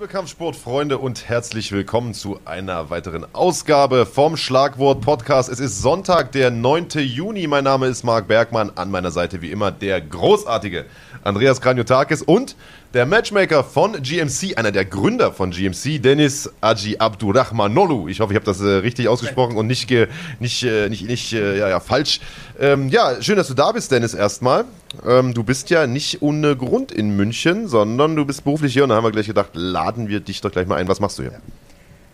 [0.00, 5.50] Liebe Kampfsportfreunde und herzlich willkommen zu einer weiteren Ausgabe vom Schlagwort Podcast.
[5.50, 6.88] Es ist Sonntag, der 9.
[7.00, 7.46] Juni.
[7.46, 8.72] Mein Name ist Marc Bergmann.
[8.76, 10.86] An meiner Seite wie immer der großartige
[11.22, 12.56] Andreas Kranjotakis und
[12.94, 18.08] der Matchmaker von GMC, einer der Gründer von GMC, Dennis Aji Abdurrahmanolu.
[18.08, 20.08] Ich hoffe, ich habe das äh, richtig ausgesprochen und nicht, ge,
[20.40, 22.20] nicht, äh, nicht, nicht äh, ja, ja, falsch.
[22.58, 24.64] Ähm, ja, schön, dass du da bist, Dennis, erstmal.
[25.06, 28.88] Ähm, du bist ja nicht ohne Grund in München, sondern du bist beruflich hier und
[28.88, 30.88] da haben wir gleich gedacht, laden wir dich doch gleich mal ein.
[30.88, 31.40] Was machst du hier?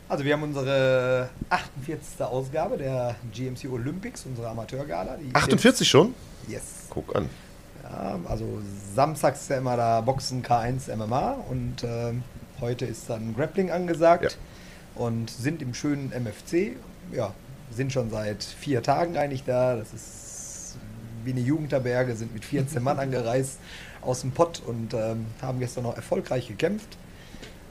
[0.08, 2.20] Also wir haben unsere 48.
[2.20, 5.16] Ausgabe der GMC Olympics, unsere Amateurgala.
[5.16, 6.14] die 48 schon?
[6.46, 6.86] Yes.
[6.90, 7.28] Guck an.
[7.90, 8.44] Ja, also
[8.94, 12.22] samstags ist ja immer da Boxen K1 MMA und ähm,
[12.60, 14.24] heute ist dann Grappling angesagt
[14.96, 15.02] Ja.
[15.02, 16.76] und sind im schönen MFC.
[17.12, 17.32] Ja,
[17.70, 19.76] sind schon seit vier Tagen eigentlich da.
[19.76, 20.78] Das ist
[21.24, 23.58] wie eine Jugendherberge, sind mit 14 Mann angereist
[24.02, 26.96] aus dem Pott und ähm, haben gestern noch erfolgreich gekämpft.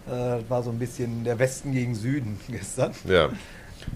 [0.08, 2.92] Äh, war so ein bisschen der Westen gegen Süden gestern.
[3.06, 3.30] Ja.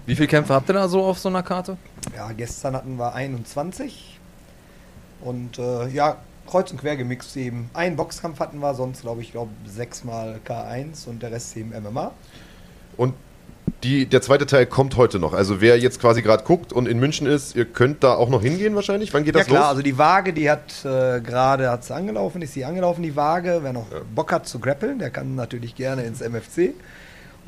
[0.05, 1.77] Wie viele Kämpfe habt ihr da so auf so einer Karte?
[2.15, 4.18] Ja, gestern hatten wir 21
[5.21, 6.17] und äh, ja,
[6.47, 7.69] kreuz und quer gemixt eben.
[7.73, 12.11] Einen Boxkampf hatten wir, sonst glaube ich, glaube sechsmal K1 und der Rest eben MMA.
[12.97, 13.13] Und
[13.83, 15.33] die, der zweite Teil kommt heute noch.
[15.33, 18.41] Also wer jetzt quasi gerade guckt und in München ist, ihr könnt da auch noch
[18.41, 19.13] hingehen wahrscheinlich.
[19.13, 19.69] Wann geht Ja das klar, los?
[19.69, 23.59] also die Waage, die hat äh, gerade hat sie angelaufen, ist sie angelaufen, die Waage.
[23.61, 23.99] Wer noch Ja.
[24.13, 26.73] Bock hat zu grappeln, der kann natürlich gerne ins MFC.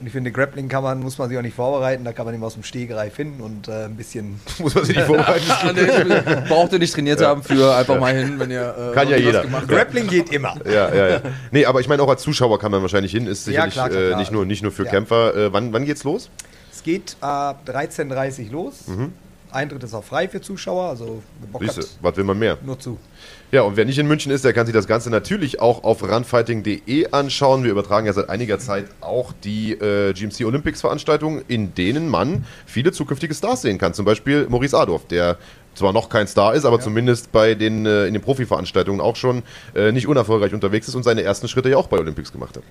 [0.02, 2.34] Und ich finde, Grappling kann man, muss man sich auch nicht vorbereiten, da kann man
[2.34, 5.46] eben aus dem Stegreif finden und äh, ein bisschen Muss man sich nicht vorbereiten.
[5.76, 9.18] Nee, braucht ihr nicht trainiert haben für einfach mal hin, wenn ihr äh, Kann ja
[9.18, 9.46] jeder.
[9.68, 10.56] Grappling geht immer.
[10.66, 11.22] ja, ja, ja.
[11.52, 13.28] Nee, aber ich meine auch als Zuschauer kann man wahrscheinlich hin.
[13.28, 14.20] Ist Ja, sicherlich klar, klar, Äh, klar.
[14.20, 14.90] nicht, nur, nicht nur für Ja.
[14.90, 15.36] Kämpfer.
[15.36, 16.30] Äh, wann, wann geht's los?
[16.74, 18.74] Es geht ab 13.30 Uhr los.
[19.52, 21.22] Eintritt ist auch frei für Zuschauer, also
[21.52, 22.58] Bock Siehste, hat, was will man mehr?
[22.66, 22.98] nur zu.
[23.52, 26.04] Ja, und wer nicht in München ist, der kann sich das Ganze natürlich auch auf
[26.04, 27.66] runfighting.de anschauen.
[27.66, 32.46] Wir übertragen ja seit einiger Zeit auch die äh, GMC Olympics Veranstaltungen, in denen man
[32.66, 33.94] viele zukünftige Stars sehen kann.
[33.94, 35.38] Zum Beispiel Maurice Adorf, der
[35.76, 39.44] zwar noch kein Star ist, aber zumindest bei den, äh, in den Profi-Veranstaltungen auch schon
[39.76, 42.64] äh, nicht unerfolgreich unterwegs ist und seine ersten Schritte ja auch bei Olympics gemacht hat.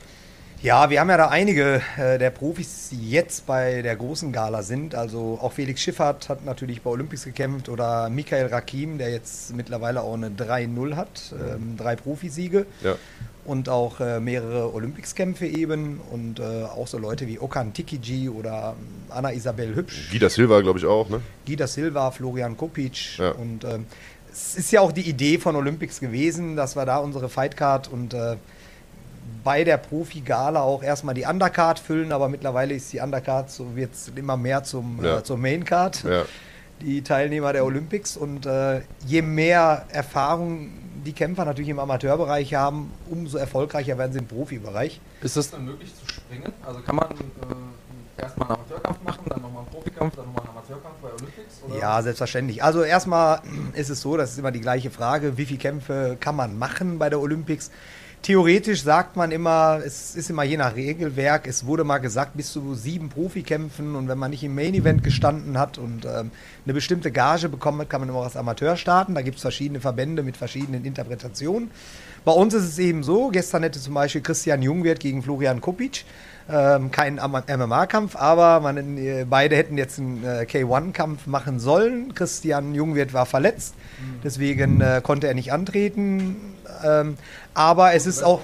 [0.62, 4.62] Ja, wir haben ja da einige äh, der Profis, die jetzt bei der großen Gala
[4.62, 4.94] sind.
[4.94, 10.02] Also auch Felix Schiffert hat natürlich bei Olympics gekämpft oder Michael Rakim, der jetzt mittlerweile
[10.02, 12.96] auch eine 3-0 hat, ähm, drei Profisiege Ja.
[13.46, 18.74] und auch äh, mehrere Olympicskämpfe eben und äh, auch so Leute wie Okan Tikiji oder
[18.78, 20.10] ähm, Anna Isabel Hübsch.
[20.10, 21.22] Gida Silva, glaube ich, auch, ne?
[21.46, 23.30] Gida Silva, Florian Kopic Ja.
[23.30, 23.86] und ähm,
[24.30, 28.12] es ist ja auch die Idee von Olympics gewesen, dass wir da unsere Fightcard und
[28.12, 28.36] äh,
[29.44, 33.90] bei der Profi-Gala auch erstmal die Undercard füllen, aber mittlerweile ist die Undercard so wird
[34.16, 35.18] immer mehr zum, Ja.
[35.18, 36.24] äh, zur Maincard, Ja.
[36.80, 40.70] die Teilnehmer der Olympics und äh, je mehr Erfahrung
[41.04, 45.00] die Kämpfer natürlich im Amateurbereich haben, umso erfolgreicher werden sie im Profibereich.
[45.22, 46.52] Ist das dann möglich zu springen?
[46.66, 50.50] Also kann man äh, erstmal einen Amateurkampf machen, dann nochmal einen Profikampf, dann nochmal einen
[50.58, 51.62] Amateurkampf bei Olympics?
[51.66, 51.78] Oder?
[51.78, 52.62] Ja, selbstverständlich.
[52.62, 53.40] Also erstmal
[53.72, 56.98] ist es so, das ist immer die gleiche Frage, wie viele Kämpfe kann man machen
[56.98, 57.70] bei der Olympics?
[58.22, 62.52] Theoretisch sagt man immer, es ist immer je nach Regelwerk, es wurde mal gesagt, bis
[62.52, 66.30] zu sieben Profikämpfen und wenn man nicht im Main Event gestanden hat und ähm,
[66.66, 69.14] eine bestimmte Gage bekommen hat, kann man immer als Amateur starten.
[69.14, 71.70] Da gibt es verschiedene Verbände mit verschiedenen Interpretationen.
[72.26, 76.04] Bei uns ist es eben so, gestern hätte zum Beispiel Christian Jungwirth gegen Florian Kopic
[76.50, 82.14] ähm, kein MMA-Kampf, aber man, äh, beide hätten jetzt einen äh, K1-Kampf machen sollen.
[82.14, 83.74] Christian Jungwirth war verletzt,
[84.24, 86.36] deswegen äh, konnte er nicht antreten.
[86.84, 87.16] Ähm,
[87.54, 88.40] aber es ist auch,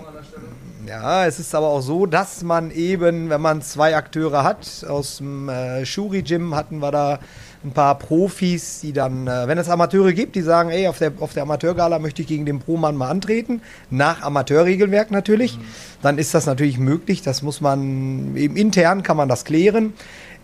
[0.87, 5.19] ja, es ist aber auch so, dass man eben, wenn man zwei Akteure hat, aus
[5.19, 7.19] dem äh, Shuri-Gym hatten wir da
[7.67, 11.13] ein paar Profis, die dann, äh, wenn es Amateure gibt, die sagen, ey, auf der,
[11.19, 13.61] auf der Amateurgala möchte ich gegen den Pro-Mann mal antreten,
[13.91, 15.59] nach Amateurregelwerk natürlich,
[16.01, 19.95] dann ist das natürlich möglich, das muss man, eben intern kann man das klären.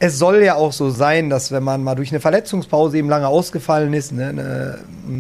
[0.00, 3.28] Es soll ja auch so sein, dass wenn man mal durch eine Verletzungspause eben lange
[3.28, 4.78] ausgefallen ist, ne, ne,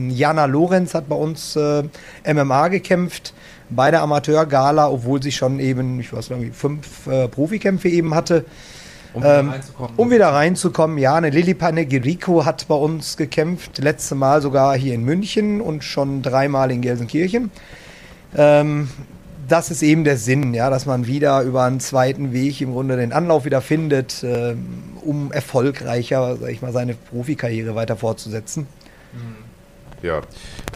[0.08, 1.84] Jana Lorenz hat bei uns äh,
[2.26, 3.32] MMA gekämpft,
[3.70, 8.44] bei der Amateurgala, obwohl sie schon eben, ich weiß nicht, fünf äh, Profikämpfe eben hatte.
[9.14, 9.92] Um wieder Ähm, reinzukommen.
[9.96, 14.94] Um wieder reinzukommen, ja, eine Lili Panegirico hat bei uns gekämpft, letzte Mal sogar hier
[14.94, 17.50] in München und schon dreimal in Gelsenkirchen.
[18.34, 18.88] Ähm,
[19.48, 22.96] das ist eben der Sinn, ja, dass man wieder über einen zweiten Weg im Grunde
[22.96, 24.66] den Anlauf wieder findet, ähm,
[25.02, 28.66] um erfolgreicher, sag ich mal, seine Profikarriere weiter fortzusetzen.
[30.02, 30.20] Ja.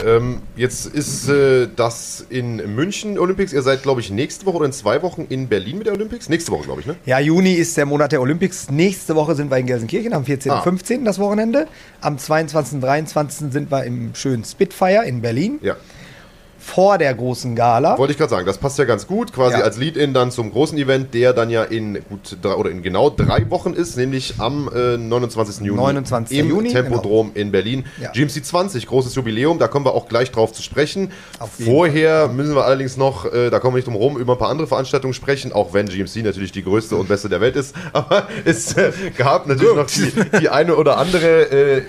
[0.04, 3.52] Ähm, jetzt ist äh, das in München Olympics.
[3.52, 6.28] Ihr seid, glaube ich, nächste Woche oder in zwei Wochen in Berlin mit der Olympics.
[6.28, 6.96] Nächste Woche, glaube ich, ne?
[7.06, 8.70] Ja, Juni ist der Monat der Olympics.
[8.70, 10.52] Nächste Woche sind wir in Gelsenkirchen, am 14.
[10.52, 10.56] Ah.
[10.58, 11.04] und 15.
[11.04, 11.66] das Wochenende.
[12.00, 12.74] Am 22.
[12.74, 13.52] und 23.
[13.52, 15.58] sind wir im schönen Spitfire in Berlin.
[15.62, 15.76] Ja.
[16.66, 17.96] Vor der großen Gala.
[17.96, 19.64] Wollte ich gerade sagen, das passt ja ganz gut, quasi Ja.
[19.64, 23.08] als Lead-In dann zum großen Event, der dann ja in gut drei, oder in genau
[23.08, 25.64] drei Wochen ist, nämlich am äh, 29.
[25.64, 26.36] Juni 29.
[26.38, 27.84] im Juni, Tempodrom in Berlin.
[28.00, 28.10] Ja.
[28.10, 31.12] GMC 20, großes Jubiläum, da kommen wir auch gleich drauf zu sprechen.
[31.64, 34.50] Vorher müssen wir allerdings noch, äh, da kommen wir nicht drum rum, über ein paar
[34.50, 37.76] andere Veranstaltungen sprechen, auch wenn GMC natürlich die größte und beste der Welt ist.
[37.92, 41.82] Aber es äh, gab natürlich noch die, die eine oder andere äh,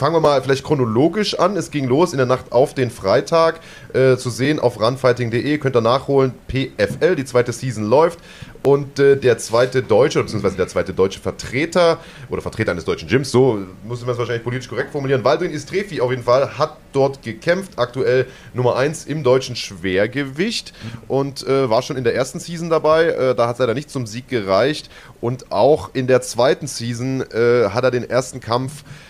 [0.00, 1.58] Fangen wir mal vielleicht chronologisch an.
[1.58, 3.60] Es ging los in der Nacht auf den Freitag.
[3.92, 5.58] Äh, zu sehen auf runfighting.de.
[5.58, 6.32] Könnt ihr nachholen.
[6.48, 8.18] PFL, die zweite Season läuft.
[8.62, 11.98] Und äh, der zweite deutsche, beziehungsweise der zweite deutsche Vertreter
[12.30, 15.22] oder Vertreter eines deutschen Gyms, so muss man es wahrscheinlich politisch korrekt formulieren.
[15.22, 17.72] Waldrin Istrefi auf jeden Fall hat dort gekämpft.
[17.78, 20.72] Aktuell Nummer 1 im deutschen Schwergewicht
[21.08, 23.08] und äh, war schon in der ersten Season dabei.
[23.08, 24.88] Äh, da hat es leider nicht zum Sieg gereicht.
[25.20, 29.09] Und auch in der zweiten Season äh, hat er den ersten Kampf äh,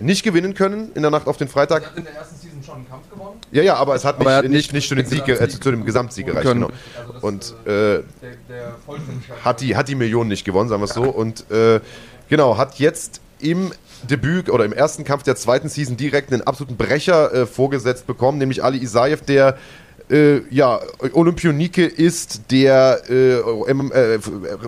[0.00, 1.84] nicht gewinnen können in der Nacht auf den Er Freitag.
[1.86, 3.38] hat in der ersten Season schon einen Kampf gewonnen.
[3.52, 5.28] Ja, ja, aber es hat nicht, Aber er hat nicht, nicht nicht, zu, den Sieg,
[5.28, 6.46] äh, zu, dem Gesamtsieg gereicht.
[6.46, 6.62] können.
[6.62, 6.72] Genau.
[6.98, 10.80] Also das, Und äh, äh, der, der hat, die, hat die Millionen nicht gewonnen, sagen
[10.80, 11.02] wir es so.
[11.04, 11.80] Und äh,
[12.28, 13.72] genau, hat jetzt im
[14.08, 18.38] Debüt oder im ersten Kampf der zweiten Season direkt einen absoluten Brecher äh, vorgesetzt bekommen,
[18.38, 19.58] nämlich Ali Isaev, der
[20.10, 20.80] äh, ja,
[21.12, 24.18] Olympionike ist, der äh, äh,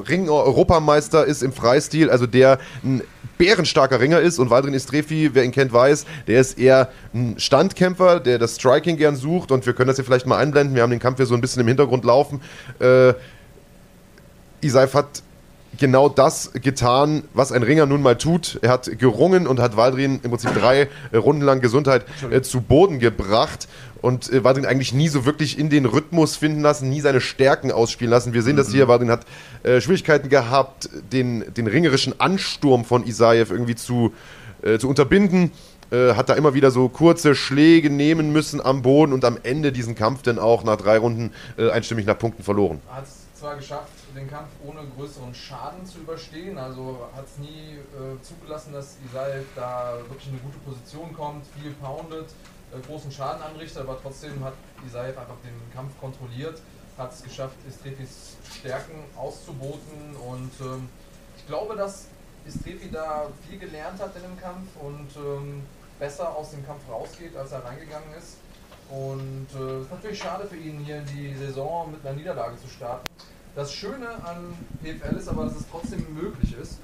[0.09, 3.03] Ring-Europameister ist im Freistil, also der ein
[3.41, 8.21] bärenstarker Ringer ist und Waldrin Istrefi, wer ihn kennt, weiß, der ist eher ein Standkämpfer,
[8.21, 10.91] der das Striking gern sucht und wir können das hier vielleicht mal einblenden, wir haben
[10.91, 12.43] den Kampf hier so ein bisschen im Hintergrund laufen.
[12.81, 13.15] Äh,
[14.61, 15.23] Isaif hat
[15.79, 18.59] genau das getan, was ein Ringer nun mal tut.
[18.61, 22.99] Er hat gerungen und hat Waldrin im Prinzip drei Runden lang Gesundheit äh, zu Boden
[22.99, 23.69] gebracht
[24.03, 27.73] und äh, Waldrin eigentlich nie so wirklich in den Rhythmus finden lassen, nie seine Stärken
[27.73, 28.33] ausspielen lassen.
[28.33, 29.27] Wir sehen das hier, Waldrin hat
[29.63, 34.13] äh, Schwierigkeiten gehabt, den, den ringerischen Ansturm von Isaev irgendwie zu,
[34.63, 35.53] äh, zu unterbinden.
[35.91, 39.73] Äh, hat da immer wieder so kurze Schläge nehmen müssen am Boden und am Ende
[39.73, 42.81] diesen Kampf dann auch nach drei Runden äh, einstimmig nach Punkten verloren.
[42.89, 47.79] hat es zwar geschafft, den Kampf ohne größeren Schaden zu überstehen, also hat es nie
[47.79, 52.27] äh, zugelassen, dass Isaev da wirklich in eine gute Position kommt, viel poundet,
[52.87, 54.55] großen Schaden anrichtet, aber trotzdem hat
[54.87, 56.61] Isaev einfach den Kampf kontrolliert,
[56.97, 60.89] hat es geschafft, Istrefis Stärken auszuboten und ähm,
[61.37, 62.07] ich glaube, dass
[62.47, 65.63] Istrefi da viel gelernt hat in dem Kampf und ähm,
[65.99, 68.37] besser aus dem Kampf rausgeht, als er reingegangen ist.
[68.91, 72.69] Und äh, es ist natürlich schade für ihn, hier die Saison mit einer Niederlage zu
[72.69, 73.05] starten.
[73.55, 76.79] Das Schöne an PFL ist aber, dass es trotzdem möglich ist.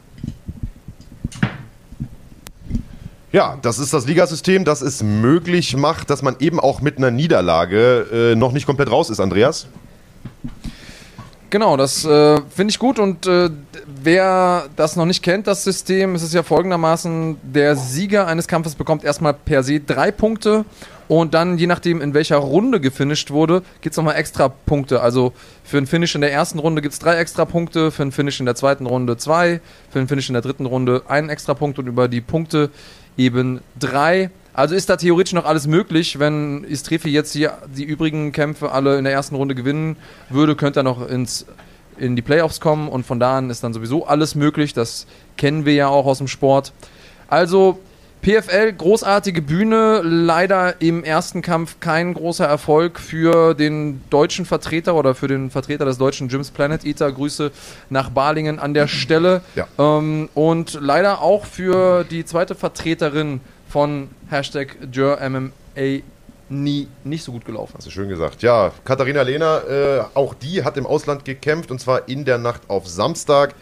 [3.37, 7.11] Ja, das ist das Ligasystem, das es möglich macht, dass man eben auch mit einer
[7.11, 9.67] Niederlage äh, noch nicht komplett raus ist, Andreas.
[11.51, 13.51] Genau, das äh, finde ich gut und äh,
[14.03, 18.75] wer das noch nicht kennt, das System, ist es ja folgendermaßen, der Sieger eines Kampfes
[18.75, 20.65] bekommt erstmal per se drei Punkte
[21.07, 25.03] und dann, je nachdem in welcher Runde gefinisht wurde, gibt es nochmal extra Punkte.
[25.03, 28.13] Also für ein Finish in der ersten Runde gibt es drei extra Punkte, für ein
[28.13, 29.61] Finish in der zweiten Runde zwei,
[29.91, 32.71] für ein Finish in der dritten Runde einen extra Punkt und über die Punkte
[33.17, 34.31] eben drei.
[34.53, 38.97] Also ist da theoretisch noch alles möglich, wenn Istrefi jetzt hier die übrigen Kämpfe alle
[38.97, 39.97] in der ersten Runde gewinnen
[40.31, 41.47] würde, könnte er noch ins,
[41.99, 44.73] in die Playoffs kommen und von da an ist dann sowieso alles möglich.
[44.73, 45.07] Das
[45.37, 46.73] kennen wir ja auch aus dem Sport.
[47.29, 47.79] Also
[48.27, 55.15] PFL, großartige Bühne, leider im ersten Kampf kein großer Erfolg für den deutschen Vertreter oder
[55.15, 57.13] für den Vertreter des deutschen Gyms Planet Eater.
[57.13, 57.53] Grüße
[57.89, 59.43] nach Balingen an der Stelle.
[59.55, 59.69] Ja.
[59.79, 66.01] Ähm, und leider auch für die zweite Vertreterin von Hashtag MMA
[66.49, 67.75] nie nicht so gut gelaufen.
[67.77, 68.43] Hast du schön gesagt.
[68.43, 72.63] Ja, Katharina Lehner, äh, auch die hat im Ausland gekämpft und zwar in der Nacht
[72.67, 73.55] auf Samstag.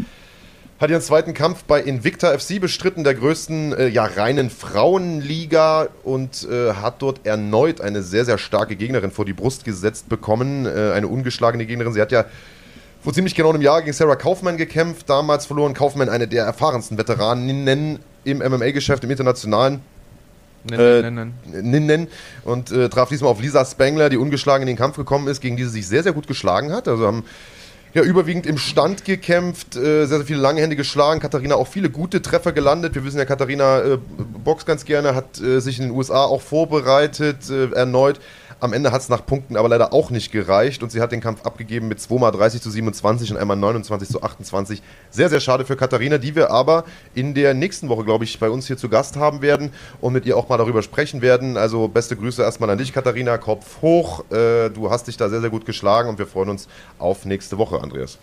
[0.84, 6.46] Hat ihren zweiten Kampf bei Invicta FC bestritten, der größten äh, ja, reinen Frauenliga und
[6.46, 10.66] äh, hat dort erneut eine sehr, sehr starke Gegnerin vor die Brust gesetzt bekommen.
[10.66, 11.94] Äh, eine ungeschlagene Gegnerin.
[11.94, 12.26] Sie hat ja
[13.02, 15.72] vor ziemlich genau einem Jahr gegen Sarah Kaufmann gekämpft, damals verloren.
[15.72, 19.80] Kaufmann eine der erfahrensten Veteraninnen im MMA-Geschäft, im internationalen.
[20.64, 20.80] Nein,
[21.54, 22.08] Äh, Ninnen
[22.44, 25.56] und äh, traf diesmal auf Lisa Spangler, die ungeschlagen in den Kampf gekommen ist, gegen
[25.56, 26.88] die sie sich sehr, sehr gut geschlagen hat.
[26.88, 27.24] Also haben
[27.94, 31.20] ja überwiegend im Stand gekämpft, äh, sehr, sehr viele lange Hände geschlagen.
[31.20, 32.94] Katharina auch viele gute Treffer gelandet.
[32.94, 33.98] Wir wissen ja, Katharina äh,
[34.44, 38.20] boxt ganz gerne, hat äh, sich in den USA auch vorbereitet, äh, erneut.
[38.60, 41.20] Am Ende hat es nach Punkten aber leider auch nicht gereicht und sie hat den
[41.20, 44.82] Kampf abgegeben mit 2 mal 30 zu 27 und einmal 29 zu 28.
[45.10, 46.84] Sehr, sehr schade für Katharina, die wir aber
[47.14, 49.70] in der nächsten Woche, glaube ich, bei uns hier zu Gast haben werden
[50.00, 51.56] und mit ihr auch mal darüber sprechen werden.
[51.56, 53.38] Also beste Grüße erstmal an dich, Katharina.
[53.38, 54.24] Kopf hoch.
[54.30, 56.68] Äh, du hast dich da sehr, sehr gut geschlagen und wir freuen uns
[56.98, 58.18] auf nächste Woche, Andreas.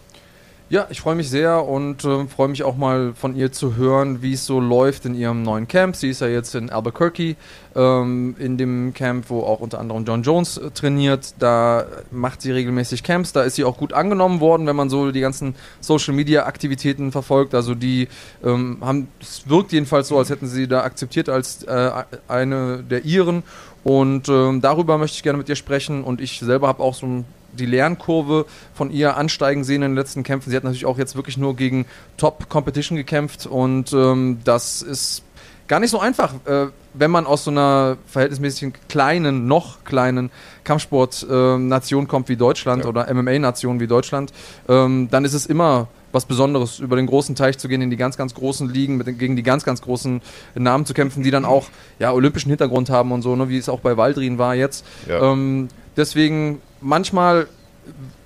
[0.71, 4.21] Ja, ich freue mich sehr und äh, freue mich auch mal von ihr zu hören,
[4.21, 5.97] wie es so läuft in ihrem neuen Camp.
[5.97, 7.35] Sie ist ja jetzt in Albuquerque,
[7.75, 11.33] ähm, in dem Camp, wo auch unter anderem John Jones äh, trainiert.
[11.39, 13.33] Da macht sie regelmäßig Camps.
[13.33, 17.11] Da ist sie auch gut angenommen worden, wenn man so die ganzen Social Media Aktivitäten
[17.11, 17.53] verfolgt.
[17.53, 18.07] Also die
[18.41, 21.91] ähm, haben, es wirkt jedenfalls so, als hätten sie da akzeptiert als äh,
[22.29, 23.43] eine der ihren.
[23.83, 26.05] Und ähm, darüber möchte ich gerne mit dir sprechen.
[26.05, 29.95] Und ich selber habe auch so ein die Lernkurve von ihr ansteigen sehen in den
[29.95, 30.49] letzten Kämpfen.
[30.49, 31.85] Sie hat natürlich auch jetzt wirklich nur gegen
[32.17, 35.23] Top-Competition gekämpft und ähm, das ist
[35.67, 40.29] gar nicht so einfach, äh, wenn man aus so einer verhältnismäßig kleinen, noch kleinen
[40.65, 42.89] Kampfsport-Nation äh, kommt wie Deutschland ja.
[42.89, 44.33] oder MMA-Nation wie Deutschland,
[44.67, 47.95] ähm, dann ist es immer was Besonderes, über den großen Teich zu gehen, in die
[47.95, 50.21] ganz, ganz großen Ligen, mit, gegen die ganz, ganz großen
[50.55, 51.67] Namen zu kämpfen, die dann auch
[51.99, 54.85] ja, olympischen Hintergrund haben und so, ne, wie es auch bei Waldrin war jetzt.
[55.07, 55.31] Ja.
[55.31, 57.47] Ähm, deswegen manchmal,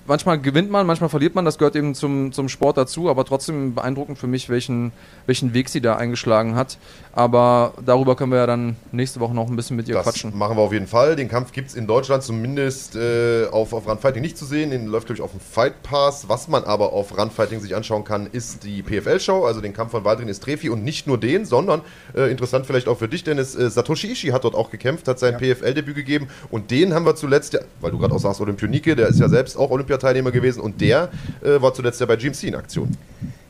[0.06, 3.74] manchmal gewinnt man, manchmal verliert man, das gehört eben zum, zum Sport dazu, aber trotzdem
[3.74, 4.92] beeindruckend für mich, welchen,
[5.26, 6.78] welchen Weg sie da eingeschlagen hat.
[7.12, 10.36] Aber darüber können wir ja dann nächste Woche noch ein bisschen mit ihr das quatschen.
[10.36, 11.16] machen wir auf jeden Fall.
[11.16, 14.70] Den Kampf gibt es in Deutschland zumindest äh, auf, auf Runfighting nicht zu sehen.
[14.70, 16.28] Den läuft, glaube ich, auf dem Fight Pass.
[16.28, 20.04] Was man aber auf Runfighting sich anschauen kann, ist die PFL-Show, also den Kampf von
[20.04, 21.80] Waldrin Estrefi und nicht nur den, sondern
[22.14, 25.18] äh, interessant vielleicht auch für dich, Dennis, äh, Satoshi Ishii hat dort auch gekämpft, hat
[25.18, 25.54] sein ja.
[25.54, 29.08] PFL-Debüt gegeben und den haben wir zuletzt, ja, weil du gerade auch sagst Olympionike, der
[29.08, 31.10] ist ja selbst auch Olympiateilnehmer gewesen und der
[31.42, 32.96] äh, war zuletzt ja bei GMC in Aktion.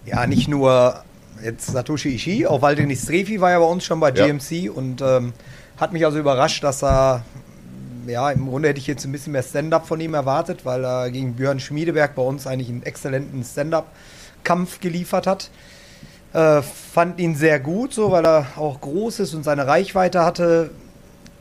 [0.04, 1.02] Ja, nicht nur
[1.42, 4.72] jetzt Satoshi Ishii, auch Walter Nistrefi war ja bei uns schon bei GMC ja.
[4.72, 5.32] und ähm,
[5.76, 7.22] hat mich also überrascht, dass er,
[8.06, 11.10] ja, im Grunde hätte ich jetzt ein bisschen mehr Stand-up von ihm erwartet, weil er
[11.10, 15.50] gegen Björn Schmiedeberg bei uns eigentlich einen exzellenten Stand-up-Kampf geliefert hat.
[16.32, 20.70] Äh, fand ihn sehr gut, so weil er auch groß ist und seine Reichweite hatte.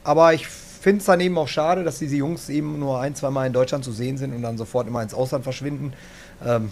[0.04, 0.48] Aber ich
[0.86, 3.54] finde es dann eben auch schade, dass diese Jungs eben nur ein, zwei Mal in
[3.54, 5.94] Deutschland zu sehen sind und dann sofort immer ins Ausland verschwinden.
[6.46, 6.70] Ähm,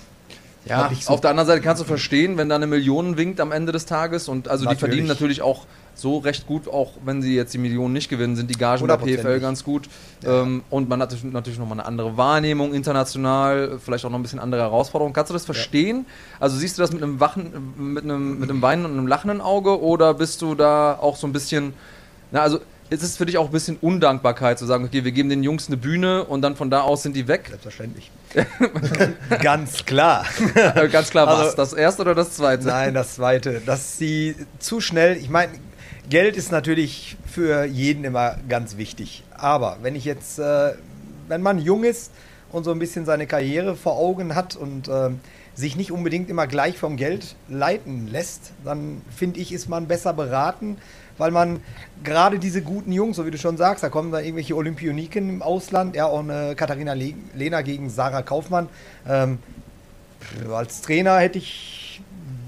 [0.65, 3.51] ja, so auf der anderen Seite kannst du verstehen, wenn da eine Million winkt am
[3.51, 4.77] Ende des Tages und also natürlich.
[4.77, 5.65] die verdienen natürlich auch
[5.95, 8.97] so recht gut, auch wenn sie jetzt die Millionen nicht gewinnen, sind die Gagen der
[8.97, 9.89] PFL ganz gut.
[10.21, 10.43] Ja.
[10.43, 14.39] Ähm, und man hat natürlich nochmal eine andere Wahrnehmung international, vielleicht auch noch ein bisschen
[14.39, 15.15] andere Herausforderungen.
[15.15, 16.05] Kannst du das verstehen?
[16.05, 16.41] Ja.
[16.41, 19.41] Also siehst du das mit einem wachen, mit einem, mit einem weinenden und einem lachenden
[19.41, 21.73] Auge oder bist du da auch so ein bisschen,
[22.31, 22.59] na also
[22.89, 25.67] ist es für dich auch ein bisschen Undankbarkeit zu sagen, okay, wir geben den Jungs
[25.67, 27.45] eine Bühne und dann von da aus sind die weg?
[27.47, 28.11] Selbstverständlich.
[29.41, 30.25] Ganz klar.
[30.91, 31.39] Ganz klar, was?
[31.39, 32.67] Also, das erste oder das zweite?
[32.67, 33.61] Nein, das zweite.
[33.65, 35.51] Dass sie zu schnell, ich meine,
[36.09, 39.23] Geld ist natürlich für jeden immer ganz wichtig.
[39.37, 40.73] Aber wenn ich jetzt, äh,
[41.27, 42.11] wenn man jung ist
[42.51, 45.09] und so ein bisschen seine Karriere vor Augen hat und äh,
[45.55, 50.13] sich nicht unbedingt immer gleich vom Geld leiten lässt, dann finde ich, ist man besser
[50.13, 50.77] beraten,
[51.17, 51.59] weil man
[52.03, 55.41] gerade diese guten Jungs, so wie du schon sagst, da kommen da irgendwelche Olympioniken im
[55.41, 58.69] Ausland, ja, auch eine Katharina Lehner gegen Sarah Kaufmann.
[59.07, 59.39] Ähm,
[60.51, 62.01] als Trainer hätte ich,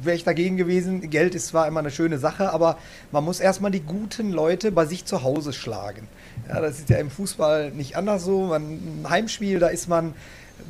[0.03, 1.09] wäre ich dagegen gewesen.
[1.09, 2.77] Geld ist zwar immer eine schöne Sache, aber
[3.11, 6.07] man muss erstmal die guten Leute bei sich zu Hause schlagen.
[6.47, 8.45] Ja, das ist ja im Fußball nicht anders so.
[8.45, 10.13] Man, ein Heimspiel, da ist man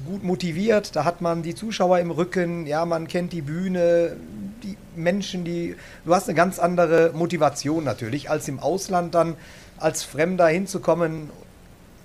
[0.05, 4.17] gut motiviert, da hat man die Zuschauer im Rücken, ja, man kennt die Bühne,
[4.63, 5.75] die Menschen, die.
[6.05, 9.35] Du hast eine ganz andere Motivation natürlich, als im Ausland dann
[9.77, 11.29] als Fremder hinzukommen.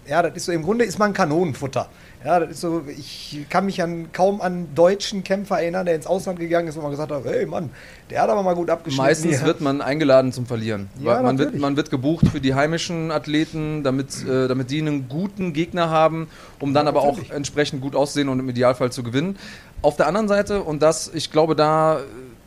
[0.06, 1.88] Ja, das ist so, im Grunde ist man Kanonenfutter.
[2.22, 6.06] Ja, das ist so, ich kann mich an, kaum an deutschen Kämpfer erinnern, der ins
[6.06, 7.70] Ausland gegangen ist und man gesagt hat, hey Mann,
[8.10, 9.02] der hat aber mal gut abgeschnitten.
[9.02, 9.46] Meistens hier.
[9.46, 10.90] wird man eingeladen zum Verlieren.
[11.02, 15.08] Ja, man, wird, man wird gebucht für die heimischen Athleten, damit, äh, damit die einen
[15.08, 17.30] guten Gegner haben, um dann ja, aber natürlich.
[17.30, 19.38] auch entsprechend gut aussehen und im Idealfall zu gewinnen.
[19.80, 22.00] Auf der anderen Seite, und das, ich glaube, da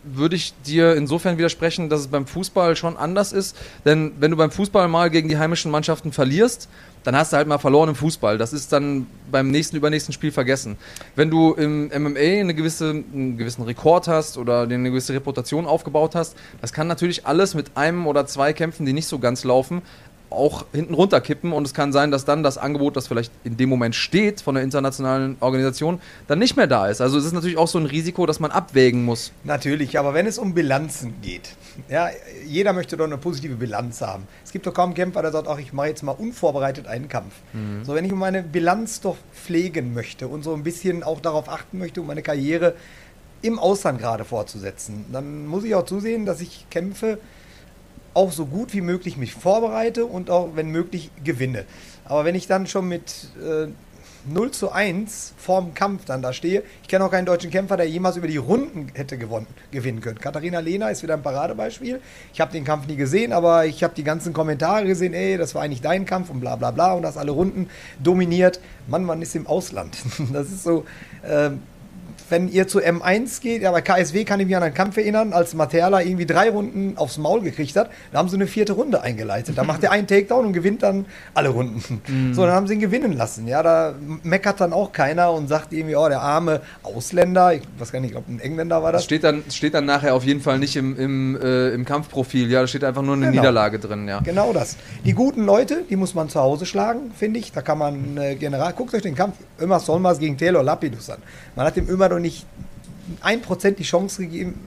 [0.04, 3.56] würde ich dir insofern widersprechen, dass es beim Fußball schon anders ist.
[3.86, 6.70] Denn wenn du beim Fußball mal gegen die heimischen Mannschaften verlierst,
[7.04, 8.38] dann hast du halt mal verloren im Fußball.
[8.38, 10.78] Das ist dann beim nächsten, übernächsten Spiel vergessen.
[11.16, 16.16] Wenn du im MMA eine gewisse, einen gewissen Rekord hast oder eine gewisse Reputation aufgebaut
[16.16, 19.82] hast, das kann natürlich alles mit einem oder zwei Kämpfen, die nicht so ganz laufen,
[20.34, 23.70] auch hinten runterkippen und es kann sein, dass dann das Angebot, das vielleicht in dem
[23.70, 27.02] Moment steht von der internationalen Organisation, dann nicht mehr da ist.
[27.02, 29.32] Also es ist natürlich auch so ein Risiko, das man abwägen muss.
[29.44, 31.56] Natürlich, aber wenn es um Bilanzen geht,
[31.90, 32.10] ja,
[32.46, 34.28] jeder möchte doch eine positive Bilanz haben.
[34.44, 37.34] Es gibt doch kaum Kämpfer, der sagt, ach, ich mache jetzt mal unvorbereitet einen Kampf.
[37.54, 37.84] Mhm.
[37.84, 41.80] So, wenn ich meine Bilanz doch pflegen möchte und so ein bisschen auch darauf achten
[41.80, 42.76] möchte, um meine Karriere
[43.42, 47.20] im Ausland gerade fortzusetzen, dann muss ich auch zusehen, dass ich kämpfe,
[48.14, 51.66] auch so gut wie möglich mich vorbereite und auch, wenn möglich, gewinne.
[52.06, 53.68] Aber wenn ich dann schon mit äh,
[54.26, 57.90] 0 zu 1 vorm Kampf dann da stehe, ich kenne auch keinen deutschen Kämpfer, der
[57.90, 60.20] jemals über die Runden hätte gewonnen, gewinnen können.
[60.20, 62.00] Katharina Lehner ist wieder ein Paradebeispiel.
[62.34, 65.56] Ich habe den Kampf nie gesehen, aber ich habe die ganzen Kommentare gesehen, ey, das
[65.56, 67.70] war eigentlich dein Kampf und bla bla bla und das alle Runden
[68.02, 68.62] dominiert.
[68.88, 69.98] Mann, man ist im Ausland.
[70.34, 70.86] Das ist so,
[71.24, 71.52] äh,
[72.34, 75.34] wenn ihr zu M1 geht, ja, bei KSW kann ich mich an einen Kampf erinnern,
[75.34, 79.04] als Materla irgendwie drei Runden aufs Maul gekriegt hat, da haben sie eine vierte Runde
[79.04, 79.56] eingeleitet.
[79.56, 82.02] Da macht er einen Takedown und gewinnt dann alle Runden.
[82.08, 82.34] Mhm.
[82.34, 83.48] So, dann haben sie ihn gewinnen lassen.
[83.48, 87.92] Ja, da meckert dann auch keiner und sagt irgendwie, oh, der arme Ausländer, ich weiß
[87.92, 90.42] gar nicht, ich glaube, ein Engländer war Das steht dann, steht dann nachher auf jeden
[90.42, 92.50] Fall nicht im, im, äh, im Kampfprofil.
[92.50, 93.42] Ja, da steht einfach nur eine Genau.
[93.42, 94.22] Niederlage drin, ja.
[94.22, 94.78] Genau das.
[95.06, 97.52] Die guten Leute, die muss man zu Hause schlagen, finde ich.
[97.52, 101.20] Da kann man äh, General, guckt euch den Kampf Ömer Solmers gegen Taylor Lapidus an.
[101.56, 102.48] Man hat dem Ömer doch nicht
[103.22, 104.60] ein Prozent die Chance gegeben,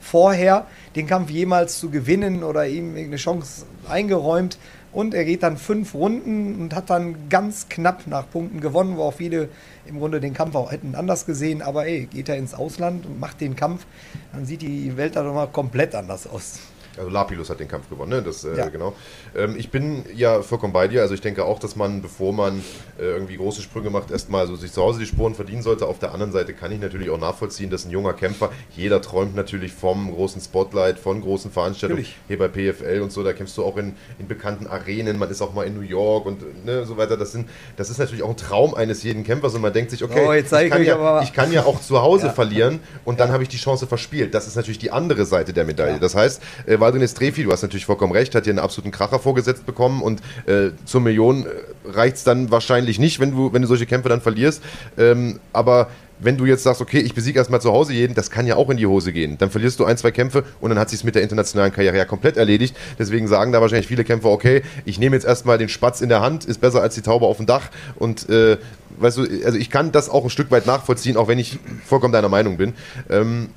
[0.00, 0.66] vorher
[0.96, 4.58] den Kampf jemals zu gewinnen oder ihm irgendeine Chance eingeräumt.
[4.90, 9.02] Und er geht dann fünf Runden und hat dann ganz knapp nach Punkten gewonnen, wo
[9.02, 9.50] auch viele
[9.86, 11.60] im Grunde den Kampf auch hätten anders gesehen.
[11.60, 13.84] Aber ey, geht er ins Ausland und macht den Kampf,
[14.32, 16.60] dann sieht die Welt da doch mal komplett anders aus.
[16.98, 18.22] Also Lapilus hat den Kampf gewonnen, ne?
[18.22, 18.68] Das, äh, Ja.
[18.68, 18.94] genau.
[19.36, 21.02] Ähm, ich bin ja vollkommen bei dir.
[21.02, 22.58] Also ich denke auch, dass man, bevor man
[22.98, 25.86] äh, irgendwie große Sprünge macht, erstmal so sich zu Hause die Spuren verdienen sollte.
[25.86, 29.34] Auf der anderen Seite kann ich natürlich auch nachvollziehen, dass ein junger Kämpfer, jeder träumt
[29.36, 32.02] natürlich vom großen Spotlight, von großen Veranstaltungen.
[32.02, 32.16] Natürlich.
[32.28, 35.40] Hier bei PFL und so, da kämpfst du auch in, in bekannten Arenen, man ist
[35.42, 37.16] auch mal in New York und ne, so weiter.
[37.16, 40.02] Das, sind, das ist natürlich auch ein Traum eines jeden Kämpfers und man denkt sich,
[40.04, 42.32] okay, Oh, ich, kann ja, ich kann ja auch zu Hause Ja.
[42.32, 44.34] verlieren und dann habe ich die Chance verspielt.
[44.34, 45.98] Das ist natürlich die andere Seite der Medaille.
[46.00, 49.18] Das heißt, äh, Waldrin Estrefi, du hast natürlich vollkommen recht, hat hier einen absoluten Kracher
[49.18, 51.48] vorgesetzt bekommen und äh, zur Million äh,
[51.90, 54.62] reicht es dann wahrscheinlich nicht, wenn du, wenn du solche Kämpfe dann verlierst.
[54.96, 58.46] Ähm, aber wenn du jetzt sagst, okay, ich besiege erstmal zu Hause jeden, das kann
[58.46, 59.36] ja auch in die Hose gehen.
[59.36, 62.06] Dann verlierst du ein, zwei Kämpfe und dann hat sich mit der internationalen Karriere ja
[62.06, 62.74] komplett erledigt.
[62.98, 66.22] Deswegen sagen da wahrscheinlich viele Kämpfer, okay, ich nehme jetzt erstmal den Spatz in der
[66.22, 67.68] Hand, ist besser als die Taube auf dem Dach.
[67.96, 68.56] Und äh,
[68.96, 72.14] weißt du, also ich kann das auch ein Stück weit nachvollziehen, auch wenn ich vollkommen
[72.14, 72.72] deiner Meinung bin.
[73.10, 73.50] Ähm,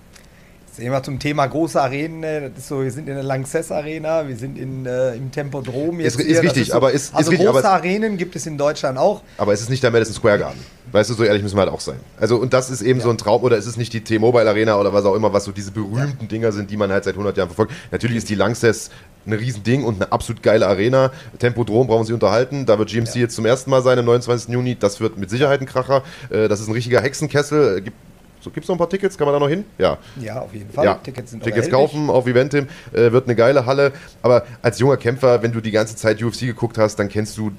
[0.82, 4.36] Wir zum Thema große Arenen, äh, ist so, wir sind in der Lanxess Arena, wir
[4.36, 7.48] sind in, äh, im Tempodrom Ist- ist das richtig, so, aber ist- ist also richtig,
[7.48, 9.22] große Arenen gibt es in Deutschland auch.
[9.38, 10.60] Aber es ist nicht der Madison Square Garden.
[10.92, 11.96] Weißt du, so ehrlich müssen wir halt auch sein.
[12.20, 14.78] Also, und das ist eben so ein Traum, oder es ist nicht die T-Mobile Arena
[14.78, 17.38] oder was auch immer, was so diese berühmten Dinger sind, die man halt seit 100
[17.38, 17.72] Jahren verfolgt.
[17.92, 18.90] Natürlich ist die Lanxess
[19.26, 21.12] ein Riesending und eine absolut geile Arena.
[21.40, 22.66] Tempodrom brauchen nicht unterhalten.
[22.66, 24.52] Da wird GMC jetzt zum ersten Mal sein am 29.
[24.54, 24.76] Juni.
[24.78, 26.04] Das wird mit Sicherheit ein Kracher.
[26.30, 27.78] Äh, Das ist ein richtiger Hexenkessel.
[27.78, 27.96] Äh, Gibt
[28.42, 29.18] so, gibt's noch ein paar Tickets?
[29.18, 29.66] Kann man da noch hin?
[29.78, 29.98] Ja.
[30.20, 30.86] Ja, auf jeden Fall.
[30.86, 33.92] Ja, Tickets sind Tickets kaufen auf Eventim, äh, wird eine geile Halle.
[34.22, 37.52] Aber als junger Kämpfer, wenn du die ganze Zeit UFC geguckt hast, dann kennst du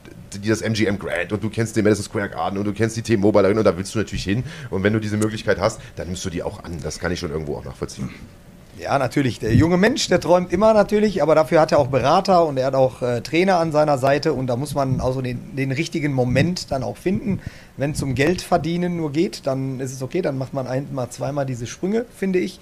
[0.45, 3.45] das MGM Grand und du kennst den Madison Square Garden und du kennst die T-Mobile
[3.45, 4.45] Arena und da willst du natürlich hin.
[4.71, 6.79] Und wenn du diese Möglichkeit hast, dann nimmst du die auch an.
[6.83, 8.11] Das kann ich schon irgendwo auch nachvollziehen.
[8.83, 9.39] Ja, natürlich.
[9.39, 12.67] Der junge Mensch, der träumt immer natürlich, aber dafür hat er auch Berater und er
[12.67, 16.13] hat auch äh, Trainer an seiner Seite und da muss man also den, den richtigen
[16.13, 17.39] Moment dann auch finden.
[17.77, 21.11] Wenn es um Geld verdienen nur geht, dann ist es okay, dann macht man einmal,
[21.11, 22.59] zweimal diese Sprünge, finde ich.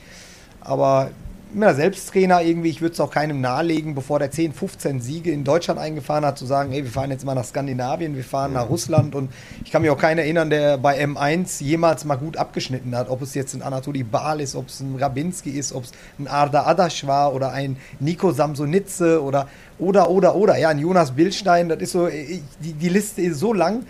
[0.61, 1.11] Aber
[1.51, 4.53] ich bin ja selbst Trainer irgendwie, ich würde es auch keinem nahelegen, bevor der 10,
[4.53, 8.15] 15 Siege in Deutschland eingefahren hat, zu sagen, hey, wir fahren jetzt mal nach Skandinavien,
[8.15, 9.17] wir fahren nach Russland.
[9.17, 9.33] Und
[9.65, 13.21] ich kann mich auch keinen erinnern, der bei M1 jemals mal gut abgeschnitten hat, ob
[13.23, 16.67] es jetzt ein Anatoli Baal ist, ob es ein Rabinski ist, ob es ein Arda
[16.67, 19.49] Adasch war oder ein Nico Samsonitze oder,
[19.81, 23.41] oder, oder, oder, ja, ein Jonas Bildstein, das ist so, ich, die, die Liste ist
[23.41, 23.83] so lang,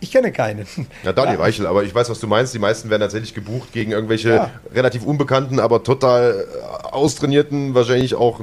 [0.00, 0.66] ich kenne keinen.
[1.04, 2.54] Ja, Daniel Weichel, aber ich weiß, was du meinst.
[2.54, 4.50] Die meisten werden tatsächlich gebucht gegen irgendwelche Ja.
[4.74, 8.40] relativ unbekannten, aber total äh, austrainierten, wahrscheinlich auch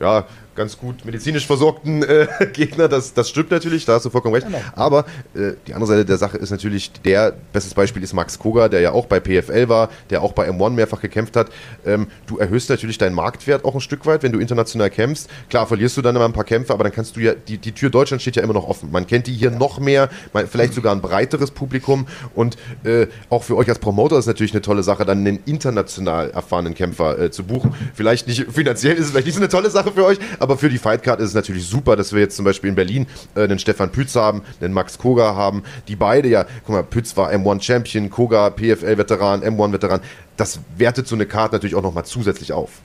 [0.00, 2.88] ja, ganz gut medizinisch versorgten äh, Gegner.
[2.88, 4.46] Das, das stimmt natürlich, da hast du vollkommen recht.
[4.46, 4.60] Genau.
[4.74, 8.68] Aber äh, die andere Seite der Sache ist natürlich, der, bestes Beispiel ist Max Koga,
[8.68, 11.50] der ja auch bei PFL war, der auch bei M1 mehrfach gekämpft hat.
[11.84, 15.28] Ähm, du erhöhst natürlich deinen Marktwert auch ein Stück weit, wenn du international kämpfst.
[15.48, 17.72] Klar, verlierst du dann immer ein paar Kämpfe, aber dann kannst du ja, die, die
[17.72, 18.90] Tür Deutschland steht ja immer noch offen.
[18.90, 23.42] Man kennt die hier noch mehr, man, vielleicht sogar ein breiteres Publikum und äh, auch
[23.42, 27.30] für euch als Promoter ist natürlich eine tolle Sache, dann einen international erfahrenen Kämpfer äh,
[27.30, 27.74] zu buchen.
[27.94, 30.68] Vielleicht nicht finanziell ist es vielleicht nicht so eine tolle Sache für euch, aber für
[30.68, 33.58] die Fightcard ist es natürlich super, dass wir jetzt zum Beispiel in Berlin äh, einen
[33.58, 37.62] Stefan Pütz haben, einen Max Koga haben, die beide ja, guck mal, Pütz war M1
[37.62, 40.00] Champion, Koga PFL-Veteran, M1-Veteran.
[40.36, 42.82] Das wertet so eine Karte natürlich auch nochmal zusätzlich auf.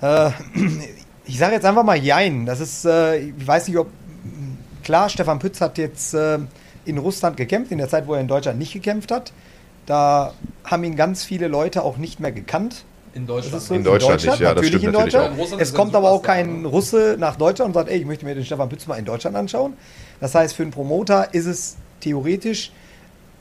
[0.00, 0.30] Äh,
[1.24, 2.46] ich sage jetzt einfach mal Jein.
[2.46, 3.86] Das ist, äh, ich weiß nicht, ob.
[4.82, 6.38] Klar, Stefan Pütz hat jetzt äh,
[6.84, 9.32] in Russland gekämpft, in der Zeit, wo er in Deutschland nicht gekämpft hat.
[9.86, 10.34] Da
[10.64, 12.84] haben ihn ganz viele Leute auch nicht mehr gekannt.
[13.12, 13.56] In Deutschland.
[13.56, 15.28] ist so In Deutschland nicht, ja, das natürlich stimmt in natürlich Deutschland.
[15.30, 15.34] auch.
[15.34, 16.64] In Russland Es kommt aber auch kein?
[16.64, 19.36] Russe nach Deutschland und sagt, ey, ich möchte mir den Stefan Pütz mal in Deutschland
[19.36, 19.74] anschauen.
[20.20, 22.70] Das heißt, für einen Promoter ist es theoretisch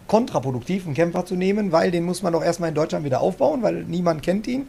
[0.08, 3.62] kontraproduktiv, einen Kämpfer zu nehmen, weil den muss man doch erstmal in Deutschland wieder aufbauen,
[3.62, 4.68] weil niemand kennt ihn.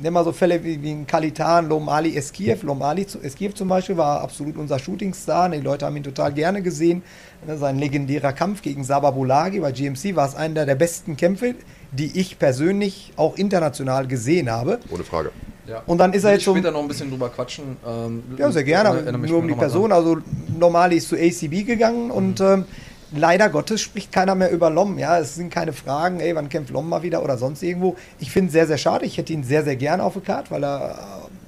[0.00, 2.62] Nimm mal so Fälle wie, wie Kalitan, Lomali Eskiev.
[2.62, 5.48] Lomali zu- Eskiev zum Beispiel war absolut unser Shootingstar.
[5.48, 7.02] Die Leute haben ihn total gerne gesehen.
[7.46, 11.54] Ne, Sein legendärer Kampf gegen Sababulagi bei GMC war es einer der besten Kämpfe,
[11.92, 14.80] die ich persönlich auch international gesehen habe.
[14.90, 15.30] Ohne Frage.
[15.66, 15.82] Ja.
[15.86, 16.54] Und dann ist er Will jetzt ich so.
[16.54, 17.76] später noch ein bisschen drüber quatschen.
[17.86, 19.90] Ähm, Ja, sehr gerne, nur um die Person.
[19.92, 20.18] Also
[20.58, 22.64] Normali ist zu ACB gegangen und ähm,
[23.12, 24.98] leider Gottes spricht keiner mehr über Lom.
[24.98, 27.96] Ja, es sind keine Fragen, ey, wann kämpft Lom mal wieder oder sonst irgendwo.
[28.20, 29.04] Ich finde es sehr, sehr schade.
[29.06, 30.90] Ich hätte ihn sehr, sehr gerne auf der Karte, weil er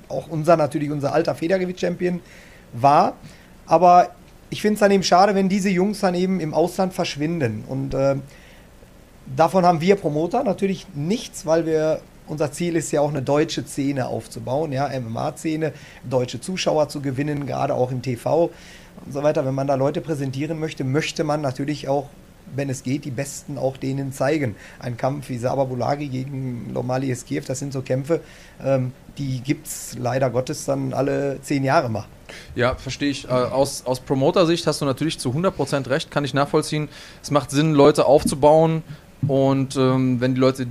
[0.09, 2.21] äh, auch unser, natürlich unser alter Federgewicht-Champion
[2.73, 3.15] war.
[3.67, 4.09] Aber
[4.51, 7.65] ich finde es dann eben schade, wenn diese Jungs dann eben im Ausland verschwinden.
[7.69, 8.17] Und äh,
[9.37, 13.65] davon haben wir Promoter natürlich nichts, weil wir unser Ziel ist ja auch eine deutsche
[13.65, 15.73] Szene aufzubauen, ja, MMA-Szene,
[16.09, 18.51] deutsche Zuschauer zu gewinnen, gerade auch im TV
[19.05, 19.45] und so weiter.
[19.45, 22.09] Wenn man da Leute präsentieren möchte, möchte man natürlich auch,
[22.55, 24.57] wenn es geht, die Besten auch denen zeigen.
[24.79, 28.21] Ein Kampf wie Saba Bulagi gegen Lomali Eskiev, das sind so Kämpfe,
[28.63, 32.07] ähm, die gibt es leider Gottes dann alle zehn Jahre mal.
[32.55, 33.25] Ja, verstehe ich.
[33.25, 36.89] Äh, aus, aus Promoter-Sicht hast du natürlich zu 100% recht, kann ich nachvollziehen.
[37.23, 38.83] Es macht Sinn, Leute aufzubauen
[39.27, 40.67] und ähm, wenn die Leute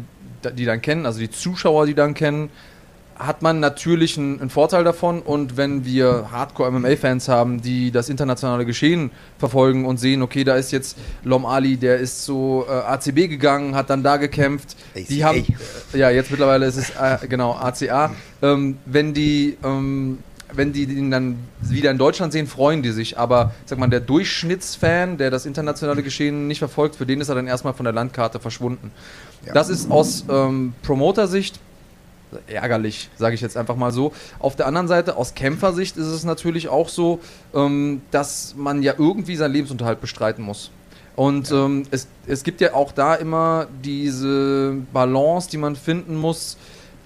[0.55, 2.49] die dann kennen, also die Zuschauer, die dann kennen,
[3.17, 5.21] hat man natürlich einen, einen Vorteil davon.
[5.21, 10.71] Und wenn wir Hardcore-MMA-Fans haben, die das internationale Geschehen verfolgen und sehen, okay, da ist
[10.71, 14.75] jetzt Lom Ali, der ist zu äh, ACB gegangen, hat dann da gekämpft.
[14.95, 15.05] ACA.
[15.10, 15.45] Die haben,
[15.93, 18.12] äh, ja, jetzt mittlerweile ist es äh, genau ACA.
[18.41, 20.19] Ähm, wenn die ähm,
[20.53, 23.17] wenn die ihn dann wieder in Deutschland sehen, freuen die sich.
[23.17, 27.36] Aber sag mal, der Durchschnittsfan, der das internationale Geschehen nicht verfolgt, für den ist er
[27.36, 28.91] dann erstmal von der Landkarte verschwunden.
[29.45, 29.53] Ja.
[29.53, 31.60] Das ist aus ähm, Promoter-Sicht
[32.47, 34.13] ärgerlich, sage ich jetzt einfach mal so.
[34.39, 37.19] Auf der anderen Seite, aus Kämpfersicht ist es natürlich auch so,
[37.53, 40.71] ähm, dass man ja irgendwie seinen Lebensunterhalt bestreiten muss.
[41.15, 41.65] Und ja.
[41.65, 46.57] ähm, es, es gibt ja auch da immer diese Balance, die man finden muss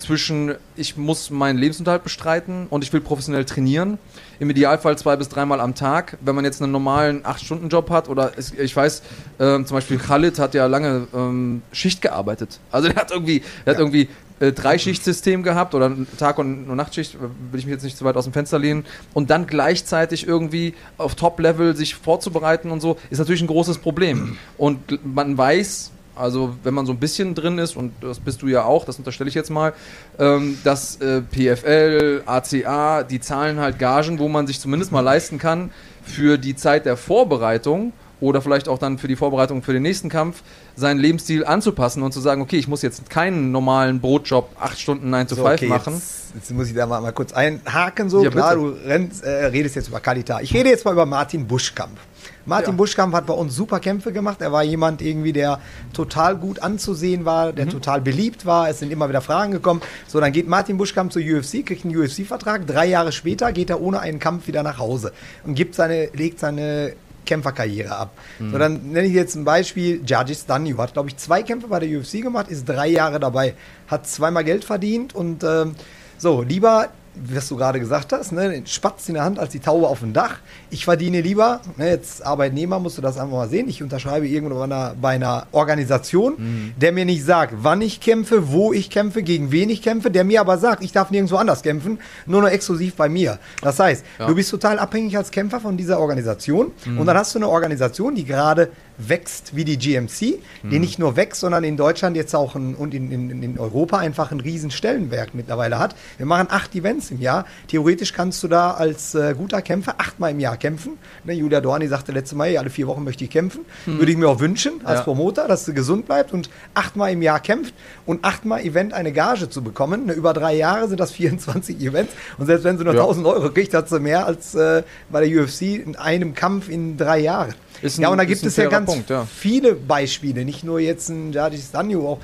[0.01, 3.97] zwischen, ich muss meinen Lebensunterhalt bestreiten und ich will professionell trainieren.
[4.39, 6.17] Im Idealfall zwei bis dreimal am Tag.
[6.21, 9.01] Wenn man jetzt einen normalen 8-Stunden-Job hat oder es, ich weiß,
[9.37, 12.59] äh, zum Beispiel Khalid hat ja lange ähm, Schicht gearbeitet.
[12.71, 13.73] Also der hat irgendwie, der ja.
[13.73, 14.09] hat irgendwie
[14.39, 18.17] äh, Dreischichtsystem gehabt oder Tag- und, und Nachtschicht, will ich mich jetzt nicht zu weit
[18.17, 18.85] aus dem Fenster lehnen.
[19.13, 24.37] Und dann gleichzeitig irgendwie auf Top-Level sich vorzubereiten und so, ist natürlich ein großes Problem.
[24.57, 28.47] Und man weiß, also wenn man so ein bisschen drin ist, und das bist du
[28.47, 29.73] ja auch, das unterstelle ich jetzt mal,
[30.19, 35.37] ähm, dass äh, PFL, ACA, die zahlen halt Gagen, wo man sich zumindest mal leisten
[35.37, 35.71] kann,
[36.03, 40.07] für die Zeit der Vorbereitung oder vielleicht auch dann für die Vorbereitung für den nächsten
[40.07, 40.43] Kampf,
[40.75, 45.09] seinen Lebensstil anzupassen und zu sagen, okay, ich muss jetzt keinen normalen Brotjob acht Stunden
[45.09, 45.95] 9 to 5 okay, machen.
[45.95, 48.09] Jetzt, jetzt, muss ich da mal, mal kurz einhaken.
[48.09, 50.39] So, ja, klar, du rennst, äh, redest jetzt über Kalita.
[50.39, 51.97] Ich rede jetzt mal über Martin Buschkamp.
[52.45, 52.77] Martin ja.
[52.77, 54.41] Buschkamp hat bei uns super Kämpfe gemacht.
[54.41, 55.59] Er war jemand irgendwie, der
[55.93, 57.71] total gut anzusehen war, der mhm.
[57.71, 58.69] total beliebt war.
[58.69, 59.81] Es sind immer wieder Fragen gekommen.
[60.07, 62.65] So, dann geht Martin Buschkamp zur UFC, kriegt einen UFC-Vertrag.
[62.67, 65.11] Drei Jahre später geht er ohne einen Kampf wieder nach Hause
[65.43, 66.93] und gibt seine, legt seine
[67.25, 68.11] Kämpferkarriere ab.
[68.39, 68.51] Mhm.
[68.51, 70.01] So, dann nenne ich jetzt ein Beispiel.
[70.05, 73.55] Judges Danyu hat, glaube ich, zwei Kämpfe bei der UFC gemacht, ist drei Jahre dabei,
[73.87, 75.75] hat zweimal Geld verdient und ähm,
[76.17, 79.59] so, lieber was du gerade gesagt hast, ne, den Spatz in der Hand als die
[79.59, 80.39] Taube auf dem Dach.
[80.69, 84.55] Ich verdiene lieber, ne, jetzt Arbeitnehmer musst du das einfach mal sehen, ich unterschreibe irgendwo
[84.55, 86.73] bei einer, bei einer Organisation, mhm.
[86.77, 90.23] der mir nicht sagt, wann ich kämpfe, wo ich kämpfe, gegen wen ich kämpfe, der
[90.23, 93.39] mir aber sagt, ich darf nirgendwo anders kämpfen, nur noch exklusiv bei mir.
[93.61, 94.27] Das heißt, ja.
[94.27, 96.99] du bist total abhängig als Kämpfer von dieser Organisation mhm.
[96.99, 98.69] und dann hast du eine Organisation, die gerade
[99.09, 100.69] wächst wie die GMC, mhm.
[100.69, 103.97] die nicht nur wächst, sondern in Deutschland jetzt auch ein, und in, in, in Europa
[103.97, 105.95] einfach einen riesen Stellenwerk mittlerweile hat.
[106.17, 107.45] Wir machen acht Events im Jahr.
[107.67, 110.97] Theoretisch kannst du da als äh, guter Kämpfer achtmal im Jahr kämpfen.
[111.23, 113.61] Ne, Julia Dorni sagte letztes Mal, alle vier Wochen möchte ich kämpfen.
[113.85, 113.99] Mhm.
[113.99, 115.03] Würde ich mir auch wünschen als ja.
[115.03, 117.73] Promoter, dass du gesund bleibst und achtmal im Jahr kämpft
[118.05, 120.07] und achtmal Event eine Gage zu bekommen.
[120.07, 123.01] Ne, über drei Jahre sind das 24 Events und selbst wenn sie nur ja.
[123.01, 126.97] 1000 Euro kriegt, hat sie mehr als äh, bei der UFC in einem Kampf in
[126.97, 127.53] drei Jahren.
[127.83, 129.25] Ein, ja, und da gibt es ja ganz Punkt, ja.
[129.25, 132.19] viele Beispiele, nicht nur jetzt ein Jadis Danyu, auch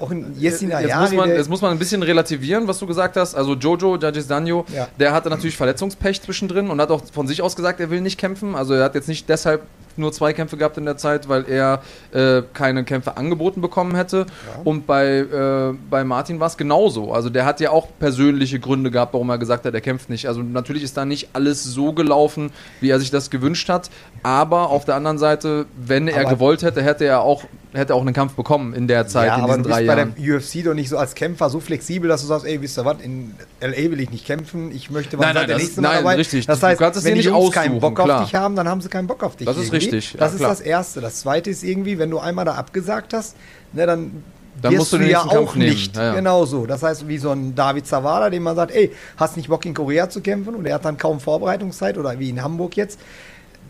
[0.00, 3.16] auch in Jessin jetzt, muss man, jetzt muss man ein bisschen relativieren, was du gesagt
[3.16, 3.34] hast.
[3.34, 4.88] Also Jojo Judges Danjo, ja.
[4.98, 8.18] der hatte natürlich Verletzungspech zwischendrin und hat auch von sich aus gesagt, er will nicht
[8.18, 8.54] kämpfen.
[8.54, 9.62] Also er hat jetzt nicht deshalb
[10.00, 11.80] nur zwei Kämpfe gehabt in der Zeit, weil er
[12.12, 14.26] äh, keine Kämpfe angeboten bekommen hätte.
[14.26, 14.62] Ja.
[14.64, 17.12] Und bei, äh, bei Martin war es genauso.
[17.12, 20.26] Also der hat ja auch persönliche Gründe gehabt, warum er gesagt hat, er kämpft nicht.
[20.26, 23.90] Also natürlich ist da nicht alles so gelaufen, wie er sich das gewünscht hat.
[24.22, 28.00] Aber auf der anderen Seite, wenn er aber gewollt hätte, hätte er auch hätte auch
[28.00, 29.98] einen Kampf bekommen in der Zeit, ja, in diesen drei Jahren.
[29.98, 32.60] Aber bei der UFC doch nicht so als Kämpfer so flexibel, dass du sagst, ey,
[32.60, 33.90] wisst ihr was, in L.A.
[33.90, 36.14] will ich nicht kämpfen, ich möchte, wann nein, nein, der das, nächste Mal nein, dabei.
[36.16, 36.46] richtig.
[36.46, 38.20] Das heißt, wenn die Jungs keinen Bock klar.
[38.20, 39.46] auf dich haben, dann haben sie keinen Bock auf dich.
[39.46, 39.89] Das ist irgendwie.
[39.92, 40.18] Richtig.
[40.18, 41.00] Das ja, ist das Erste.
[41.00, 43.36] Das Zweite ist irgendwie, wenn du einmal da abgesagt hast,
[43.72, 44.22] ne, dann
[44.60, 45.96] dann musst du den ja auch nicht.
[45.96, 46.14] Ja, ja.
[46.14, 46.66] Genau so.
[46.66, 49.74] Das heißt, wie so ein David Zawada, dem man sagt, ey, hast nicht Bock in
[49.74, 52.98] Korea zu kämpfen und er hat dann kaum Vorbereitungszeit oder wie in Hamburg jetzt.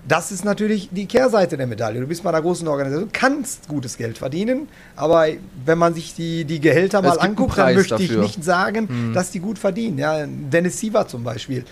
[0.09, 2.01] Das ist natürlich die Kehrseite der Medaille.
[2.01, 5.27] Du bist bei einer großen Organisation, kannst gutes Geld verdienen, aber
[5.67, 8.23] wenn man sich die, die Gehälter mal anguckt, dann möchte dafür.
[8.23, 9.13] ich nicht sagen, hm.
[9.13, 9.99] dass die gut verdienen.
[9.99, 11.65] Ja, Dennis Siever zum Beispiel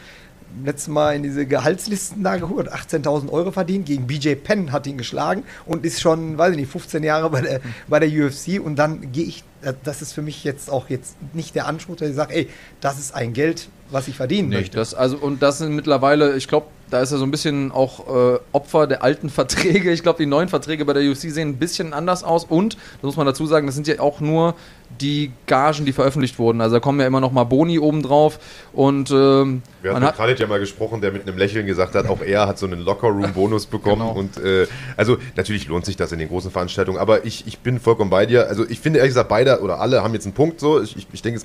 [0.65, 4.99] letztes Mal in diese Gehaltslisten da geholt, 18.000 Euro verdient, gegen BJ Penn hat ihn
[4.99, 8.77] geschlagen und ist schon, weiß ich nicht, 15 Jahre bei der, bei der UFC und
[8.77, 9.45] dann gehe ich,
[9.85, 12.49] das ist für mich jetzt auch jetzt nicht der Anspruch, dass ich sage, ey,
[12.81, 14.59] das ist ein Geld, was ich verdienen Nicht.
[14.59, 14.79] möchte.
[14.79, 18.35] Das, also, und das sind mittlerweile, ich glaube, da ist er so ein bisschen auch
[18.35, 19.91] äh, Opfer der alten Verträge.
[19.91, 22.45] Ich glaube, die neuen Verträge bei der UFC sehen ein bisschen anders aus.
[22.45, 24.55] Und, das muss man dazu sagen, das sind ja auch nur
[25.01, 26.61] die Gagen, die veröffentlicht wurden.
[26.61, 28.39] Also da kommen ja immer noch mal Boni obendrauf.
[28.73, 32.21] Und ähm, Wir hatten Khalid ja mal gesprochen, der mit einem Lächeln gesagt hat, auch
[32.21, 34.03] er hat so einen Locker-Room-Bonus bekommen.
[34.03, 34.19] Genau.
[34.19, 37.81] Und äh, also natürlich lohnt sich das in den großen Veranstaltungen, aber ich, ich bin
[37.81, 38.49] vollkommen bei dir.
[38.49, 40.83] Also ich finde ehrlich gesagt, beide oder alle haben jetzt einen Punkt so.
[40.83, 41.41] Ich, ich, ich denke,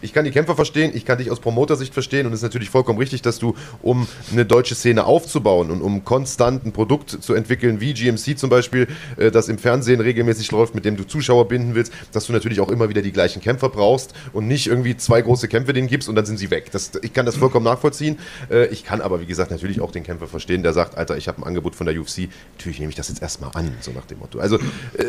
[0.00, 2.70] ich kann die Kämpfer verstehen, ich kann dich aus Promotersicht verstehen und es ist natürlich
[2.70, 7.34] vollkommen richtig, dass du, um eine deutsche Szene aufzubauen und um konstant ein Produkt zu
[7.34, 11.48] entwickeln, wie GMC zum Beispiel, äh, das im Fernsehen regelmäßig läuft, mit dem du Zuschauer
[11.48, 14.96] binden willst, dass du natürlich auch immer wieder die gleichen Kämpfer brauchst und nicht irgendwie
[14.96, 16.70] zwei große Kämpfe denen gibst und dann sind sie weg.
[16.72, 18.18] Das, ich kann das vollkommen nachvollziehen.
[18.50, 21.28] Äh, ich kann aber, wie gesagt, natürlich auch den Kämpfer verstehen, der sagt, Alter, ich
[21.28, 24.06] habe ein Angebot von der UFC, natürlich nehme ich das jetzt erstmal an, so nach
[24.06, 24.38] dem Motto.
[24.38, 25.02] Also äh,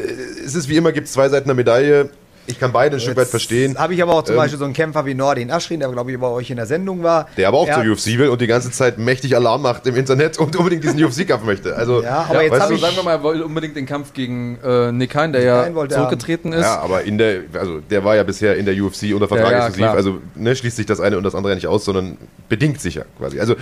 [0.46, 2.10] es ist wie immer, gibt es zwei Seiten der Medaille.
[2.46, 3.78] Ich kann beide ein Stück weit verstehen.
[3.78, 6.12] Habe ich aber auch zum Ähm, Beispiel so einen Kämpfer wie Nordin Aschrin, der glaube
[6.12, 7.30] ich bei euch in der Sendung war.
[7.38, 7.82] Der aber auch Ja.
[7.82, 11.02] zur UFC will und die ganze Zeit mächtig Alarm macht im Internet und unbedingt diesen
[11.02, 11.76] UFC-Kampf möchte.
[11.76, 14.14] Also, Ja, aber jetzt weißt du, ich- sagen wir mal, er wollte unbedingt den Kampf
[14.14, 16.64] gegen äh, Nick Hein, der ja wollte er zurückgetreten ist.
[16.64, 19.52] Ja, aber in der, also der war ja bisher in der UFC unter Vertrag Ja,
[19.52, 19.96] ja, exklusiv, klar.
[19.96, 22.18] also ne, schließt sich das eine und das andere ja nicht aus, sondern
[22.50, 23.40] bedingt sich ja quasi.
[23.40, 23.56] Also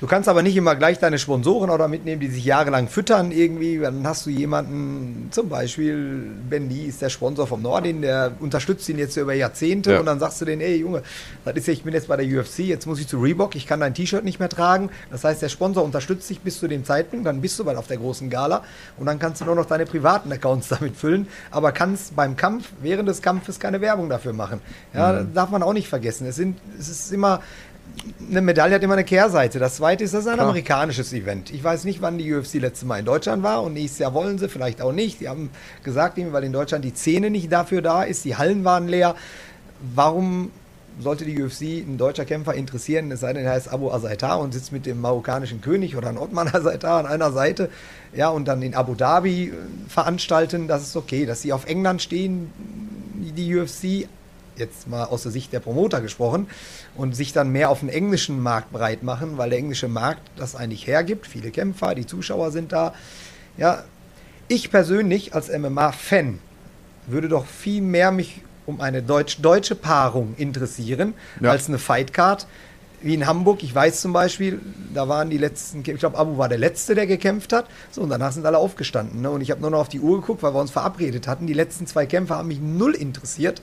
[0.00, 3.78] Du kannst aber nicht immer gleich deine Sponsoren oder mitnehmen, die sich jahrelang füttern irgendwie.
[3.78, 8.88] Dann hast du jemanden, zum Beispiel Ben Lee ist der Sponsor vom Nordin, der unterstützt
[8.88, 10.00] ihn jetzt über Jahrzehnte Ja.
[10.00, 11.02] und dann sagst du denen, ey Junge,
[11.44, 13.66] das ist ja, ich bin jetzt bei der UFC, jetzt muss ich zu Reebok, ich
[13.66, 14.90] kann dein T-Shirt nicht mehr tragen.
[15.10, 17.86] Das heißt, der Sponsor unterstützt dich bis zu dem Zeitpunkt, dann bist du bald auf
[17.86, 18.62] der großen Gala
[18.98, 22.68] und dann kannst du nur noch deine privaten Accounts damit füllen, aber kannst beim Kampf,
[22.82, 24.60] während des Kampfes keine Werbung dafür machen.
[24.92, 26.26] Ja, darf man auch nicht vergessen.
[26.26, 27.40] Es, sind, es ist immer
[28.28, 29.58] eine Medaille hat immer eine Kehrseite.
[29.58, 30.48] Das zweite ist, das ist ein Klar.
[30.48, 31.50] amerikanisches Event.
[31.52, 34.38] Ich weiß nicht, wann die UFC letzte Mal in Deutschland war und nächstes Jahr wollen
[34.38, 35.20] sie, vielleicht auch nicht.
[35.20, 35.50] Die haben
[35.82, 39.14] gesagt, weil in Deutschland die Szene nicht dafür da ist, die Hallen waren leer.
[39.94, 40.50] Warum
[41.00, 44.54] sollte die UFC ein deutscher Kämpfer interessieren, es sei denn, er heißt Abu Azaitar und
[44.54, 47.68] sitzt mit dem marokkanischen König oder ein Ottman Azaitar an einer Seite,
[48.14, 49.52] ja, und dann in Abu Dhabi äh,
[49.88, 51.26] veranstalten, das ist okay.
[51.26, 52.50] Dass sie auf England stehen,
[53.14, 54.08] die UFC,
[54.56, 56.46] jetzt mal aus der Sicht der Promoter gesprochen,
[56.96, 60.54] und sich dann mehr auf den englischen Markt breit machen, weil der englische Markt das
[60.54, 61.26] eigentlich hergibt.
[61.26, 62.94] Viele Kämpfer, die Zuschauer sind da.
[63.56, 63.84] Ja,
[64.48, 66.38] ich persönlich als MMA-Fan
[67.06, 71.50] würde doch viel mehr mich um eine deutsch-deutsche Paarung interessieren, Ja.
[71.50, 72.46] als eine Fightcard.
[73.02, 74.58] Wie in Hamburg, ich weiß zum Beispiel,
[74.94, 77.66] da waren die letzten, ich glaube, Abu war der Letzte, der gekämpft hat.
[77.90, 79.20] So, und danach sind alle aufgestanden.
[79.20, 79.28] Ne?
[79.30, 81.46] Und ich habe nur noch auf die Uhr geguckt, weil wir uns verabredet hatten.
[81.46, 83.60] Die letzten zwei Kämpfe haben mich null interessiert.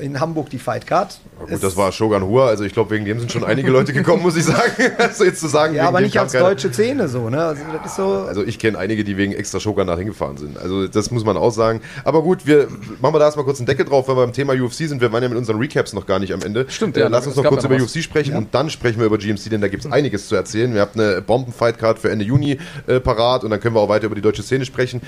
[0.00, 1.18] In Hamburg die Fightcard.
[1.38, 3.92] gut, Es- das war Shogun Hua, also ich glaube, wegen dem sind schon einige Leute
[3.92, 4.72] gekommen, muss ich sagen.
[4.98, 7.44] Also jetzt zu sagen, Ja, aber nicht als deutsche Szene so, ne?
[7.44, 8.04] Also das ist so.
[8.26, 10.58] Also ich kenne einige, die wegen extra Shogun da hingefahren sind.
[10.58, 11.80] Also das muss man auch sagen.
[12.04, 12.68] Aber gut, wir
[13.00, 15.00] machen wir da erstmal kurz einen Deckel drauf, weil wir beim Thema UFC sind.
[15.00, 16.64] Wir waren ja mit unseren Recaps noch gar nicht am Ende.
[16.68, 17.94] Stimmt, äh, ja, Lass uns noch kurz ja über was.
[17.94, 18.38] UFC sprechen Ja.
[18.38, 20.72] und dann sprechen wir über GMC, denn da gibt es einiges zu erzählen.
[20.72, 24.06] Wir haben eine Bomben-Fight-Card für Ende Juni äh, parat und dann können wir auch weiter
[24.06, 25.02] über die deutsche Szene sprechen.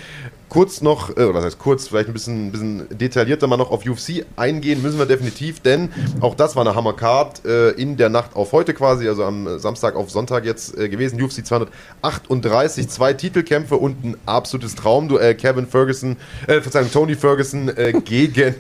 [0.55, 3.85] Kurz noch, äh, oder was heißt kurz, vielleicht ein bisschen, bisschen detaillierter mal noch auf
[3.85, 5.91] UFC eingehen müssen wir definitiv, denn
[6.21, 9.59] auch das war eine Hammer-Card äh, in der Nacht auf heute quasi, also am äh,
[9.59, 11.21] Samstag auf Sonntag jetzt äh, gewesen.
[11.21, 15.35] UFC 238, zwei Titelkämpfe und ein absolutes Traumduell.
[15.35, 18.55] Kevin Ferguson, äh, Verzeihung, Tony Ferguson äh, gegen,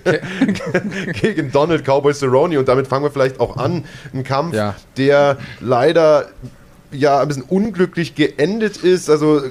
[1.20, 3.85] gegen Donald Cowboy Cerrone und damit fangen wir vielleicht auch an.
[4.12, 4.74] Ein Kampf, Ja.
[4.96, 6.26] der leider
[6.92, 9.11] ja ein bisschen unglücklich geendet ist.
[9.11, 9.42] Also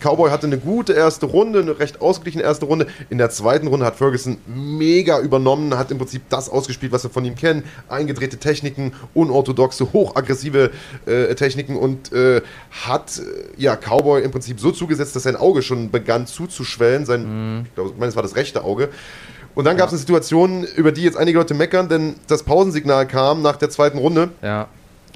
[0.00, 2.86] Cowboy hatte eine gute erste Runde, eine recht ausgeglichene erste Runde.
[3.08, 7.10] In der zweiten Runde hat Ferguson mega übernommen, hat im Prinzip das ausgespielt, was wir
[7.10, 7.64] von ihm kennen.
[7.88, 10.70] Eingedrehte Techniken, unorthodoxe, hochaggressive
[11.06, 15.62] äh, Techniken und äh, hat äh, ja Cowboy im Prinzip so zugesetzt, dass sein Auge
[15.62, 17.06] schon begann zuzuschwellen.
[17.06, 18.90] Sein, ich glaube, ich meine, es war das rechte Auge.
[19.54, 23.06] Und dann gab es eine Situation, über die jetzt einige Leute meckern, denn das Pausensignal
[23.06, 24.30] kam nach der zweiten Runde.
[24.42, 24.68] Ja.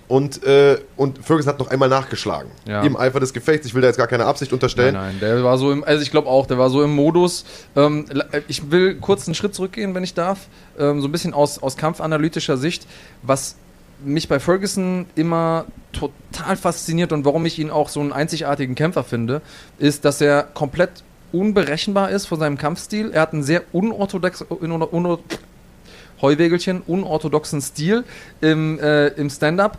[0.06, 2.50] Und, äh, und Ferguson hat noch einmal nachgeschlagen.
[2.66, 2.82] Ja.
[2.82, 3.66] Im Eifer des Gefechts.
[3.66, 4.94] Ich will da jetzt gar keine Absicht unterstellen.
[4.94, 7.44] Nein, nein, der war so im, also ich glaube auch, der war so im Modus.
[7.74, 10.40] Ähm, la- ich will kurz einen Schritt zurückgehen, wenn ich darf.
[10.78, 12.86] Ähm, so ein bisschen aus, aus kampfanalytischer Sicht,
[13.22, 13.56] was
[14.04, 19.04] mich bei Ferguson immer total fasziniert und warum ich ihn auch so einen einzigartigen Kämpfer
[19.04, 19.40] finde,
[19.78, 20.90] ist, dass er komplett
[21.32, 23.10] unberechenbar ist von seinem Kampfstil.
[23.12, 25.18] Er hat einen sehr unorthodox, un, un,
[26.24, 28.04] Heuwägelchen, unorthodoxen Stil
[28.40, 29.78] im, äh, im Stand-up.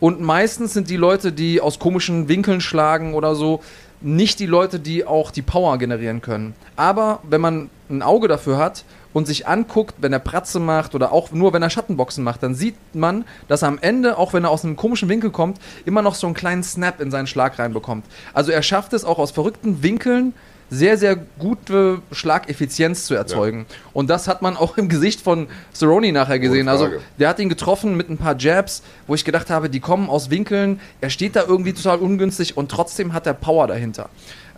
[0.00, 3.62] Und meistens sind die Leute, die aus komischen Winkeln schlagen oder so,
[4.00, 6.54] nicht die Leute, die auch die Power generieren können.
[6.76, 11.12] Aber wenn man ein Auge dafür hat und sich anguckt, wenn er Pratze macht oder
[11.12, 14.44] auch nur wenn er Schattenboxen macht, dann sieht man, dass er am Ende, auch wenn
[14.44, 17.58] er aus einem komischen Winkel kommt, immer noch so einen kleinen Snap in seinen Schlag
[17.58, 18.04] reinbekommt.
[18.34, 20.34] Also er schafft es auch aus verrückten Winkeln
[20.74, 23.66] sehr, sehr gute Schlageffizienz zu erzeugen.
[23.92, 26.68] Und das hat man auch im Gesicht von Cerrone nachher gesehen.
[26.68, 30.10] Also der hat ihn getroffen mit ein paar Jabs, wo ich gedacht habe, die kommen
[30.10, 30.80] aus Winkeln.
[31.00, 34.08] Er steht da irgendwie total ungünstig und trotzdem hat er Power dahinter.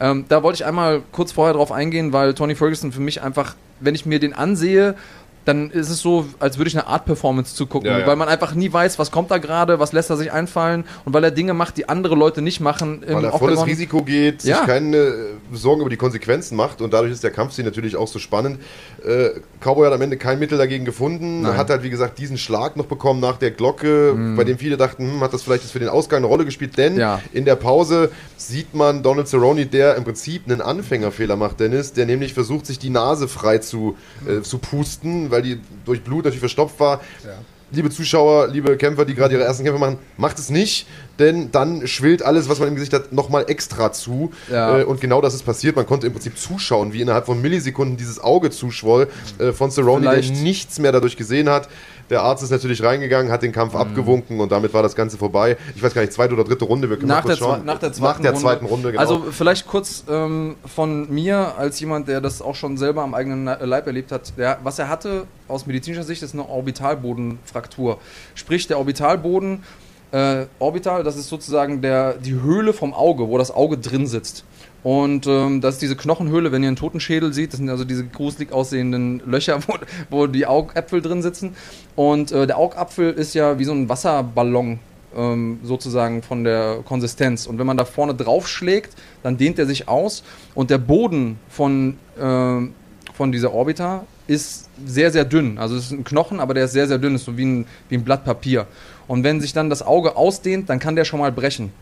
[0.00, 3.54] Ähm, da wollte ich einmal kurz vorher drauf eingehen, weil Tony Ferguson für mich einfach,
[3.80, 4.94] wenn ich mir den ansehe,
[5.46, 8.06] dann ist es so, als würde ich eine Art Performance zugucken, Ja, ja.
[8.06, 11.14] weil man einfach nie weiß, was kommt da gerade, was lässt er sich einfallen und
[11.14, 13.02] weil er Dinge macht, die andere Leute nicht machen.
[13.06, 13.64] Weil er volles.
[13.64, 14.64] Risiko geht, sich Ja.
[14.66, 15.14] keine äh,
[15.52, 18.58] Sorgen über die Konsequenzen macht und dadurch ist der Kampfstil natürlich auch so spannend.
[19.04, 19.30] Äh,
[19.60, 21.56] Cowboy hat am Ende kein Mittel dagegen gefunden, Nein.
[21.56, 25.10] hat halt wie gesagt diesen Schlag noch bekommen nach der Glocke, bei dem viele dachten,
[25.12, 27.00] hm, hat das vielleicht jetzt für den Ausgang eine Rolle gespielt, denn
[27.32, 32.06] in der Pause sieht man Donald Cerrone, der im Prinzip einen Anfängerfehler macht, Dennis, der
[32.06, 33.96] nämlich versucht, sich die Nase frei zu,
[34.28, 37.00] äh, zu pusten, weil die durch Blut natürlich verstopft war.
[37.72, 40.86] Liebe Zuschauer, liebe Kämpfer, die gerade ihre ersten Kämpfe machen, macht es nicht,
[41.18, 44.30] denn dann schwillt alles, was man im Gesicht hat, nochmal extra zu.
[44.50, 44.78] Ja.
[44.78, 45.74] Äh, und genau das ist passiert.
[45.74, 50.08] Man konnte im Prinzip zuschauen, wie innerhalb von Millisekunden dieses Auge zuschwoll äh, von Cerrone,
[50.08, 51.68] der nichts mehr dadurch gesehen hat.
[52.10, 53.80] Der Arzt ist natürlich reingegangen, hat den Kampf Mhm.
[53.80, 55.56] abgewunken und damit war das Ganze vorbei.
[55.74, 56.88] Ich weiß gar nicht, zweite oder dritte Runde.
[56.88, 57.64] Wir können nach der, schauen.
[57.64, 58.42] nach der zweiten nach der Runde.
[58.42, 59.00] zweiten Runde, genau.
[59.00, 63.44] Also vielleicht kurz ähm, von mir als jemand, der das auch schon selber am eigenen
[63.60, 64.32] Leib erlebt hat.
[64.38, 67.98] Der, was er hatte aus medizinischer Sicht ist eine Orbitalbodenfraktur.
[68.34, 69.62] Sprich, der Orbitalboden,
[70.12, 74.44] äh, Orbital, das ist sozusagen der, die Höhle vom Auge, wo das Auge drin sitzt.
[74.86, 78.06] Und ähm, das ist diese Knochenhöhle, wenn ihr einen Totenschädel seht, das sind also diese
[78.06, 79.74] gruselig aussehenden Löcher, wo,
[80.10, 81.56] wo die Augäpfel drin sitzen.
[81.96, 84.78] Und äh, der Augapfel ist ja wie so ein Wasserballon
[85.16, 87.48] ähm, sozusagen von der Konsistenz.
[87.48, 88.94] Und wenn man da vorne drauf schlägt,
[89.24, 90.22] dann dehnt er sich aus.
[90.54, 92.72] Und der Boden von, ähm,
[93.12, 95.58] von dieser Orbita ist sehr, sehr dünn.
[95.58, 97.16] Also es ist ein Knochen, aber der ist sehr, sehr dünn.
[97.16, 98.68] ist so wie ein, wie ein Blatt Papier.
[99.08, 101.72] Und wenn sich dann das Auge ausdehnt, dann kann der schon mal brechen.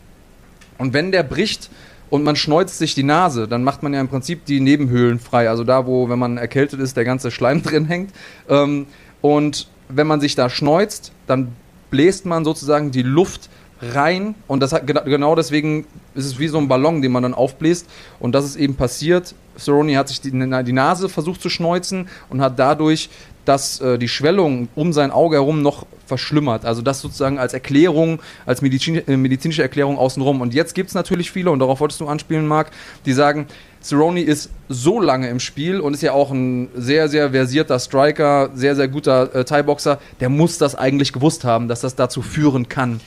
[0.79, 1.69] Und wenn der bricht
[2.09, 5.49] und man schneuzt sich die Nase, dann macht man ja im Prinzip die Nebenhöhlen frei.
[5.49, 8.11] Also da, wo, wenn man erkältet ist, der ganze Schleim drin hängt.
[8.49, 8.87] Ähm,
[9.21, 11.49] und wenn man sich da schneuzt, dann
[11.91, 13.49] bläst man sozusagen die Luft
[13.81, 14.35] rein.
[14.47, 17.33] Und das hat, gena- genau deswegen ist es wie so ein Ballon, den man dann
[17.33, 17.87] aufbläst.
[18.19, 19.35] Und das ist eben passiert.
[19.57, 23.09] Cerrone hat sich die, die Nase versucht zu schneuzen und hat dadurch
[23.45, 26.65] dass äh, die Schwellung um sein Auge herum noch verschlimmert.
[26.65, 30.41] Also das sozusagen als Erklärung, als medizin äh, medizinische Erklärung außenrum.
[30.41, 32.71] Und jetzt gibt es natürlich viele, und darauf wolltest du anspielen, Marc,
[33.05, 33.47] die sagen,
[33.81, 38.49] Cerrone ist so lange im Spiel und ist ja auch ein sehr, sehr versierter Striker,
[38.55, 42.67] sehr, sehr guter äh, Thai-Boxer, der muss das eigentlich gewusst haben, dass das dazu führen
[42.67, 42.99] kann.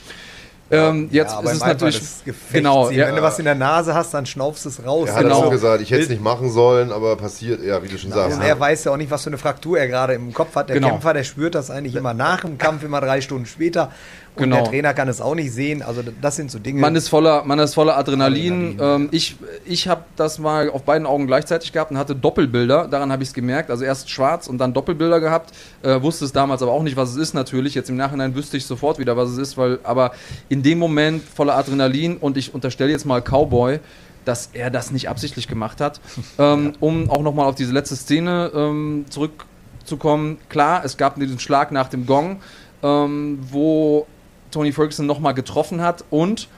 [0.71, 2.91] Ähm, jetzt Ja, ist es natürlich des Gefechts genau.
[2.91, 5.09] Ja, Wenn du was in der Nase hast, dann schnaufst du es raus.
[5.09, 5.45] er hat genau.
[5.45, 8.37] auch gesagt, ich hätte es nicht machen sollen, aber passiert, ja, wie du schon sagst.
[8.37, 10.69] Und er weiß ja auch nicht, was für eine Fraktur er gerade im Kopf hat.
[10.69, 10.91] Der Genau.
[10.91, 13.91] Kämpfer, der spürt das eigentlich immer nach dem Kampf, immer drei Stunden später.
[14.38, 14.57] Und Genau.
[14.62, 15.83] der Trainer kann es auch nicht sehen.
[15.83, 16.81] Also das sind so Dinge.
[16.81, 18.74] Man ist voller, man ist voller Adrenalin.
[18.79, 19.03] Adrenalin.
[19.05, 22.88] Ähm, ich ich habe das mal auf beiden Augen gleichzeitig gehabt und hatte Doppelbilder.
[22.88, 23.70] Daran habe ich es gemerkt.
[23.70, 25.53] Also erst schwarz und dann Doppelbilder gehabt.
[25.83, 27.74] Äh, wusste es damals aber auch nicht, was es ist natürlich.
[27.74, 29.57] Jetzt im Nachhinein wüsste ich sofort wieder, was es ist.
[29.59, 30.12] Weil, aber
[30.48, 33.81] in dem Moment voller Adrenalin und ich unterstelle jetzt mal Cowboy,
[34.24, 36.01] dass er das nicht absichtlich gemacht hat.
[36.38, 40.38] ähm, um auch nochmal auf diese letzte Szene ähm, zurückzukommen.
[40.48, 42.40] Klar, es gab diesen Schlag nach dem Gong,
[42.83, 44.07] ähm, wo
[44.51, 46.49] Tony Ferguson nochmal getroffen hat und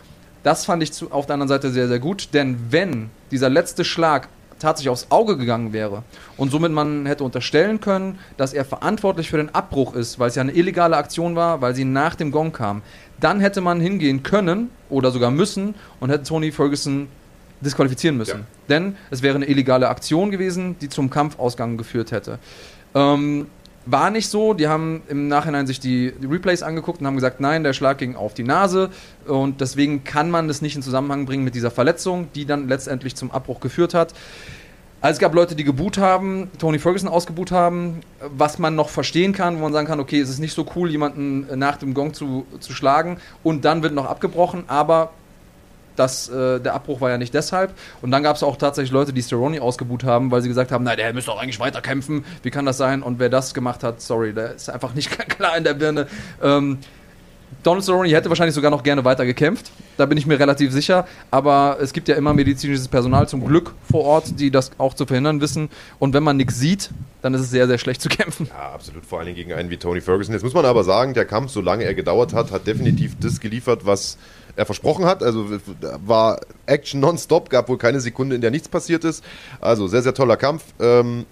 [0.42, 3.84] das fand ich zu, auf der anderen Seite sehr, sehr gut, denn wenn dieser letzte
[3.84, 6.02] Schlag tatsächlich aufs Auge gegangen wäre
[6.36, 10.34] und somit man hätte unterstellen können, dass er verantwortlich für den Abbruch ist, weil es
[10.34, 12.82] ja eine illegale Aktion war, weil sie nach dem Gong kam,
[13.18, 17.08] dann hätte man hingehen können oder sogar müssen und hätte Tony Ferguson
[17.60, 18.40] disqualifizieren müssen.
[18.40, 18.46] Ja.
[18.68, 22.38] Denn es wäre eine illegale Aktion gewesen, die zum Kampfausgang geführt hätte.
[22.94, 23.46] Ähm,
[23.86, 24.54] war nicht so.
[24.54, 28.16] Die haben im Nachhinein sich die, Replays angeguckt und haben gesagt, nein, der Schlag ging
[28.16, 28.90] auf die Nase
[29.26, 33.16] und deswegen kann man das nicht in Zusammenhang bringen mit dieser Verletzung, die dann letztendlich
[33.16, 34.14] zum Abbruch geführt hat.
[35.02, 38.00] Also es gab Leute, die geboot haben, Tony Ferguson ausgeboot haben,
[38.36, 40.90] was man noch verstehen kann, wo man sagen kann, okay, es ist nicht so cool,
[40.90, 45.12] jemanden nach dem Gong zu, zu schlagen und dann wird noch abgebrochen, aber
[45.96, 47.72] das, äh, der Abbruch war ja nicht deshalb.
[48.02, 50.84] Und dann gab es auch tatsächlich Leute, die Cerrone ausgebuht haben, weil sie gesagt haben,
[50.84, 52.24] na, der müsste doch eigentlich weiter kämpfen.
[52.42, 53.02] Wie kann das sein?
[53.02, 56.06] Und wer das gemacht hat, sorry, der ist einfach nicht klar in der Birne.
[56.42, 56.78] Ähm,
[57.62, 59.70] Donald Cerrone hätte wahrscheinlich sogar noch gerne weiter gekämpft.
[59.98, 61.06] Da bin ich mir relativ sicher.
[61.30, 65.04] Aber es gibt ja immer medizinisches Personal zum Glück vor Ort, die das auch zu
[65.04, 65.68] verhindern wissen.
[65.98, 66.90] Und wenn man nichts sieht,
[67.20, 68.46] dann ist es sehr, sehr schlecht zu kämpfen.
[68.48, 70.32] Ja, absolut, vor Dingen gegen einen wie Tony Ferguson.
[70.32, 73.84] Jetzt muss man aber sagen, der Kampf, solange er gedauert hat, hat definitiv das geliefert,
[73.84, 74.16] was
[74.60, 75.22] er versprochen hat.
[75.22, 75.46] Also
[76.06, 79.24] war Action nonstop, gab wohl keine Sekunde, in der nichts passiert ist.
[79.60, 80.62] Also sehr, sehr toller Kampf.
[80.78, 81.24] Ähm,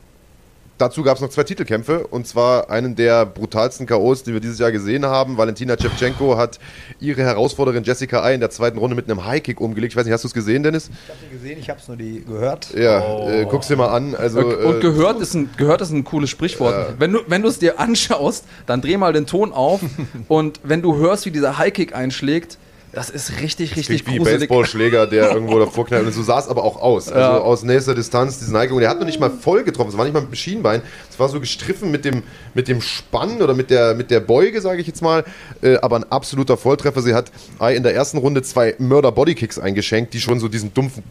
[0.79, 4.59] dazu gab es noch zwei Titelkämpfe und zwar einen der brutalsten K.O.s, die wir dieses
[4.59, 5.37] Jahr gesehen haben.
[5.37, 6.59] Valentina Shevchenko hat
[7.01, 9.93] ihre Herausforderin Jessica Ai in der zweiten Runde mit einem Highkick umgelegt.
[9.93, 10.89] Ich weiß nicht, hast du es gesehen, Dennis?
[10.89, 12.73] Ich habe gesehen, ich habe es nur die gehört.
[12.75, 14.15] Ja, äh, guck's dir mal an.
[14.15, 16.95] Also, und äh, gehört ist, ein, gehört ist ein cooles Sprichwort.
[16.99, 19.81] Wenn du wenn du es dir anschaust, dann dreh mal den Ton auf
[20.29, 22.57] und wenn du hörst, wie dieser Highkick einschlägt,
[22.99, 24.49] das ist richtig, richtig Klingt wie gruselig.
[24.49, 26.05] Baseballschläger, der irgendwo davor knallt.
[26.07, 27.07] Und so sah es aber auch aus.
[27.09, 27.39] Also Ja.
[27.39, 28.81] aus nächster Distanz, diesen Neigung.
[28.81, 29.91] Der hat noch nicht mal voll getroffen.
[29.91, 30.83] Es war nicht mal mit dem Schienbein.
[31.09, 32.25] Es war so gestriffen mit dem,
[32.55, 35.23] mit dem Spann oder mit der, mit der Beuge, sage ich jetzt mal.
[35.63, 37.01] Äh, aber ein absoluter Volltreffer.
[37.01, 37.31] Sie hat
[37.73, 41.05] in der ersten Runde zwei Mörder-Bodykicks eingeschenkt, die schon so diesen dumpfen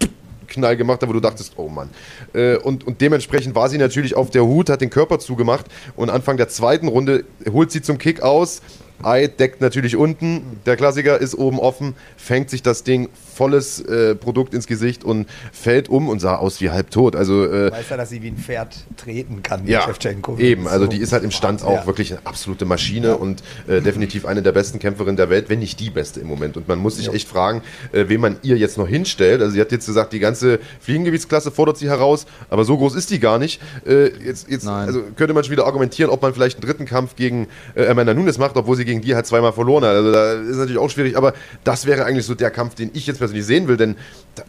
[0.48, 1.90] Knall gemacht hat, wo du dachtest, oh Mann.
[2.34, 6.10] Äh, und, und dementsprechend war sie natürlich auf der Hut, hat den Körper zugemacht und
[6.10, 8.62] Anfang der zweiten Runde holt sie zum Kick aus.
[9.04, 14.16] Ei deckt natürlich unten, der Klassiker ist oben offen, fängt sich das Ding volles äh,
[14.16, 17.16] Produkt ins Gesicht und fällt um und sah aus wie halbtot.
[17.16, 20.38] Also äh, Weiß ja, dass sie wie ein Pferd treten kann, die ja, Shevchenko.
[20.40, 20.68] eben.
[20.68, 20.92] Also So.
[20.92, 21.86] die ist halt im Stand auch Ja.
[21.86, 25.80] wirklich eine absolute Maschine und äh, definitiv eine der besten Kämpferinnen der Welt, wenn nicht
[25.80, 26.58] die beste im Moment.
[26.58, 27.62] Und man muss sich echt fragen,
[27.92, 29.42] äh, wen man ihr jetzt noch hinstellt.
[29.42, 33.12] Also sie hat jetzt gesagt, die ganze Fliegengewichtsklasse fordert sie heraus, aber so groß ist
[33.12, 33.62] die gar nicht.
[33.86, 34.88] Äh, jetzt jetzt Nein.
[34.88, 38.14] also könnte man schon wieder argumentieren, ob man vielleicht einen dritten Kampf gegen äh, Amanda
[38.14, 39.92] Nunes macht, obwohl sie gegen die halt zweimal verloren hat.
[39.96, 41.34] Also da ist natürlich auch schwierig, aber
[41.64, 43.96] das wäre eigentlich so der Kampf, den ich jetzt persönlich sehen will, denn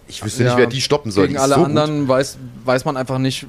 [0.06, 1.28] ich wüsste nicht, Ja, wer die stoppen soll.
[1.28, 1.68] Gegen alle so gut.
[1.68, 3.46] anderen weiß, weiß man einfach nicht,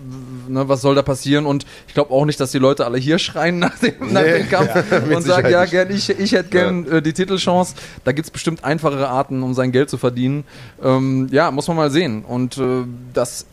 [0.48, 1.46] ne, was soll da passieren.
[1.46, 4.40] Und ich glaube auch nicht, dass die Leute alle hier schreien nach dem, nach Nee,
[4.40, 4.74] dem Kampf
[5.08, 5.72] mit und sagen, ja, nicht.
[5.72, 7.76] gern, ich, ich hätte gern äh, die Titelchance.
[8.06, 10.46] Da gibt es bestimmt einfachere Arten, um sein Geld zu verdienen.
[10.82, 12.24] Ähm, ja, muss man mal sehen.
[12.24, 13.46] Und äh, das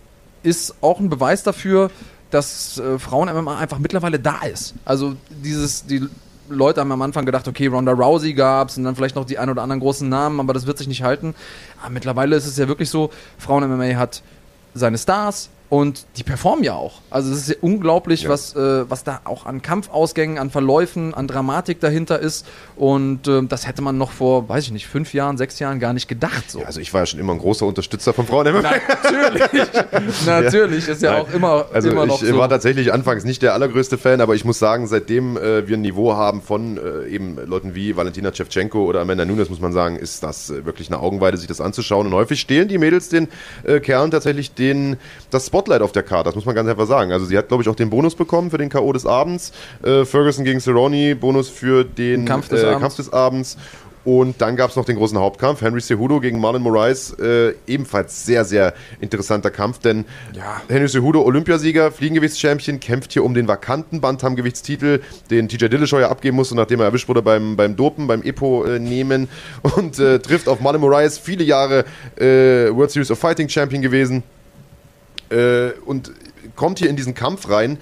[0.44, 1.90] ist auch ein Beweis dafür,
[2.30, 4.74] dass äh, Frauen-MMA einfach mittlerweile da ist.
[4.84, 6.06] Also dieses, die
[6.48, 9.50] Leute haben am Anfang gedacht, okay, Ronda Rousey gab's und dann vielleicht noch die ein
[9.50, 11.34] oder anderen großen Namen, aber das wird sich nicht halten.
[11.80, 14.22] Aber mittlerweile ist es ja wirklich so, Frauen-MMA hat
[14.74, 17.00] seine Stars und die performen ja auch.
[17.10, 18.28] Also es ist ja unglaublich, Ja.
[18.30, 22.46] was, äh, was da auch an Kampfausgängen, an Verläufen, an Dramatik dahinter ist.
[22.76, 25.92] Und ähm, das hätte man noch vor, weiß ich nicht, fünf Jahren, sechs Jahren gar
[25.92, 26.50] nicht gedacht.
[26.50, 26.60] So.
[26.60, 28.46] Ja, also ich war ja schon immer ein großer Unterstützer von Frauen.
[28.46, 29.42] Natürlich,
[30.26, 31.22] natürlich, ist ja Nein.
[31.22, 32.38] auch immer, Also immer ich noch so.
[32.38, 35.80] war tatsächlich anfangs nicht der allergrößte Fan, aber ich muss sagen, seitdem äh, wir ein
[35.82, 39.96] Niveau haben von äh, eben Leuten wie Valentina Shevchenko oder Amanda Nunes, muss man sagen,
[39.96, 42.06] ist das äh, wirklich eine Augenweide, sich das anzuschauen.
[42.06, 43.28] Und häufig stehlen die Mädels den
[43.64, 44.96] äh, Kerlen tatsächlich den,
[45.30, 47.12] das Spotlight auf der Karte, das muss man ganz einfach sagen.
[47.12, 48.92] Also sie hat, glaube ich, auch den Bonus bekommen für den K.O.
[48.92, 49.52] des Abends.
[49.82, 52.80] Äh, Ferguson gegen Cerrone, Bonus für den Kampf des äh, Abends.
[52.82, 53.56] Kampf des Abends.
[54.04, 58.26] Und dann gab es noch den großen Hauptkampf, Henry Cejudo gegen Marlon Moraes, äh, ebenfalls
[58.26, 60.04] sehr, sehr interessanter Kampf, denn
[60.34, 60.60] Ja.
[60.68, 65.00] Henry Cejudo, Olympiasieger, Fliegengewichtschampion, kämpft hier um den vakanten Bantamgewichtstitel,
[65.30, 68.64] den TJ Dillashaw ja abgeben musste, nachdem er erwischt wurde beim, beim Dopen, beim Epo
[68.64, 69.28] äh, nehmen
[69.74, 71.84] und äh, trifft auf Marlon Moraes, viele Jahre
[72.16, 74.22] äh, World Series of Fighting Champion gewesen
[75.30, 76.12] äh, und
[76.54, 77.78] kommt hier in diesen Kampf rein,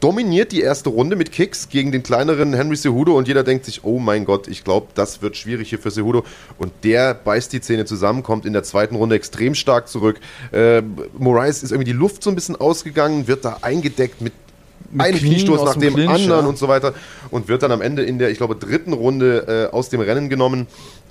[0.00, 3.84] dominiert die erste Runde mit Kicks gegen den kleineren Henry Cejudo und jeder denkt sich,
[3.84, 6.24] oh mein Gott, ich glaube, das wird schwierig hier für Cejudo
[6.58, 10.20] und der beißt die Zähne zusammen, kommt in der zweiten Runde extrem stark zurück.
[10.52, 10.82] Äh,
[11.18, 14.32] Moraes ist irgendwie die Luft so ein bisschen ausgegangen, wird da eingedeckt mit
[14.96, 16.48] einem Knien Kniestoß nach dem dem Clinch, anderen ja.
[16.48, 16.94] und so weiter
[17.30, 20.28] und wird dann am Ende in der, ich glaube, dritten Runde äh, aus dem Rennen
[20.28, 20.66] genommen.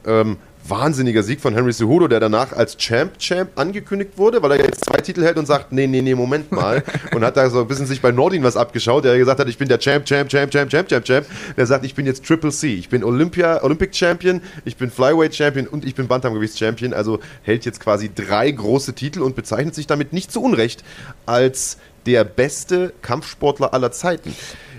[0.06, 0.38] Ähm,
[0.68, 4.86] wahnsinniger Sieg von Henry Cejudo, der danach als Champ Champ angekündigt wurde, weil er jetzt
[4.86, 6.84] zwei Titel hält und sagt, nee, nee, nee, Moment mal.
[7.14, 9.58] und hat da so ein bisschen sich bei Nordin was abgeschaut, der gesagt hat, ich
[9.58, 11.26] bin der Champ, Champ, Champ, Champ, Champ, Champ, Champ.
[11.58, 12.74] Der sagt, ich bin jetzt Triple C.
[12.74, 16.94] Ich bin Olympia, Olympic Champion, ich bin Flyweight Champion und ich bin Bantamgewichts Champion.
[16.94, 20.84] Also hält jetzt quasi drei große Titel und bezeichnet sich damit nicht zu Unrecht
[21.26, 24.36] als der beste Kampfsportler aller Zeiten.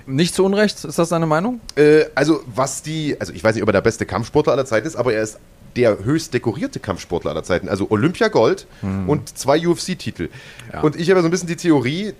[0.06, 1.60] Nicht zu Unrecht, ist das deine Meinung?
[1.76, 4.86] Äh, also was die, also ich weiß nicht, ob er der beste Kampfsportler aller Zeiten
[4.86, 5.38] ist, aber er ist
[5.76, 7.68] der höchst dekorierte Kampfsportler aller Zeiten.
[7.68, 8.66] Also Olympia Gold
[9.06, 10.30] und zwei UFC-Titel.
[10.72, 10.80] Ja.
[10.80, 12.14] Und ich habe so ein bisschen die Theorie,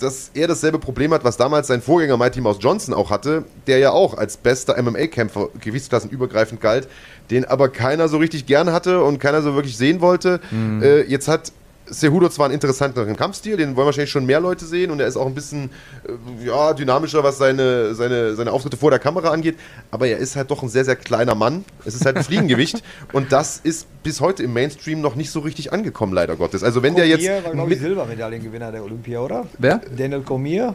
[0.00, 3.78] dass er dasselbe Problem hat, was damals sein Vorgänger Mighty Mouse Johnson auch hatte, der
[3.78, 6.88] ja auch als bester MMA-Kämpfer gewichtsklassenübergreifend galt,
[7.30, 10.40] den aber keiner so richtig gern hatte und keiner so wirklich sehen wollte.
[10.82, 11.52] Äh, jetzt hat
[11.90, 15.16] Cejudo zwar einen interessanteren Kampfstil, den wollen wahrscheinlich schon mehr Leute sehen und er ist
[15.16, 15.70] auch ein bisschen
[16.06, 19.56] äh, ja, dynamischer, was seine, seine, seine Auftritte vor der Kamera angeht,
[19.90, 21.64] aber er ist halt doch ein sehr, sehr kleiner Mann.
[21.84, 25.40] Es ist halt ein Fliegengewicht und das ist bis heute im Mainstream noch nicht so
[25.40, 26.62] richtig angekommen, leider Gottes.
[26.62, 29.46] Also wenn der jetzt Cormier war, glaube ich, mit, Silbermedaillengewinner der Olympia, oder?
[29.58, 29.80] Wer?
[29.96, 30.74] Daniel Cormier.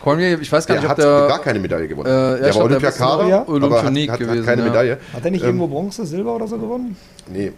[0.00, 1.28] Cormier, ich weiß gar der nicht, ob hat der.
[1.28, 2.08] gar keine Medaille gewonnen.
[2.08, 4.68] äh, ja, der ich war der Olympiakader, Olympionik hat, hat gewesen, keine ja.
[4.68, 4.98] Medaille.
[5.12, 6.96] Hat er nicht Ähm, irgendwo Bronze, Silber oder so gewonnen?
[7.26, 7.52] Nee.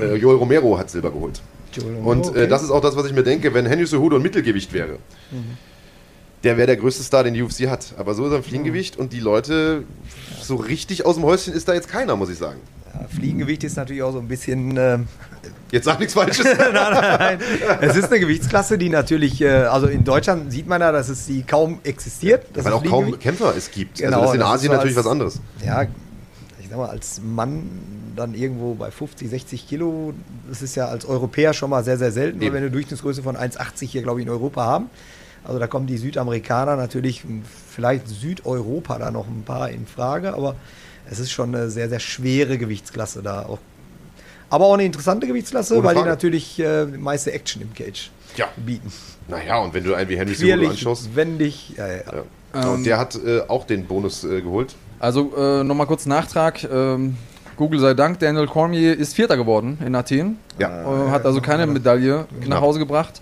[0.00, 1.40] Äh, Joel Romero hat Silber geholt.
[2.04, 4.72] Und äh, das ist auch das, was ich mir denke, wenn Henry Cejudo ein Mittelgewicht
[4.72, 4.98] wäre,
[6.44, 7.94] der wäre der größte Star, den die UFC hat.
[7.98, 9.84] Aber so ist er ein Fliegengewicht und die Leute,
[10.42, 12.60] so richtig aus dem Häuschen ist da jetzt keiner, muss ich sagen.
[12.94, 14.76] Ja, Fliegengewicht ist natürlich auch so ein bisschen.
[14.76, 14.98] Äh,
[15.70, 16.44] Jetzt sag nichts Falsches.
[16.58, 17.38] nein, nein.
[17.80, 21.24] Es ist eine Gewichtsklasse, die natürlich, äh, also in Deutschland sieht man ja, dass es
[21.26, 22.44] die kaum existiert.
[22.52, 23.18] Das Weil ist auch kaum.
[23.18, 23.96] Kämpfer es gibt.
[23.98, 25.40] Genau, also das ist in das ist Asien so natürlich als- was anderes.
[25.64, 25.86] Ja,
[26.72, 27.68] sag mal, als Mann
[28.16, 30.14] dann irgendwo bei 50, 60 Kilo,
[30.48, 32.54] das ist ja als Europäer schon mal sehr, sehr selten, weil Eben.
[32.54, 34.88] wir eine Durchschnittsgröße von 1,80 hier, glaube ich, in Europa haben.
[35.44, 37.24] Also da kommen die Südamerikaner natürlich,
[37.68, 40.56] vielleicht Südeuropa da noch ein paar in Frage, aber
[41.10, 43.58] es ist schon eine sehr, sehr schwere Gewichtsklasse da auch.
[44.48, 46.10] Aber auch eine interessante Gewichtsklasse, Ohne weil die Frage.
[46.10, 48.48] natürlich äh, die meiste Action im Cage Ja.
[48.56, 48.90] bieten.
[49.28, 52.02] Naja, und wenn du einen wie Henry Cejudo Quirlig, anschaust, wendig, ja, ja.
[52.54, 52.68] ja.
[52.70, 54.74] und der hat äh, auch den Bonus äh, geholt.
[55.02, 56.62] Also äh, nochmal kurz Nachtrag.
[56.62, 57.16] Ähm,
[57.56, 60.38] Google sei Dank, Daniel Cormier ist Vierter geworden in Athen.
[60.60, 61.08] Ja.
[61.08, 62.60] Äh, hat also keine Medaille nach.
[62.60, 63.20] Hause gebracht.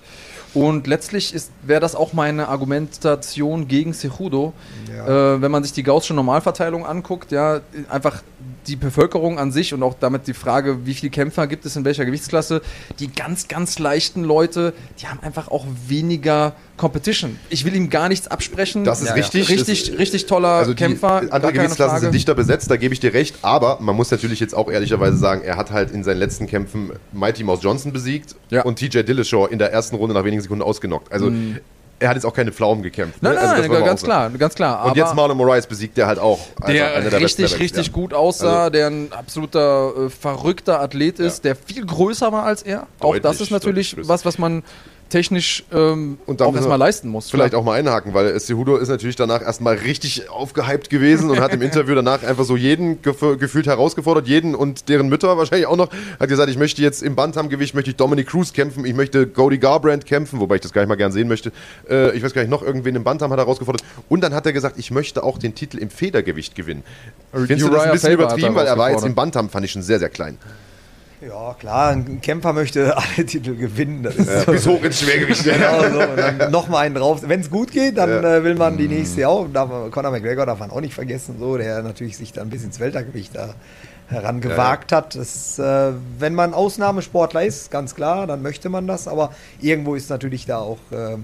[0.53, 4.53] Und letztlich wäre das auch meine Argumentation gegen Cejudo.
[4.95, 5.37] Ja.
[5.37, 8.23] Äh, wenn man sich die Gaußsche Normalverteilung anguckt, ja, einfach
[8.67, 11.85] die Bevölkerung an sich und auch damit die Frage, wie viele Kämpfer gibt es in
[11.85, 12.63] welcher Gewichtsklasse,
[12.99, 17.39] die ganz, ganz leichten Leute, die haben einfach auch weniger Competition.
[17.51, 18.85] Ich will ihm gar nichts absprechen.
[18.85, 19.49] Das ist Ja, richtig.
[19.49, 21.23] Richtig, Das- richtig toller Also Kämpfer.
[21.31, 23.37] andere Gewichtsklassen sind dichter besetzt, da gebe ich dir recht.
[23.43, 26.93] Aber man muss natürlich jetzt auch ehrlicherweise sagen, er hat halt in seinen letzten Kämpfen
[27.13, 28.63] Mighty Mouse Johnson besiegt Ja.
[28.63, 31.13] und TJ Dillashaw in der ersten Runde nach wenigen Sekunden ausgenockt.
[31.13, 31.31] Also
[32.01, 33.23] er hat jetzt auch keine Pflaumen gekämpft.
[33.23, 33.39] Nein, ne?
[33.41, 34.85] nein, also nein, ganz auch klar, ganz klar.
[34.87, 36.41] Und jetzt Marlon Moraes besiegt der halt auch.
[36.61, 37.93] Also der einer richtig, richtig ja.
[37.93, 42.63] gut aussah, Also- der ein absoluter äh, verrückter Athlet ist, der viel größer war als
[42.63, 42.87] er.
[42.99, 44.63] Auch Deutlich, das ist natürlich was, was man
[45.11, 47.31] technisch ähm, Und dann auch erstmal leisten muss.
[47.31, 51.53] Vielleicht auch mal einhaken, weil Cejudo ist natürlich danach erstmal richtig aufgehypt gewesen und hat
[51.53, 55.77] im Interview danach einfach so jeden gef gefühlt herausgefordert, jeden und deren Mütter wahrscheinlich auch
[55.77, 59.27] noch, hat gesagt, ich möchte jetzt im Bantamgewicht, möchte ich Dominic Cruz kämpfen, ich möchte
[59.27, 61.53] Cody Garbrandt kämpfen, wobei ich das gar nicht mal gern sehen möchte.
[61.89, 63.83] Äh, ich weiß gar nicht, noch irgendwen im Bantam hat er herausgefordert.
[64.09, 66.85] Und dann hat er gesagt, ich möchte auch den Titel im Federgewicht gewinnen.
[67.33, 69.51] Findest du das ein Uriah bisschen Faber er übertrieben, weil er war jetzt im Bantam,
[69.51, 70.39] fand ich schon sehr, sehr klein.
[71.21, 74.03] Ja, klar, ein Kämpfer möchte alle Titel gewinnen.
[74.03, 74.53] Das ist so.
[74.53, 75.45] Bis hoch ins Schwergewicht.
[75.45, 76.01] Genau so.
[76.01, 77.21] Und dann nochmal einen drauf.
[77.27, 78.37] Wenn es gut geht, dann Ja.
[78.37, 79.47] äh, will man die nächste auch.
[79.53, 82.81] Darf, Conor McGregor darf man auch nicht vergessen, so, der natürlich sich dann bis ins
[82.81, 83.55] Weltergewicht da
[84.09, 85.15] herangewagt hat.
[85.15, 89.07] Das, äh, wenn man Ausnahmesportler ist, ganz klar, dann möchte man das.
[89.07, 91.17] Aber irgendwo ist natürlich da auch äh,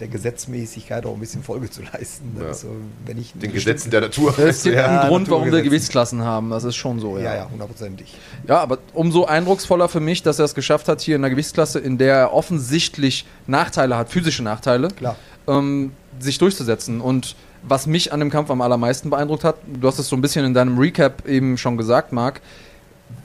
[0.00, 2.36] der Gesetzmäßigkeit auch ein bisschen Folge zu leisten.
[2.40, 2.46] Ja.
[2.48, 2.68] Also,
[3.06, 4.36] wenn ich Den Gesetzen der Natur.
[4.38, 5.62] es gibt Ja, einen Grund, warum wir.
[5.62, 6.50] Gewichtsklassen haben.
[6.50, 8.14] Das ist schon so, Ja, ja, hundertprozentig.
[8.48, 11.78] Ja, aber umso eindrucksvoller für mich, dass er es geschafft hat, hier in einer Gewichtsklasse,
[11.78, 15.16] in der er offensichtlich Nachteile hat, physische Nachteile, Klar.
[15.46, 17.00] ähm, sich durchzusetzen.
[17.00, 20.20] Und was mich an dem Kampf am allermeisten beeindruckt hat, du hast es so ein
[20.22, 22.40] bisschen in deinem Recap eben schon gesagt, Marc,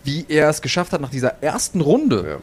[0.03, 2.39] wie er es geschafft hat nach dieser ersten Runde.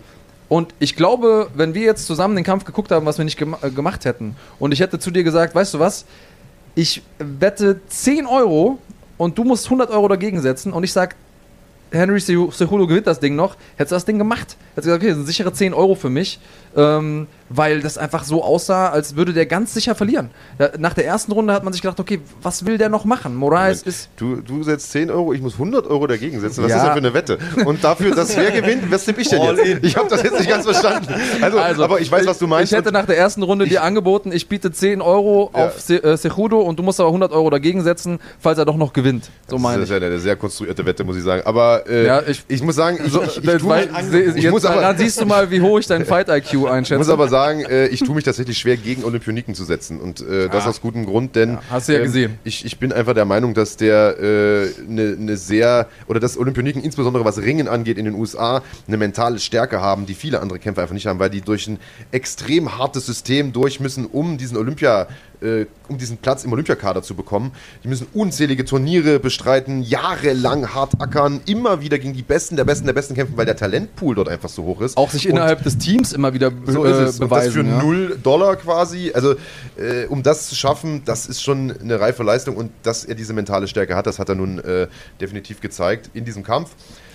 [0.48, 3.58] Und ich glaube, wenn wir jetzt zusammen den Kampf geguckt haben, was wir nicht gema
[3.62, 6.04] äh, gemacht hätten, und ich hätte zu dir gesagt, weißt du was,
[6.74, 8.78] ich wette 10 Euro
[9.18, 11.16] und du musst 100 Euro dagegen setzen und ich sag,
[11.90, 14.56] Henry Ceju- Cejudo gewinnt das Ding noch, hättest du das Ding gemacht.
[14.74, 16.38] Hättest du gesagt, okay, das sind sichere 10 Euro für mich,
[16.76, 20.30] ähm, weil das einfach so aussah, als würde der ganz sicher verlieren.
[20.78, 23.34] Nach der ersten Runde hat man sich gedacht, okay, was will der noch machen?
[23.36, 26.62] Moraes ist Du, du setzt 10 Euro, ich muss 100 Euro dagegen setzen.
[26.64, 26.76] Was Ja.
[26.76, 27.38] ist das denn für eine Wette?
[27.64, 29.66] Und dafür, dass wer gewinnt, was tippe ich denn All jetzt?
[29.68, 29.78] in.
[29.84, 31.14] Ich habe das jetzt nicht ganz verstanden.
[31.42, 32.72] Also, aber ich weiß, was du meinst.
[32.72, 35.66] Ich hätte nach der ersten Runde dir angeboten, ich biete 10 Euro Ja.
[35.66, 38.76] auf Se äh, Cejudo und du musst aber 100 Euro dagegen setzen, falls er doch
[38.76, 39.30] noch gewinnt.
[39.48, 39.94] So meine das ich.
[39.96, 41.42] ist ja eine sehr konstruierte Wette, muss ich sagen.
[41.44, 44.64] Aber äh, Ja, ich, ich- muss sagen, ich, So, ich, ich, se- ich jetzt, muss
[44.64, 46.98] aber- dann siehst du mal, wie hoch ich dein Fight-IQ ich einschätze.
[46.98, 50.00] muss aber sagen, äh, ich tue mich tatsächlich schwer, gegen Olympioniken zu setzen.
[50.00, 50.68] Und äh, das Ah.
[50.70, 52.38] aus gutem Grund, denn Ja, hast du ja ähm, gesehen.
[52.44, 57.24] Ich, ich bin einfach der Meinung, dass der eine ne sehr, oder dass Olympioniken insbesondere
[57.24, 60.94] was Ringen angeht in den USA, eine mentale Stärke haben, die viele andere Kämpfer einfach
[60.94, 61.78] nicht haben, weil die durch ein
[62.10, 65.06] extrem hartes System durch müssen, um diesen Olympia,
[65.42, 67.52] äh, um diesen Platz im Olympiakader zu bekommen.
[67.84, 72.86] Die müssen unzählige Turniere bestreiten, jahrelang hart ackern, immer wieder gegen die Besten der Besten
[72.86, 74.96] der Besten kämpfen, weil der Talentpool dort einfach so hoch ist.
[74.96, 77.20] auch sich Und- innerhalb des Teams immer wieder be so ist äh, es.
[77.20, 77.68] Und das für beweisen.
[77.68, 77.82] ja.
[77.82, 79.12] null Dollar quasi.
[79.14, 79.34] Also,
[79.76, 82.56] äh, um das zu schaffen, das ist schon eine reife Leistung.
[82.56, 84.88] Und dass er diese mentale Stärke hat, das hat er nun äh,
[85.20, 86.70] definitiv gezeigt in diesem Kampf.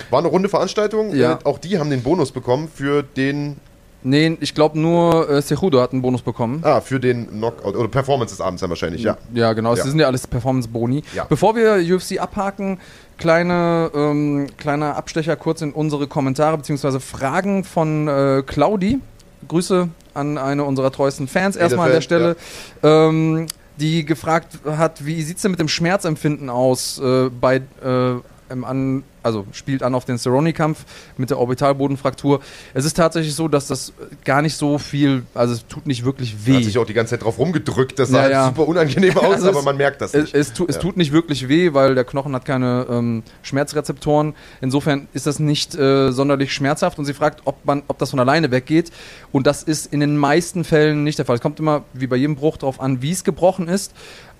[0.09, 1.15] War eine runde Veranstaltung.
[1.15, 1.33] Ja.
[1.33, 3.57] Äh, auch die haben den Bonus bekommen für den,
[4.03, 6.61] Nee, ich glaube nur äh, Cejudo hat einen Bonus bekommen.
[6.63, 9.17] ah, für den Knockout oder Performance des Abends dann wahrscheinlich, ja.
[9.33, 9.71] Ja, genau.
[9.71, 9.75] Ja.
[9.77, 11.03] Das sind ja alles Performance-Boni.
[11.13, 11.25] Ja.
[11.25, 12.79] Bevor wir UFC abhaken,
[13.17, 16.99] kleine, ähm, kleiner Abstecher kurz in unsere Kommentare bzw.
[16.99, 18.99] Fragen von äh, Claudi.
[19.47, 22.35] Grüße an eine unserer treuesten Fans erstmal an der Stelle.
[22.83, 23.47] Ähm,
[23.77, 28.15] die gefragt hat, wie sieht es denn mit dem Schmerzempfinden aus äh, bei, äh,
[28.63, 30.83] an, also spielt an auf den Cerrone-Kampf
[31.17, 32.41] mit der Orbitalbodenfraktur.
[32.73, 33.93] Es ist tatsächlich so, dass das
[34.25, 36.63] gar nicht so viel, also es tut nicht wirklich Hat weh.
[36.63, 37.97] sich auch die ganze Zeit drauf rumgedrückt.
[37.99, 38.45] Das sah Ja, halt ja.
[38.47, 40.35] super unangenehm aus, Also aber es- man merkt das Es, nicht.
[40.35, 40.81] es, tu, es Ja.
[40.81, 44.33] tut nicht wirklich weh, weil der Knochen hat keine ähm, Schmerzrezeptoren.
[44.61, 48.19] Insofern ist das nicht äh, sonderlich schmerzhaft und sie fragt, ob, man, ob das von
[48.19, 48.91] alleine weggeht.
[49.31, 51.35] Und das ist in den meisten Fällen nicht der Fall.
[51.35, 53.93] Es kommt immer, wie bei jedem Bruch, darauf an, wie es gebrochen ist.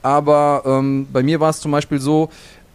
[0.03, 2.30] Aber ähm, bei mir war es zum Beispiel so,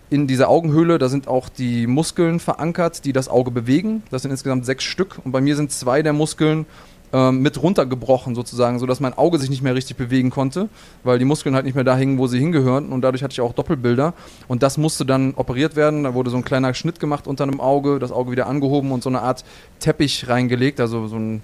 [0.09, 4.03] in dieser Augenhöhle, da sind auch die Muskeln verankert, die das Auge bewegen.
[4.11, 5.19] Das sind insgesamt sechs Stück.
[5.25, 6.67] Und bei mir sind zwei der Muskeln
[7.13, 10.69] ähm, mit runtergebrochen sozusagen, sodass mein Auge sich nicht mehr richtig bewegen konnte,
[11.03, 12.93] weil die Muskeln halt nicht mehr da hingen, wo sie hingehören.
[12.93, 14.15] Und dadurch hatte ich auch Doppelbilder.
[14.49, 16.05] Und das musste dann operiert werden.
[16.05, 19.03] Da wurde so ein kleiner Schnitt gemacht unter einem Auge, das Auge wieder angehoben und
[19.03, 19.45] so eine Art
[19.81, 21.43] Teppich reingelegt, also so ein,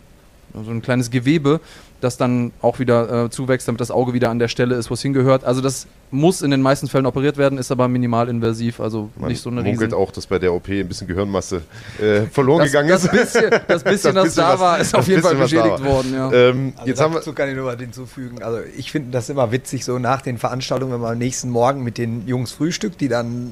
[0.52, 1.60] so ein kleines Gewebe,
[2.02, 4.94] das dann auch wieder äh, zuwächst, damit das Auge wieder an der Stelle ist, wo
[4.94, 5.44] es hingehört.
[5.44, 9.40] Also das muss in den meisten Fällen operiert werden, ist aber minimalinvasiv, also Man nicht
[9.42, 9.94] so eine munkelt riesen...
[9.94, 11.62] auch, dass bei der OP ein bisschen Gehirnmasse
[12.00, 13.10] äh, verloren Das, gegangen das ist.
[13.12, 16.12] bisschen, das bisschen, das, bisschen da was- war, ist das auf jeden Fall beschädigt worden,
[16.14, 16.30] ja.
[16.32, 18.42] Ähm, Also jetzt haben wir, dazu kann ich nur was hinzufügen.
[18.42, 21.82] Also ich finde das immer witzig, so nach den Veranstaltungen, wenn man am nächsten Morgen
[21.82, 23.50] mit den Jungs frühstückt, die dann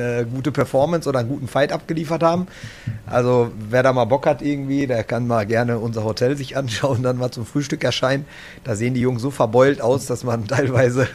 [0.00, 2.46] eine gute Performance oder einen guten Fight abgeliefert haben.
[3.06, 7.02] Also wer da mal Bock hat irgendwie, der kann mal gerne unser Hotel sich anschauen,
[7.02, 8.24] dann mal zum Frühstück erscheinen.
[8.64, 11.08] Da sehen die Jungs so verbeult aus, dass man teilweise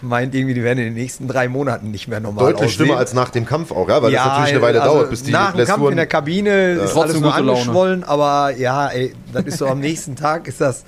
[0.00, 2.86] meint, irgendwie, die werden in den nächsten drei Monaten nicht mehr normal deutlich aussehen.
[2.86, 4.02] schlimmer als nach dem Kampf auch, ja?
[4.02, 6.72] weil das natürlich eine Weile also dauert, bis die nach dem Kampf in der Kabine
[6.72, 10.60] ist Trotzdem alles nur angeschwollen, aber ja, ey, das ist so am nächsten Tag ist
[10.60, 10.84] das,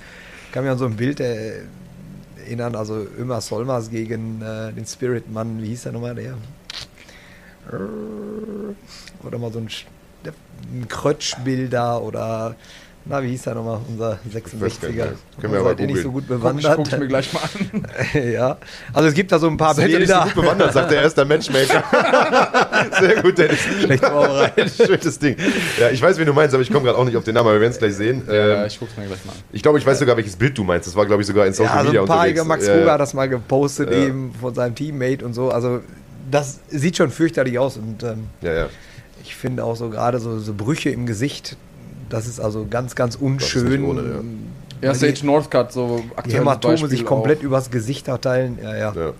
[0.52, 1.62] kann mir an so ein Bild äh,
[2.52, 6.34] erinnern, also Ömer Solmers gegen äh, den Spirit-Mann, wie hieß der nochmal, der?
[7.68, 9.68] Oder mal so ein,
[10.72, 12.54] ein Krötschbilder oder
[13.04, 14.92] na, wie hieß der nochmal, unser weiß gar nicht 66er?
[14.92, 15.12] mehr.
[15.40, 16.76] Können wir aber Seid ihr nicht so gut bewandert?
[16.76, 17.86] guck ich mir gleich mal an.
[18.32, 18.56] ja,
[18.92, 20.24] also es gibt da so ein paar Seid ihr nicht so Bilder.
[20.32, 21.82] gut bewandert, sagt er, er ist der Matchmaker.
[23.00, 23.58] Sehr gut, Dennis.
[23.82, 24.72] Schlecht vorbereitet.
[24.86, 25.36] Schönes Ding.
[25.80, 27.48] Ja, ich weiß, wen du meinst, aber ich komme gerade auch nicht auf den Namen,
[27.48, 28.22] aber wir werden es gleich sehen.
[28.28, 29.38] Ja, Ähm, ich guck's mir gleich mal an.
[29.52, 30.86] ich glaube, ich weiß sogar, welches Bild du meinst.
[30.86, 32.44] Das war, glaube ich, sogar in Social Ja, so Media ein paar unterwegs.
[32.44, 33.96] Max Ja, Ruger hat das mal gepostet, Ja.
[33.98, 35.50] eben von seinem Teammate und so.
[35.50, 35.80] Also,
[36.32, 38.66] das sieht schon fürchterlich aus und ähm, ja, ja.
[39.22, 41.56] ich finde auch so gerade so, so Brüche im Gesicht,
[42.08, 43.68] das ist also ganz, ganz ist unschön.
[43.68, 44.20] nicht ohne, ja.
[44.88, 46.40] Ja, Sage die, Northcutt, so die aktuell.
[46.40, 48.58] Hämatome sich komplett übers Gesicht verteilen.
[48.60, 49.12] Ja, ja.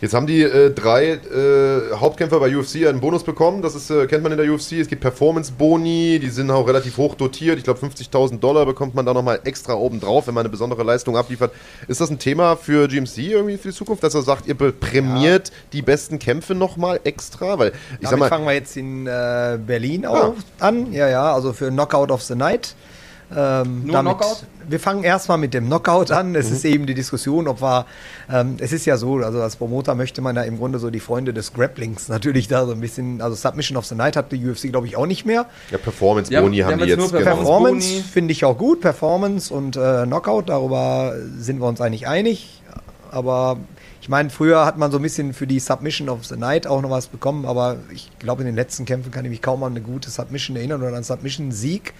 [0.00, 0.02] Ja.
[0.02, 3.62] Jetzt haben die äh, drei äh, Hauptkämpfer bei UFC einen Bonus bekommen.
[3.62, 4.72] Das ist, äh, kennt man in der UFC.
[4.72, 7.58] Es gibt Performance-Boni, die sind auch relativ hoch dotiert.
[7.58, 10.82] Ich glaube, 50.000 Dollar bekommt man da nochmal extra oben drauf, wenn man eine besondere
[10.82, 11.52] Leistung abliefert.
[11.88, 15.50] Ist das ein Thema für GMC irgendwie für die Zukunft, dass er sagt, ihr prämiert
[15.72, 17.58] die besten Kämpfe nochmal extra?
[17.58, 20.92] Weil ich Damit sag mal, fangen wir jetzt in äh, Berlin auch an.
[20.92, 22.74] Ja, ja, also für Knockout of the Night.
[23.36, 24.44] Ähm, Nur Knockout?
[24.68, 26.30] Wir fangen erstmal mit dem Knockout an.
[26.30, 26.36] Mhm.
[26.36, 27.86] Es ist eben die Diskussion, ob wir,
[28.30, 31.00] ähm, es ist ja so, also als Promoter möchte man ja im Grunde so die
[31.00, 34.46] Freunde des Grapplings natürlich da so ein bisschen, also Submission of the Night hat die
[34.46, 35.46] UFC glaube ich auch nicht mehr.
[35.70, 36.98] ja, Performance-Boni Ja, haben wir die jetzt.
[36.98, 37.08] Genau.
[37.22, 38.02] Performance- Performance Boni.
[38.02, 42.62] finde ich auch gut, Performance und äh, Knockout, darüber sind wir uns eigentlich einig.
[43.10, 43.56] Aber
[44.02, 46.80] ich meine, früher hat man so ein bisschen für die Submission of the Night auch
[46.82, 49.72] noch was bekommen, aber ich glaube, in den letzten Kämpfen kann ich mich kaum an
[49.72, 51.94] eine gute Submission erinnern oder an einen Submission-Sieg.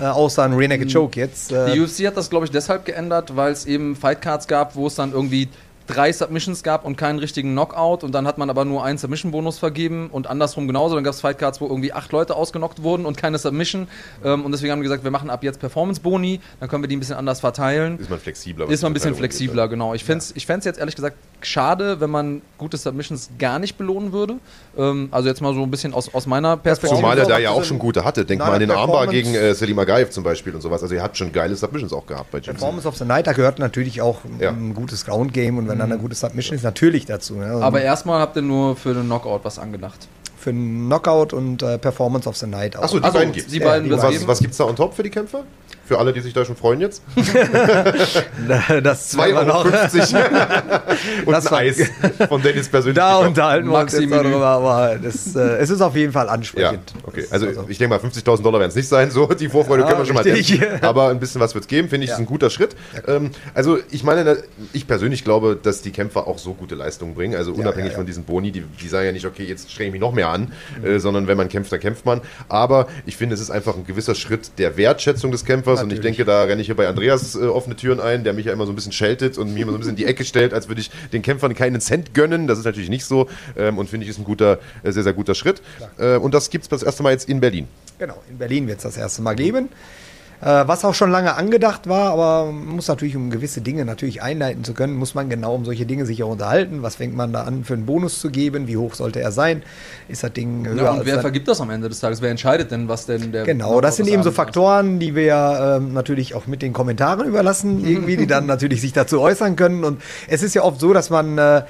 [0.00, 1.52] Äh, außer ein Rear Naked Choke jetzt.
[1.52, 4.86] Äh, Die UFC hat das, glaube ich, deshalb geändert, weil es eben Fightcards gab, wo
[4.86, 5.48] es dann irgendwie
[5.88, 9.58] drei Submissions gab und keinen richtigen Knockout und dann hat man aber nur einen Submission-Bonus
[9.58, 10.94] vergeben und andersrum genauso.
[10.94, 13.88] Dann gab es Fightcards, wo irgendwie acht Leute ausgenockt wurden und keine Submission
[14.24, 16.96] ähm, und deswegen haben wir gesagt, wir machen ab jetzt Performance-Boni, dann können wir die
[16.96, 17.98] ein bisschen anders verteilen.
[17.98, 18.68] Ist man flexibler.
[18.70, 19.94] Ist man ein bisschen flexibler, genau.
[19.94, 23.78] Ich fände es ich fänd's jetzt ehrlich gesagt schade, wenn man gute Submissions gar nicht
[23.78, 24.34] belohnen würde.
[24.76, 26.56] Ähm, also jetzt mal so ein bisschen aus, aus meiner.
[26.56, 27.00] Perspektive.
[27.00, 28.24] Zumal er da ja auch so schon gute hatte.
[28.24, 30.82] Denk Nein, mal an den Armbar gegen äh, Selim Agaev zum Beispiel und sowas.
[30.82, 32.54] Also er hat schon geile Submissions auch gehabt bei GMC.
[32.58, 34.50] Performance of the Night, da gehört natürlich auch Ja.
[34.50, 37.34] ein gutes Ground-Game und wenn dann eine gute Submission ist, natürlich dazu.
[37.34, 37.46] Ne?
[37.46, 40.08] Also Aber erstmal habt ihr nur für den Knockout was angedacht.
[40.36, 42.82] für einen Knockout und äh, Performance of the Night auch.
[42.84, 43.50] Achso, die Also, beiden gibt's.
[43.52, 44.26] die Ja, beiden die wird's Was, geben.
[44.28, 45.44] was gibt es da on top für die Kämpfer?
[45.88, 47.02] Für alle, die sich da schon freuen jetzt?
[48.82, 49.68] das 2,50 werden wir noch- Euro
[51.26, 51.80] und Das ein war- Eis
[52.28, 52.96] von Dennis persönlich.
[52.96, 54.30] Da unterhalten wir uns jetzt Maxi-Menü.
[54.30, 56.92] darüber, aber das, äh, es ist auf jeden Fall Ja, ansprechend.
[57.04, 57.22] okay.
[57.22, 59.10] Das- Also, ich denke mal, 50.000 Dollar werden es nicht sein.
[59.10, 60.60] So, die Vorfreude Ja, können wir schon mal dämpfen.
[60.82, 62.16] Aber ein bisschen was wird es geben, finde ich, Ja.
[62.16, 62.76] ist ein guter Schritt.
[63.06, 64.42] Ähm, also, ich meine,
[64.74, 67.34] ich persönlich glaube, dass die Kämpfer auch so gute Leistungen bringen.
[67.34, 67.96] Also, unabhängig ja, ja.
[67.96, 70.28] von diesen Boni, die, die sagen ja nicht, okay, jetzt strenge ich mich noch mehr
[70.28, 70.52] an,
[70.84, 72.20] äh, sondern wenn man kämpft, dann kämpft man.
[72.48, 75.77] Aber ich finde, es ist einfach ein gewisser Schritt der Wertschätzung des Kämpfers.
[75.82, 76.16] Und ich Natürlich.
[76.16, 78.66] denke, da renne ich hier bei Andreas äh, offene Türen ein, der mich ja immer
[78.66, 80.68] so ein bisschen scheltet und mir immer so ein bisschen in die Ecke stellt, als
[80.68, 82.46] würde ich den Kämpfern keinen Cent gönnen.
[82.46, 83.28] Das ist natürlich nicht so.
[83.56, 85.62] Ähm, und finde ich, ist ein guter, äh, sehr, sehr guter Schritt.
[85.98, 87.68] Äh, und das gibt es das erste Mal jetzt in Berlin.
[87.98, 89.66] Genau, in Berlin wird es das erste Mal geben.
[89.66, 90.07] Äh,
[90.40, 94.62] was auch schon lange angedacht war, aber man muss natürlich, um gewisse Dinge natürlich einleiten
[94.62, 96.82] zu können, muss man genau um solche Dinge sich auch unterhalten.
[96.82, 98.68] Was fängt man da an für einen Bonus zu geben?
[98.68, 99.62] Wie hoch sollte er sein?
[100.08, 102.22] Ist das Ding höher Ja, und wer vergibt das am Ende des Tages?
[102.22, 103.44] Wer entscheidet denn, was denn der.
[103.44, 104.30] Genau, das sind eben so?
[104.30, 108.92] Faktoren, die wir ähm, natürlich auch mit den Kommentaren überlassen, irgendwie, die dann natürlich sich
[108.92, 109.82] dazu äußern können.
[109.82, 111.62] Und es ist ja oft so, dass man äh,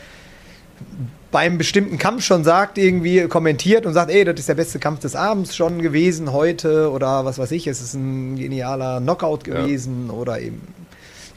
[1.30, 5.00] beim bestimmten Kampf schon sagt, irgendwie kommentiert und sagt, ey, das ist der beste Kampf
[5.00, 10.10] des Abends schon gewesen heute oder was weiß ich, es ist ein genialer Knockout gewesen
[10.10, 10.62] oder eben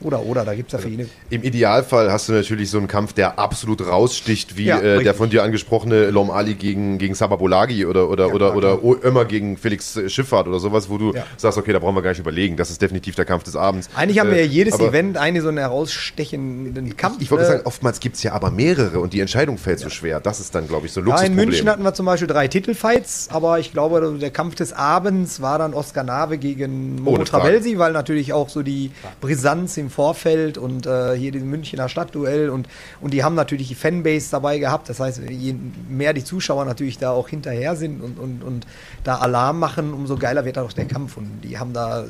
[0.01, 1.07] oder oder, da gibt es ja viele.
[1.29, 5.13] Im Idealfall hast du natürlich so einen Kampf, der absolut raussticht, wie Ja, äh, der
[5.13, 8.95] von dir angesprochene Lom Ali gegen, gegen Sababolagi oder, oder, Ja, oder, klar, oder O-
[9.03, 11.23] Ömer gegen Felix äh, Schifffahrt oder sowas, wo du Ja.
[11.37, 12.57] sagst, okay, da brauchen wir gar nicht überlegen.
[12.57, 13.89] Das ist definitiv der Kampf des Abends.
[13.95, 17.17] Eigentlich haben wir ja Äh, jedes aber Event eine so einen herausstechenden Kampf.
[17.21, 17.49] Ich wollte ne?
[17.51, 20.19] sagen, oftmals gibt es ja aber mehrere und die Entscheidung fällt so schwer.
[20.19, 21.45] Das ist dann, glaube ich, so ein Ja, in Luxusproblem.
[21.49, 25.59] München hatten wir zum Beispiel drei Titelfights, aber ich glaube, der Kampf des Abends war
[25.59, 27.23] dann Oscar Nave gegen Momo.
[27.23, 28.91] Travelsi, weil natürlich auch so die
[29.21, 32.67] Brisanz im Vorfeld und äh, hier dieses Münchner Stadtduell und,
[32.99, 34.89] und die haben natürlich die Fanbase dabei gehabt.
[34.89, 35.55] Das heißt, je
[35.87, 38.65] mehr die Zuschauer natürlich da auch hinterher sind und, und, und
[39.03, 41.17] da Alarm machen, umso geiler wird dann auch der Kampf.
[41.17, 42.05] Und die haben da,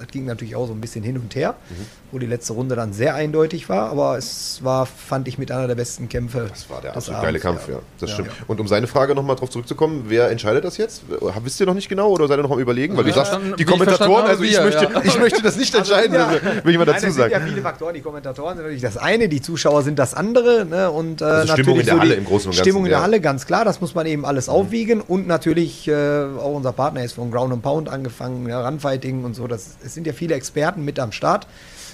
[0.00, 1.74] das ging natürlich auch so ein bisschen hin und her, Mhm.
[2.10, 5.68] wo die letzte Runde dann sehr eindeutig war, aber es war, fand ich, mit einer
[5.68, 6.46] der besten Kämpfe.
[6.50, 7.76] Das war der absolut geile Kampf, ja.
[8.00, 8.14] Das Ja.
[8.14, 8.30] stimmt.
[8.48, 11.02] Und um seine Frage nochmal drauf zurückzukommen, wer entscheidet das jetzt?
[11.44, 12.96] Wisst ihr noch nicht genau oder seid ihr noch am überlegen?
[12.96, 15.00] Weil du Ja, sagst, die Kommentatoren, also ich wir, möchte, ja.
[15.04, 16.26] ich möchte das nicht entscheiden, ja.
[16.28, 17.30] also, will ich mal Nein, dazu es sagen.
[17.32, 17.94] sind ja viele Faktoren.
[17.94, 20.64] Die Kommentatoren sind natürlich das eine, die Zuschauer sind das andere.
[20.64, 20.90] Ne?
[20.90, 22.98] Und, äh, Also Stimmung in der so Halle im Großen und Ganzen, Stimmung in der
[22.98, 23.04] ja.
[23.04, 23.64] Halle, ganz klar.
[23.64, 25.00] Das muss man eben alles aufwiegen.
[25.00, 25.92] Und natürlich äh,
[26.38, 29.46] auch unser Partner ist von Ground and Pound angefangen, ja, Runfighting und so.
[29.46, 31.46] Das, es sind ja viele Experten mit am Start.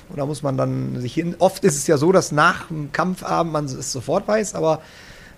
[0.09, 1.34] Und da muss man dann sich hin.
[1.40, 4.80] Oft ist es ja so, dass nach dem Kampfabend man es sofort weiß, aber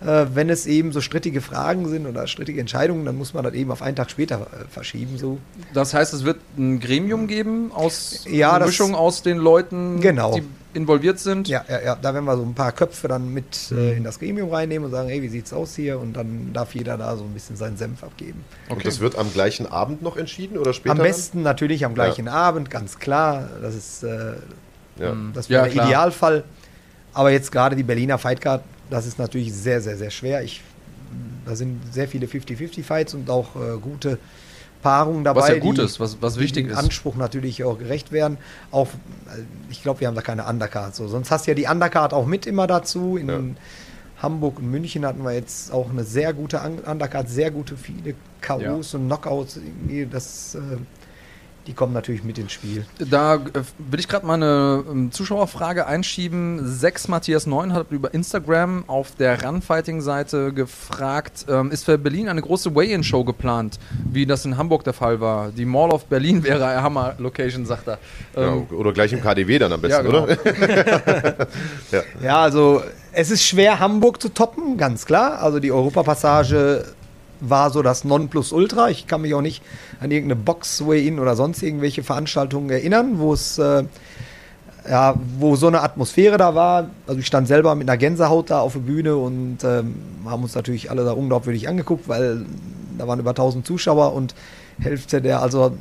[0.03, 3.55] äh, wenn es eben so strittige Fragen sind oder strittige Entscheidungen, dann muss man das
[3.55, 5.17] eben auf einen Tag später äh, verschieben.
[5.17, 5.39] So.
[5.73, 10.35] Das heißt, es wird ein Gremium geben aus Ja, Mischung aus den Leuten, Genau.
[10.35, 10.43] die
[10.75, 11.49] involviert sind.
[11.49, 14.19] Ja, ja, ja, da werden wir so ein paar Köpfe dann mit äh, in das
[14.19, 15.99] Gremium reinnehmen und sagen, hey, wie sieht's aus hier?
[15.99, 18.45] Und dann darf jeder da so ein bisschen seinen Senf abgeben.
[18.69, 20.93] Und das wird am gleichen Abend noch entschieden oder später?
[20.93, 23.49] Am besten natürlich am gleichen Abend, ganz klar.
[23.63, 24.35] Das ist, äh,
[24.97, 25.27] Dann?
[25.27, 25.31] Ja.
[25.35, 25.87] das Ja, wäre der klar.
[25.87, 26.45] Idealfall.
[27.15, 30.43] Aber jetzt gerade die Berliner Fightcard, das ist natürlich sehr, sehr, sehr schwer.
[30.43, 30.63] Ich,
[31.47, 34.19] da sind sehr viele 50-50-Fights und auch äh, gute
[34.83, 35.41] Paarungen dabei.
[35.41, 36.77] Was ja gut die- ist, was, was wichtig ist.
[36.77, 38.39] Anspruch natürlich auch gerecht werden.
[38.71, 40.95] Auch, äh, ich glaube, wir haben da keine Undercard.
[40.95, 41.09] So.
[41.09, 43.17] Sonst hast du ja die Undercard auch mit immer dazu.
[43.17, 43.39] In Ja.
[44.23, 48.15] Hamburg und München hatten wir jetzt auch eine sehr gute Un- Undercard, sehr gute, viele
[48.41, 49.57] K.O.s und Knockouts.
[49.59, 50.59] Irgendwie das, äh,
[51.69, 52.87] die kommen natürlich mit ins Spiel.
[52.99, 53.39] Da äh,
[53.79, 56.61] will ich gerade mal eine ähm, Zuschauerfrage einschieben.
[56.67, 62.41] 6 Matthias 9 hat über Instagram auf der Runfighting-Seite gefragt, ähm, ist für Berlin eine
[62.41, 63.79] große Weigh-In-Show geplant,
[64.11, 65.51] wie das in Hamburg der Fall war?
[65.51, 67.99] Die Mall of Berlin wäre eine Hammer-Location, sagt er.
[68.35, 70.25] Ähm, Ja, oder gleich im KDW dann am besten, ja, genau.
[70.25, 71.47] oder?
[72.23, 75.43] Ja, also es ist schwer, Hamburg zu toppen, ganz klar.
[75.43, 76.85] Also die Europapassage
[77.41, 78.91] war so das Nonplusultra.
[78.91, 79.63] Ich kann mich auch nicht
[80.01, 83.85] an irgendeine Box-Way-In oder sonst irgendwelche Veranstaltungen erinnern, wo es äh,
[84.89, 86.91] ja, wo so eine Atmosphäre da war.
[87.07, 90.55] Also ich stand selber mit einer Gänsehaut da auf der Bühne und ähm, haben uns
[90.55, 92.47] natürlich alle da unglaubwürdig angeguckt, weil
[92.97, 94.35] da waren über 1000 Zuschauer und
[94.81, 95.77] Hälfte der, also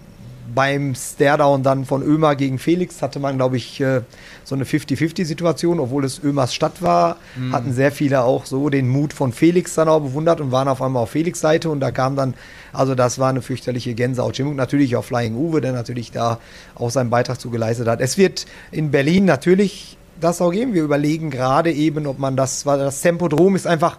[0.53, 4.01] beim Staredown dann von Ömer gegen Felix hatte man, glaube ich, äh,
[4.43, 7.17] so eine 50-50-Situation, obwohl es Ömers Stadt war,
[7.51, 10.81] hatten sehr viele auch so den Mut von Felix dann auch bewundert und waren auf
[10.81, 12.33] einmal auf Felix Seite und da kam dann,
[12.71, 14.55] also das war eine fürchterliche Gänsehautstimmung.
[14.55, 16.39] Natürlich auch Flying Uwe, der natürlich da
[16.75, 17.99] auch seinen Beitrag zu geleistet hat.
[17.99, 20.73] Es wird in Berlin natürlich das auch geben.
[20.73, 23.97] Wir überlegen gerade eben, ob man das, weil das Tempodrom ist einfach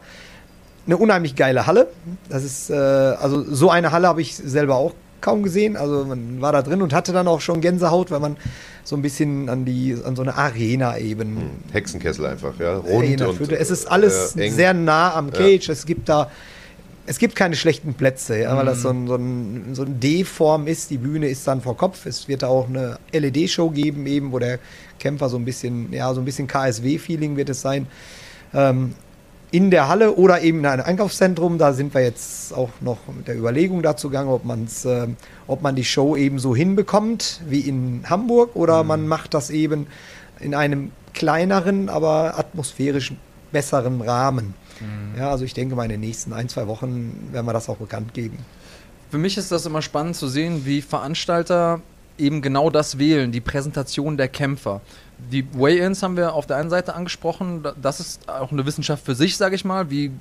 [0.87, 1.89] eine unheimlich geile Halle.
[2.29, 5.77] Das ist, äh, also so eine Halle habe ich selber auch kaum gesehen.
[5.77, 8.37] Also man war da drin und hatte dann auch schon Gänsehaut, weil man
[8.85, 11.39] so ein bisschen an die, an so eine Arena eben
[11.73, 12.77] Hexenkessel einfach, ja.
[12.77, 13.53] Rund und.
[13.53, 15.69] Es ist alles äh, sehr nah am Cage.
[15.69, 16.31] Es gibt da,
[17.07, 20.66] es gibt keine schlechten Plätze, ja, weil das so ein, so ein, so ein D-Form
[20.66, 20.91] ist.
[20.91, 22.07] Die Bühne ist dann vor Kopf.
[22.07, 24.59] Es wird da auch eine LED-Show geben, eben, wo der
[24.99, 27.87] Kämpfer so ein bisschen, ja, so ein bisschen KSW-Feeling wird es sein.
[28.55, 28.95] Ähm,
[29.51, 31.59] in der Halle oder eben in einem Einkaufszentrum.
[31.59, 35.63] Da sind wir jetzt auch noch mit der Überlegung dazu gegangen, ob, man's, ähm, ob
[35.63, 39.87] man die Show eben so hinbekommt wie in Hamburg oder man macht das eben
[40.41, 43.13] in einem kleineren, aber atmosphärisch
[43.51, 44.55] besseren Rahmen.
[45.19, 47.79] Ja, also ich denke mal in den nächsten ein, zwei Wochen werden wir das auch
[47.79, 48.39] bekannt geben.
[49.11, 51.81] Für mich ist das immer spannend zu sehen, wie Veranstalter
[52.19, 54.81] eben genau das wählen, die Präsentation der Kämpfer.
[55.31, 59.05] Die Weigh-Ins haben wir auf der einen Seite angesprochen, da- das ist auch eine Wissenschaft
[59.05, 60.12] für sich, sage ich mal, wie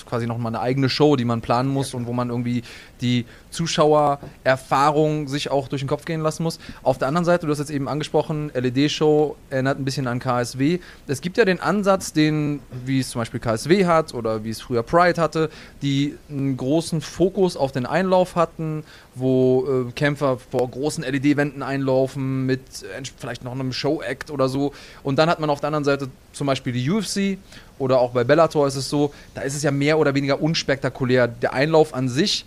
[0.00, 2.62] ist quasi nochmal eine eigene Show, die man planen muss und wo man irgendwie
[3.00, 6.58] die Zuschauererfahrung sich auch durch den Kopf gehen lassen muss.
[6.82, 10.78] Auf der anderen Seite, du hast jetzt eben angesprochen, LED-Show erinnert ein bisschen an KSW.
[11.06, 14.60] Es gibt ja den Ansatz, den, wie es zum Beispiel KSW hat oder wie es
[14.60, 15.50] früher Pride hatte,
[15.82, 18.84] die einen großen Fokus auf den Einlauf hatten,
[19.14, 24.72] wo äh, Kämpfer vor großen LED-Wänden einlaufen mit äh, vielleicht noch einem Show-Act oder so.
[25.02, 27.38] Und dann hat man auf der anderen Seite zum Beispiel die UFC
[27.78, 31.28] oder auch bei Bellator ist es so, da ist es ja mehr oder weniger unspektakulär.
[31.28, 32.44] Der Einlauf an sich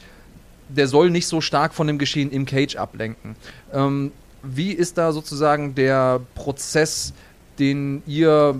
[0.69, 3.35] der soll nicht so stark von dem Geschehen im Cage ablenken.
[3.73, 4.11] Ähm,
[4.43, 7.13] wie ist da sozusagen der Prozess,
[7.57, 8.55] den ihr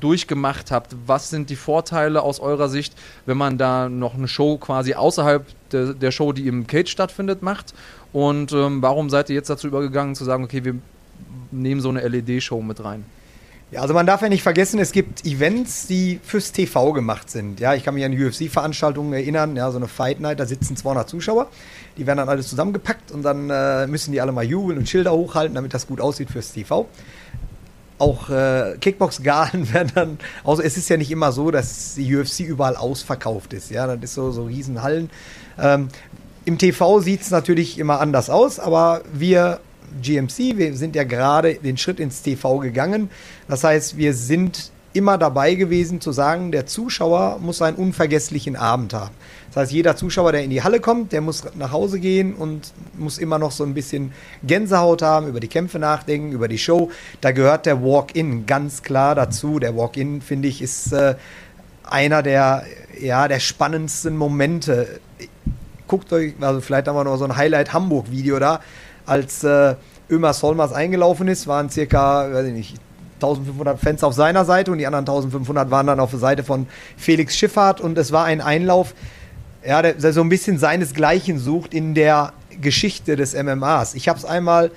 [0.00, 0.94] durchgemacht habt?
[1.06, 2.94] Was sind die Vorteile aus eurer Sicht,
[3.26, 7.42] wenn man da noch eine Show quasi außerhalb de, der Show, die im Cage stattfindet,
[7.42, 7.74] macht?
[8.12, 10.76] Und ähm, warum seid ihr jetzt dazu übergegangen zu sagen, okay, wir
[11.50, 13.04] nehmen so eine LED-Show mit rein?
[13.74, 17.58] Ja, also man darf ja nicht vergessen, es gibt Events, die fürs TV gemacht sind.
[17.58, 21.08] Ja, ich kann mich an UFC-Veranstaltungen erinnern, ja, so eine Fight Night, da sitzen 200
[21.08, 21.48] Zuschauer,
[21.96, 25.10] die werden dann alles zusammengepackt und dann äh, müssen die alle mal jubeln und Schilder
[25.10, 26.86] hochhalten, damit das gut aussieht fürs TV.
[27.98, 32.40] Auch äh, Kickbox-Galen werden dann, also es ist ja nicht immer so, dass die UFC
[32.42, 35.10] überall ausverkauft ist, ja, das ist so, so Riesenhallen.
[35.58, 35.88] Ähm,
[36.44, 39.58] Im TV sieht es natürlich immer anders aus, aber wir
[40.02, 40.56] GMC.
[40.56, 43.10] Wir sind ja gerade den Schritt ins TV gegangen.
[43.48, 48.94] Das heißt, wir sind immer dabei gewesen zu sagen, der Zuschauer muss einen unvergesslichen Abend
[48.94, 49.14] haben.
[49.48, 52.72] Das heißt, jeder Zuschauer, der in die Halle kommt, der muss nach Hause gehen und
[52.96, 54.12] muss immer noch so ein bisschen
[54.44, 56.90] Gänsehaut haben, über die Kämpfe nachdenken, über die Show.
[57.20, 59.58] Da gehört der Walk-In ganz klar dazu.
[59.58, 61.16] Der Walk-In, finde ich, ist äh,
[61.82, 62.64] einer der,
[63.00, 65.00] ja, der spannendsten Momente.
[65.88, 68.60] Guckt euch, also vielleicht haben wir noch so ein Highlight Hamburg-Video da
[69.06, 69.74] als äh,
[70.10, 72.74] Ömer Solmers eingelaufen ist, waren circa, weiß ich nicht,
[73.24, 76.66] 1500 Fans auf seiner Seite und die anderen 1500 waren dann auf der Seite von
[76.96, 78.94] Felix Schifffahrt und es war ein Einlauf,
[79.66, 83.94] ja, der, so ein bisschen seinesgleichen sucht in der Geschichte des MMAs.
[83.94, 84.70] Ich habe es einmal,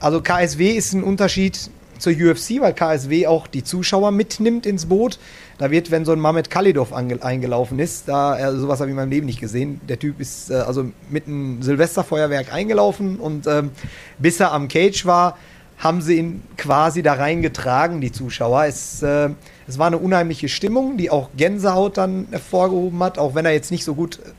[0.00, 5.18] also KSW ist ein Unterschied zur UFC, weil KSW auch die Zuschauer mitnimmt ins Boot.
[5.58, 8.96] Da wird, wenn so ein Mamet Kalidov eingelaufen ist, da äh, sowas habe ich in
[8.96, 9.80] meinem Leben nicht gesehen.
[9.88, 13.70] Der Typ ist äh, also mit einem Silvesterfeuerwerk eingelaufen und ähm,
[14.18, 15.36] bis er am Cage war,
[15.80, 18.66] haben sie ihn quasi da reingetragen, die Zuschauer.
[18.66, 19.30] Es, äh,
[19.66, 23.70] es war eine unheimliche Stimmung, die auch Gänsehaut dann hervorgehoben hat, auch wenn er jetzt
[23.70, 24.30] nicht so gut äh,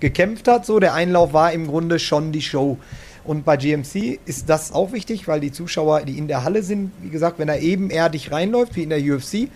[0.00, 0.66] gekämpft hat.
[0.66, 2.76] So, der Einlauf war im Grunde schon die Show.
[3.22, 6.90] Und bei GMC ist das auch wichtig, weil die Zuschauer, die in der Halle sind,
[7.00, 9.48] wie gesagt, wenn er ebenerdig reinläuft, wie in der UFC,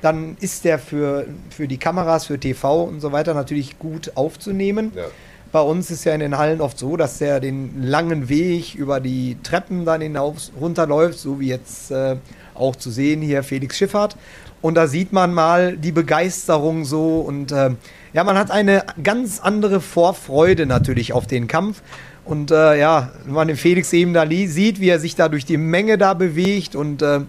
[0.00, 4.92] dann ist der für, für die Kameras, für TV und so weiter natürlich gut aufzunehmen.
[4.94, 5.04] Ja.
[5.52, 9.00] Bei uns ist ja in den Hallen oft so, dass er den langen Weg über
[9.00, 12.16] die Treppen dann hinauf runterläuft, so wie jetzt äh,
[12.54, 14.16] auch zu sehen hier Felix Schifffahrt.
[14.62, 17.70] Und da sieht man mal die Begeisterung so und äh,
[18.14, 21.82] ja, man hat eine ganz andere Vorfreude natürlich auf den Kampf.
[22.24, 25.44] Und äh, ja, wenn man den Felix eben da sieht, wie er sich da durch
[25.44, 27.20] die Menge da bewegt und äh,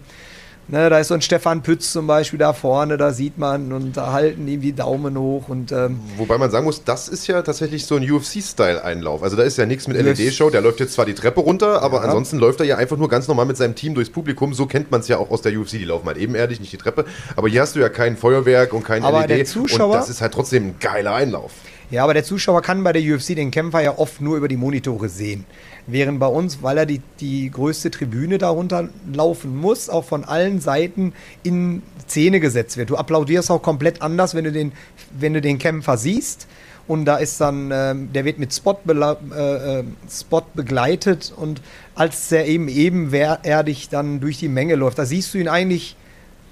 [0.68, 3.96] ne, da ist so ein Stefan Pütz zum Beispiel da vorne, da sieht man und
[3.96, 7.42] da halten ihm die Daumen hoch und ähm, Wobei man sagen muss, das ist ja
[7.42, 9.22] tatsächlich so ein UFC-Style-Einlauf.
[9.22, 11.98] Also da ist ja nichts mit LED-Show, der läuft jetzt zwar die Treppe runter, aber
[11.98, 12.02] ja.
[12.04, 14.54] ansonsten läuft er ja einfach nur ganz normal mit seinem Team durchs Publikum.
[14.54, 16.78] So kennt man es ja auch aus der UFC, die laufen halt ebenerdig, nicht die
[16.78, 17.04] Treppe.
[17.36, 20.08] Aber hier hast du ja kein Feuerwerk und kein aber LED der Zuschauer, und das
[20.08, 21.52] ist halt trotzdem ein geiler Einlauf.
[21.90, 24.56] Ja, aber der Zuschauer kann bei der UFC den Kämpfer ja oft nur über die
[24.56, 25.44] Monitore sehen.
[25.86, 30.60] Während bei uns, weil er die, die größte Tribüne darunter laufen muss, auch von allen
[30.60, 31.12] Seiten
[31.42, 32.90] in Szene gesetzt wird.
[32.90, 34.72] Du applaudierst auch komplett anders, wenn du den,
[35.18, 36.46] wenn du den Kämpfer siehst.
[36.86, 41.62] Und da ist dann, äh, der wird mit Spot, äh, äh, Spot begleitet und
[41.94, 45.38] als er eben eben wer er dich dann durch die Menge läuft, da siehst du
[45.38, 45.96] ihn eigentlich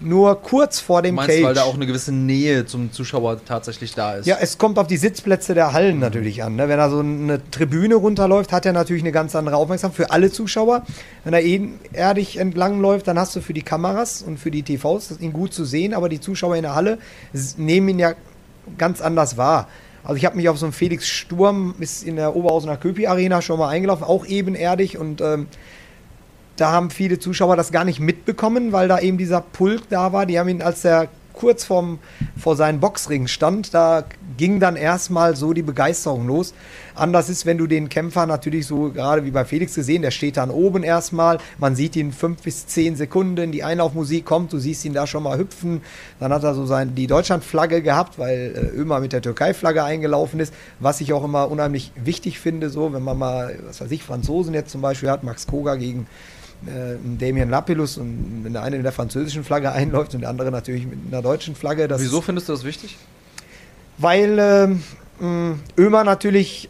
[0.04, 1.44] nur kurz vor dem du meinst, Cage.
[1.44, 4.26] weil da auch eine gewisse Nähe zum Zuschauer tatsächlich da ist.
[4.26, 6.00] Ja, es kommt auf die Sitzplätze der Hallen mhm.
[6.00, 6.56] natürlich an.
[6.56, 6.68] Ne?
[6.68, 10.30] Wenn er so eine Tribüne runterläuft, hat er natürlich eine ganz andere Aufmerksamkeit für alle
[10.30, 10.84] Zuschauer.
[11.24, 15.18] Wenn er ebenerdig entlang läuft, dann hast du für die Kameras und für die TVs
[15.20, 16.98] ihn gut zu sehen, aber die Zuschauer in der Halle
[17.56, 18.14] nehmen ihn ja
[18.78, 19.68] ganz anders wahr.
[20.04, 23.40] Also ich habe mich auf so einen Felix Sturm ist in der Oberhausener Köpi Arena
[23.40, 25.46] schon mal eingelaufen, auch ebenerdig und ähm,
[26.56, 30.26] da haben viele Zuschauer das gar nicht mitbekommen, weil da eben dieser Pulk da war.
[30.26, 31.98] Die haben ihn, als er kurz vorm,
[32.38, 34.04] vor seinen Boxring stand, da
[34.36, 36.54] ging dann erstmal so die Begeisterung los.
[36.94, 40.36] Anders ist, wenn du den Kämpfer natürlich so, gerade wie bei Felix gesehen, der steht
[40.36, 44.84] dann oben erstmal, man sieht ihn fünf bis zehn Sekunden, die Einlaufmusik kommt, du siehst
[44.84, 45.82] ihn da schon mal hüpfen,
[46.20, 50.40] dann hat er so sein, die Deutschlandflagge gehabt, weil äh, Ömer mit der Türkei-Flagge eingelaufen
[50.40, 54.02] ist, was ich auch immer unheimlich wichtig finde, so, wenn man mal, was weiß ich,
[54.04, 56.06] Franzosen jetzt zum Beispiel hat, Max Koga gegen
[56.66, 60.50] äh, Damien Lapillus und wenn der eine mit der französischen Flagge einläuft und der andere
[60.50, 61.88] natürlich mit einer deutschen Flagge.
[61.96, 62.98] Wieso findest du das wichtig?
[63.98, 64.78] weil
[65.20, 66.68] mh, Ömer natürlich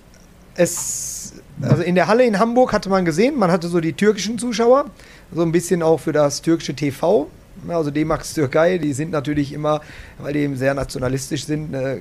[0.55, 4.39] es, also in der Halle in Hamburg hatte man gesehen, man hatte so die türkischen
[4.39, 4.87] Zuschauer,
[5.35, 7.29] so ein bisschen auch für das türkische TV.
[7.69, 9.81] Also D-Max Türkei, die sind natürlich immer,
[10.19, 11.99] weil die eben sehr nationalistisch sind, äh,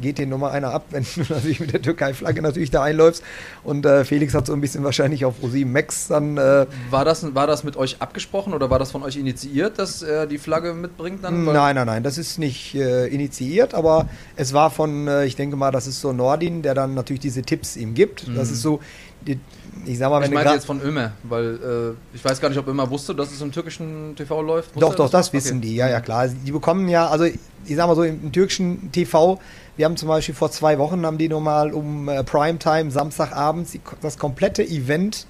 [0.00, 3.22] geht denen nochmal einer ab, wenn du natürlich mit der Türkei-Flagge natürlich da einläufst.
[3.64, 7.34] Und äh, Felix hat so ein bisschen wahrscheinlich auf ProSieben Max dann äh, War das,
[7.34, 10.74] war das mit euch abgesprochen oder war das von euch initiiert, dass er die Flagge
[10.74, 11.44] mitbringt dann?
[11.44, 15.56] Nein, nein, nein, das ist nicht äh, initiiert, aber es war von, äh, ich denke
[15.56, 18.26] mal, das ist so Nordin, der dann natürlich diese Tipps ihm gibt.
[18.36, 18.80] Das ist so,
[19.26, 19.38] die,
[19.86, 20.18] ich sag mal.
[20.18, 22.88] Ich wenn du meinte jetzt von Ömer, weil äh, ich weiß gar nicht, ob Ömer
[22.90, 24.74] wusste, dass es im türkischen TV läuft.
[24.74, 25.36] Wusste Doch, doch, das Okay.
[25.38, 26.28] wissen die, ja, ja, klar.
[26.28, 27.38] Die bekommen ja, also ich
[27.76, 29.38] sag mal so, im, im türkischen TV,
[29.76, 33.80] wir haben zum Beispiel vor zwei Wochen, haben die nochmal um äh, Primetime, Samstagabends, die,
[34.00, 35.26] das komplette Event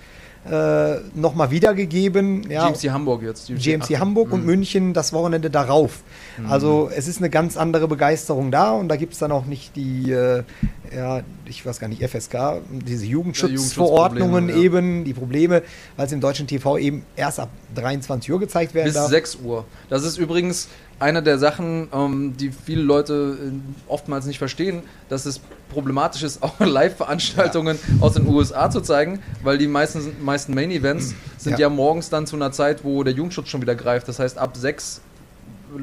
[0.50, 2.48] äh, nochmal wiedergegeben.
[2.50, 3.48] Ja, GMC Hamburg jetzt.
[3.48, 4.46] GMC Ach, Hamburg und mhm.
[4.46, 6.02] München das Wochenende darauf.
[6.48, 9.74] Also es ist eine ganz andere Begeisterung da und da gibt es dann auch nicht
[9.76, 10.44] die, äh,
[10.94, 14.56] ja, ich weiß gar nicht, FSK, diese Jugendschutzverordnungen ja.
[14.56, 15.62] eben, die Probleme,
[15.96, 19.10] weil es im deutschen TV eben erst ab 23 Uhr gezeigt werden Bis darf.
[19.10, 19.64] 6 Uhr.
[19.88, 20.68] Das ist übrigens
[21.00, 23.52] eine der Sachen, ähm, die viele Leute äh,
[23.90, 25.40] oftmals nicht verstehen, dass es
[25.72, 31.52] problematisch ist, auch Live-Veranstaltungen aus den USA zu zeigen, weil die meisten, meisten Main-Events sind
[31.52, 31.58] Ja.
[31.60, 31.68] ja.
[31.68, 34.08] morgens dann zu einer Zeit, wo der Jugendschutz schon wieder greift.
[34.08, 35.00] Das heißt, ab 6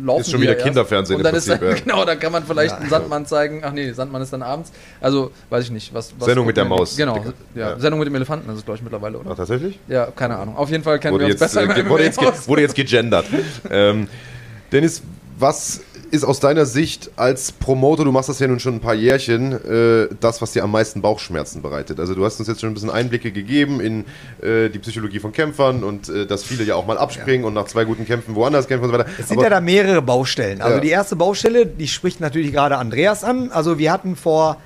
[0.04, 0.64] laufen Ist schon wieder ja.
[0.64, 1.82] Kinderfernsehen Und dann ist Prinzip, dann, ja.
[1.86, 2.78] Genau, dann kann man vielleicht Ja.
[2.80, 3.62] einen Sandmann zeigen.
[3.64, 4.72] Ach nee, Sandmann ist dann abends.
[5.00, 5.94] Also, weiß ich nicht.
[5.94, 6.98] Was, was Sendung mit der Maus.
[6.98, 7.70] Genau, ja.
[7.74, 7.80] Ja.
[7.80, 9.30] Sendung mit dem Elefanten ist es, glaube ich, mittlerweile, oder?
[9.32, 9.80] Ach, tatsächlich?
[9.88, 10.58] Ja, keine Ahnung.
[10.58, 12.62] Auf jeden Fall kennen Wurde wir uns jetzt, besser äh, im ge- wurde, jetzt, wurde
[12.64, 13.28] jetzt gegendert.
[13.70, 14.08] ähm,
[14.76, 15.02] Dennis,
[15.40, 15.80] was
[16.12, 19.54] ist aus deiner Sicht als Promoter, du machst das ja nun schon ein paar Jährchen,
[19.54, 21.98] äh, das, was dir am meisten Bauchschmerzen bereitet?
[22.00, 24.04] Also du hast uns jetzt schon ein bisschen Einblicke gegeben in
[24.42, 27.66] äh, die Psychologie von Kämpfern und äh, dass viele ja auch mal abspringen und nach
[27.66, 29.10] zwei guten Kämpfen woanders kämpfen und so weiter.
[29.18, 30.62] Es sind ja da mehrere Baustellen.
[30.62, 30.82] Also Ja.
[30.82, 33.52] die erste Baustelle, die spricht natürlich gerade Andreas an.
[33.52, 34.58] Also wir hatten vor,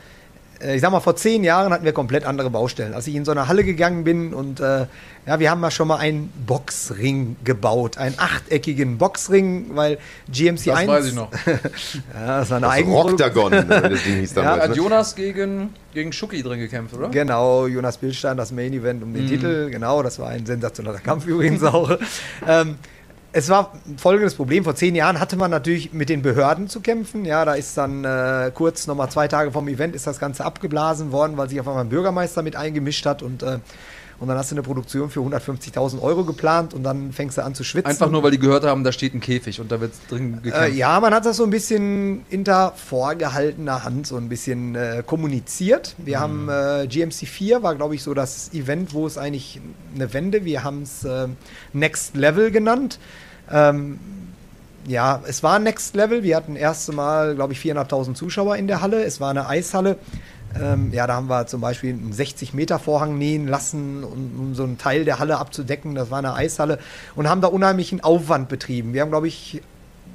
[0.61, 2.93] ich sag mal, vor zehn Jahren hatten wir komplett andere Baustellen.
[2.93, 4.85] Als ich in so eine Halle gegangen bin und äh,
[5.25, 9.97] ja, wir haben ja schon mal einen Boxring gebaut, einen achteckigen Boxring, weil
[10.31, 10.87] GMC Das 1.
[10.89, 11.29] weiß ich noch.
[12.13, 12.93] Ja, das war eine das.
[12.93, 14.63] Rockdagon, äh, das Ding hieß Ja, damals.
[14.63, 14.75] Hat ne?
[14.75, 17.09] Jonas gegen, gegen Schucki drin gekämpft, oder?
[17.09, 19.29] Genau, Jonas Billstein, das Main Event um den Mhm.
[19.29, 19.69] Titel.
[19.69, 21.89] Genau, das war ein sensationeller Kampf übrigens auch.
[22.47, 22.75] ähm,
[23.31, 24.63] es war folgendes Problem.
[24.63, 27.25] Vor zehn Jahren hatte man natürlich mit den Behörden zu kämpfen.
[27.25, 31.11] Ja, da ist dann äh, kurz nochmal zwei Tage vom Event ist das Ganze abgeblasen
[31.11, 33.59] worden, weil sich auf einmal ein Bürgermeister mit eingemischt hat und äh,
[34.19, 37.55] und dann hast du eine Produktion für 150.000 Euro geplant und dann fängst du an
[37.55, 37.89] zu schwitzen.
[37.89, 40.69] Einfach nur, weil die gehört haben, da steht ein Käfig und da wird drin gekämpft.
[40.69, 45.03] Äh, ja, man hat das so ein bisschen hinter vorgehaltener Hand so ein bisschen äh,
[45.05, 45.95] kommuniziert.
[45.97, 49.61] Wir haben äh, GMC 4 war, glaube ich, so das Event, wo es eigentlich
[49.95, 51.27] eine Wende, wir haben es äh,
[51.73, 52.99] Next Level genannt.
[53.49, 53.99] Ähm,
[54.85, 56.23] ja, es war Next Level.
[56.23, 59.03] Wir hatten erste Mal, glaube ich, 400.000 Zuschauer in der Halle.
[59.03, 59.97] Es war eine Eishalle.
[60.59, 64.77] Ähm, ja, da haben wir zum Beispiel einen 60-Meter-Vorhang nähen lassen, um, um so einen
[64.77, 65.95] Teil der Halle abzudecken.
[65.95, 66.79] Das war eine Eishalle.
[67.15, 68.93] Und haben da unheimlichen Aufwand betrieben.
[68.93, 69.61] Wir haben, glaube ich,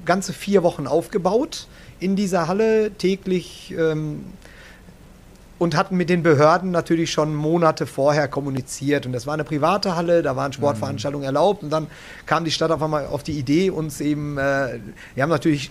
[0.04, 1.68] ganze vier Wochen aufgebaut
[2.00, 4.24] in dieser Halle täglich ähm,
[5.58, 9.06] und hatten mit den Behörden natürlich schon Monate vorher kommuniziert.
[9.06, 11.62] Und das war eine private Halle, da waren Sportveranstaltungen erlaubt.
[11.62, 11.86] Und dann
[12.26, 14.80] kam die Stadt auf einmal auf die Idee, uns eben, äh,
[15.14, 15.70] wir haben natürlich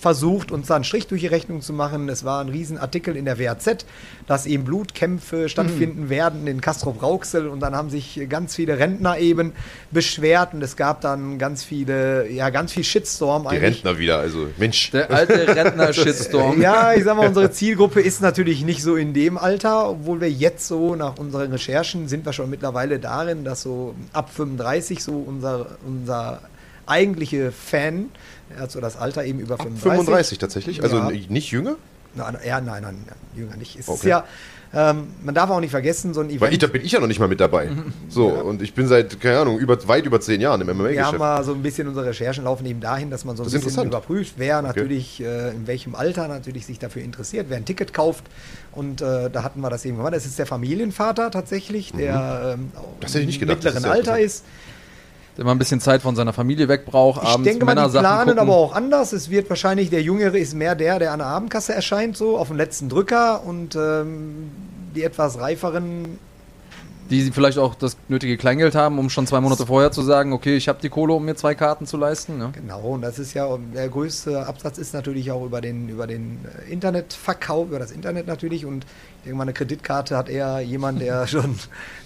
[0.00, 2.08] versucht, uns da einen Strich durch die Rechnung zu machen.
[2.08, 3.86] Es war ein Riesenartikel in der WAZ,
[4.26, 9.52] dass eben Blutkämpfe stattfinden werden in Castrop-Rauxel und dann haben sich ganz viele Rentner eben
[9.90, 14.48] beschwert und es gab dann ganz viele, ja, ganz viel Shitstorm Die Rentner wieder, also
[14.56, 14.90] Mensch.
[14.90, 16.60] Der alte Rentner-Shitstorm.
[16.60, 20.30] ja, ich sag mal, unsere Zielgruppe ist natürlich nicht so in dem Alter, obwohl wir
[20.30, 25.12] jetzt so nach unseren Recherchen sind wir schon mittlerweile darin, dass so ab 35 so
[25.12, 26.40] unser, unser
[26.86, 28.10] eigentliche Fan,
[28.54, 29.82] er hat so das Alter eben über 35.
[29.82, 31.10] 35 tatsächlich, also Ja.
[31.10, 31.76] nicht jünger?
[32.14, 32.96] Nein, ja, nein, nein,
[33.34, 33.74] jünger nicht.
[33.74, 34.08] Es ist Okay.
[34.08, 34.24] ja,
[34.72, 36.40] ähm, man darf auch nicht vergessen, so ein Event.
[36.40, 37.68] Weil ich, da bin ich ja noch nicht mal mit dabei.
[38.08, 40.82] So, und ich bin seit, keine Ahnung, über, weit über zehn Jahren im wir haben
[40.82, 41.18] MMA-Geschäft.
[41.18, 43.64] mal so ein bisschen unsere Recherchen laufen eben dahin, dass man so ein Das ist
[43.64, 47.92] bisschen überprüft, wer natürlich äh, in welchem Alter natürlich sich dafür interessiert, wer ein Ticket
[47.92, 48.24] kauft.
[48.72, 50.14] Und äh, da hatten wir das eben gemacht.
[50.14, 53.26] Das ist der Familienvater tatsächlich, der ähm, auch Mhm.
[53.26, 54.44] Nicht im mittleren ist ja Alter ist.
[55.36, 57.98] Der mal ein bisschen Zeit von seiner Familie weg braucht, Ich abends denke mal, die
[57.98, 58.38] planen gucken.
[58.38, 59.12] aber auch anders.
[59.12, 62.48] Es wird wahrscheinlich, der Jüngere ist mehr der, der an der Abendkasse erscheint, so auf
[62.48, 64.50] dem letzten Drücker und ähm,
[64.94, 66.18] die etwas reiferen
[67.10, 70.56] die vielleicht auch das nötige Kleingeld haben, um schon zwei Monate vorher zu sagen, okay,
[70.56, 72.38] ich habe die Kohle, um mir zwei Karten zu leisten.
[72.38, 72.50] Ne?
[72.52, 76.38] Genau, und das ist ja, der größte Absatz ist natürlich auch über den, über den
[76.66, 78.86] äh, Internetverkauf, über das Internet natürlich und
[79.24, 81.58] irgendwann eine Kreditkarte hat eher jemand, der schon,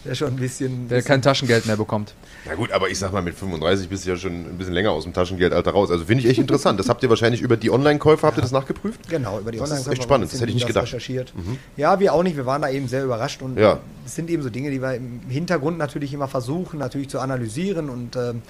[0.04, 0.88] der schon ein bisschen...
[0.88, 2.14] Der bisschen kein Taschengeld mehr bekommt.
[2.46, 4.90] Na gut, aber ich sag mal, mit 35 bist du ja schon ein bisschen länger
[4.92, 5.90] aus dem Taschengeldalter raus.
[5.90, 6.80] Also finde ich echt interessant.
[6.80, 9.08] Das habt ihr wahrscheinlich über die Online-Käufe, habt ihr das nachgeprüft?
[9.08, 10.84] Genau, über die Das ist Online-Käufer echt spannend, das hätte ich nicht gedacht.
[10.84, 10.86] Mhm.
[10.94, 11.32] Recherchiert.
[11.76, 12.36] Ja, wir auch nicht.
[12.36, 13.78] Wir waren da eben sehr überrascht und Ja.
[14.06, 17.90] es sind eben so Dinge, die wir im Hintergrund natürlich immer versuchen, natürlich zu analysieren
[17.90, 18.42] und ähm,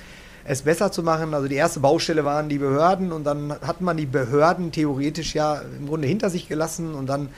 [0.45, 1.35] es besser zu machen.
[1.35, 5.61] Also die erste Baustelle waren die Behörden und dann hat man die Behörden theoretisch ja
[5.79, 7.29] im Grunde hinter sich gelassen und dann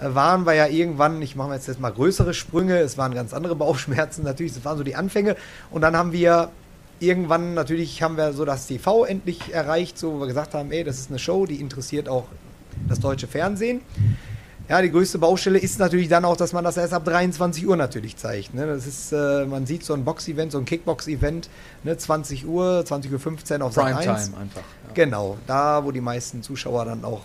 [0.00, 3.32] äh, waren wir ja irgendwann, ich mache jetzt, jetzt mal größere Sprünge, es waren ganz
[3.32, 5.36] andere Bauchschmerzen natürlich, das waren so die Anfänge
[5.70, 6.50] und dann haben wir
[7.00, 10.82] irgendwann natürlich haben wir so das TV endlich erreicht, so wo wir gesagt haben, ey,
[10.82, 12.24] das ist eine Show, die interessiert auch
[12.88, 13.80] das deutsche Fernsehen.
[14.68, 17.76] Ja, die größte Baustelle ist natürlich dann auch, dass man das erst ab 23 Uhr
[17.76, 18.52] natürlich zeigt.
[18.52, 18.66] Ne?
[18.66, 21.48] Das ist, äh, man sieht so ein Box-Event, so ein Kickbox-Event,
[21.84, 21.96] ne?
[21.96, 23.96] 20 Uhr, 20.15 Uhr auf Sat 1.
[23.96, 24.60] Primetime einfach.
[24.60, 24.92] Ja.
[24.92, 27.22] Genau, da, wo die meisten Zuschauer dann auch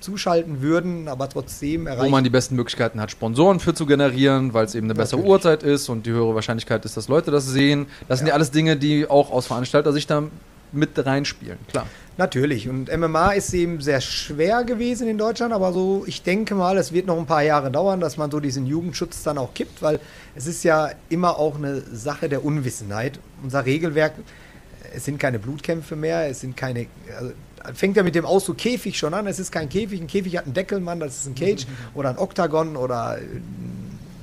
[0.00, 4.54] zuschalten würden, aber trotzdem Wo erreicht man die besten Möglichkeiten hat, Sponsoren für zu generieren,
[4.54, 5.32] weil es eben eine bessere Natürlich.
[5.32, 7.86] Uhrzeit ist und die höhere Wahrscheinlichkeit ist, dass Leute das sehen.
[8.06, 10.22] Das sind ja alles Dinge, die auch aus Veranstalter-Sicht da
[10.72, 11.58] mit reinspielen.
[11.68, 11.86] Klar.
[12.18, 12.68] Natürlich.
[12.68, 16.92] Und MMA ist eben sehr schwer gewesen in Deutschland, aber so, ich denke mal, es
[16.92, 20.00] wird noch ein paar Jahre dauern, dass man so diesen Jugendschutz dann auch kippt, weil
[20.34, 23.20] es ist ja immer auch eine Sache der Unwissenheit.
[23.44, 24.14] Unser Regelwerk,
[24.92, 26.86] es sind keine Blutkämpfe mehr, es sind keine.
[27.16, 27.32] Also,
[27.72, 29.28] fängt ja mit dem Ausdruck Käfig schon an.
[29.28, 30.00] Es ist kein Käfig.
[30.00, 33.26] Ein Käfig hat einen Deckelmann, das ist ein Cage oder ein Oktagon oder äh,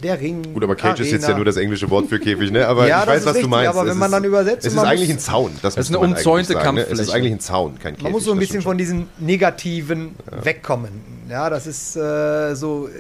[0.06, 0.54] der Ring.
[0.54, 1.30] Gut, aber Cage ist jetzt Arena.
[1.30, 2.68] ja nur das englische Wort für Käfig, ne?
[2.68, 3.70] Aber Ja, ich weiß, was du richtig, meinst.
[3.70, 5.52] aber Es wenn man ist- dann übersetzt Es ist eigentlich ein Zaun.
[5.62, 6.82] Das, Es ist eine umzäunte sagen, ne?
[6.82, 7.14] Es ist Kampffläche.
[7.18, 8.04] eigentlich ein Zaun, kein Käfig.
[8.04, 10.92] Man muss so ein bisschen von diesem Negativen wegkommen.
[11.30, 12.92] Ja, das ist äh, so, äh,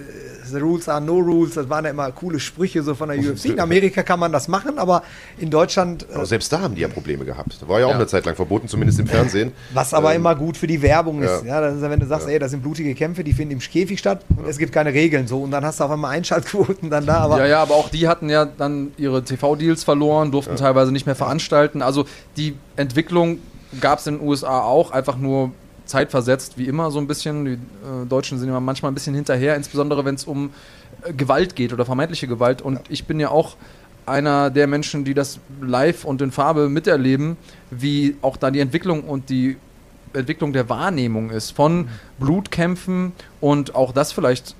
[0.51, 3.45] the rules are no rules, das waren ja immer coole Sprüche so von der UFC.
[3.45, 5.03] In Amerika kann man das machen, aber
[5.37, 7.57] in Deutschland, Aber äh, selbst da haben die ja Probleme gehabt.
[7.61, 7.95] Da war ja auch Ja.
[7.95, 9.51] eine Zeit lang verboten, zumindest im Fernsehen.
[9.73, 11.43] was aber Ähm, immer gut für die Werbung ist.
[11.45, 11.61] ja.
[11.61, 13.99] Ja, ist, ja, wenn du sagst, ey, das sind blutige Kämpfe, die finden im Käfig
[13.99, 17.05] statt und es gibt keine Regeln so und dann hast du auf einmal Einschaltquoten dann
[17.05, 20.91] da, aber ja, ja, aber auch die hatten ja dann ihre TV-Deals verloren, durften teilweise
[20.91, 21.81] nicht mehr veranstalten.
[21.81, 22.05] Also
[22.37, 23.39] die Entwicklung
[23.81, 25.51] gab es in den USA auch, einfach nur
[25.85, 27.45] zeitversetzt, wie immer so ein bisschen.
[27.45, 30.51] Die äh, Deutschen sind immer manchmal ein bisschen hinterher, insbesondere wenn es um
[31.03, 32.61] äh, Gewalt geht oder vermeintliche Gewalt.
[32.61, 33.55] Und ich bin ja auch
[34.05, 37.37] einer der Menschen, die das live und in Farbe miterleben,
[37.71, 39.57] wie auch da die Entwicklung und die
[40.13, 43.11] Entwicklung der Wahrnehmung ist von Blutkämpfen
[43.41, 44.55] und auch das vielleicht,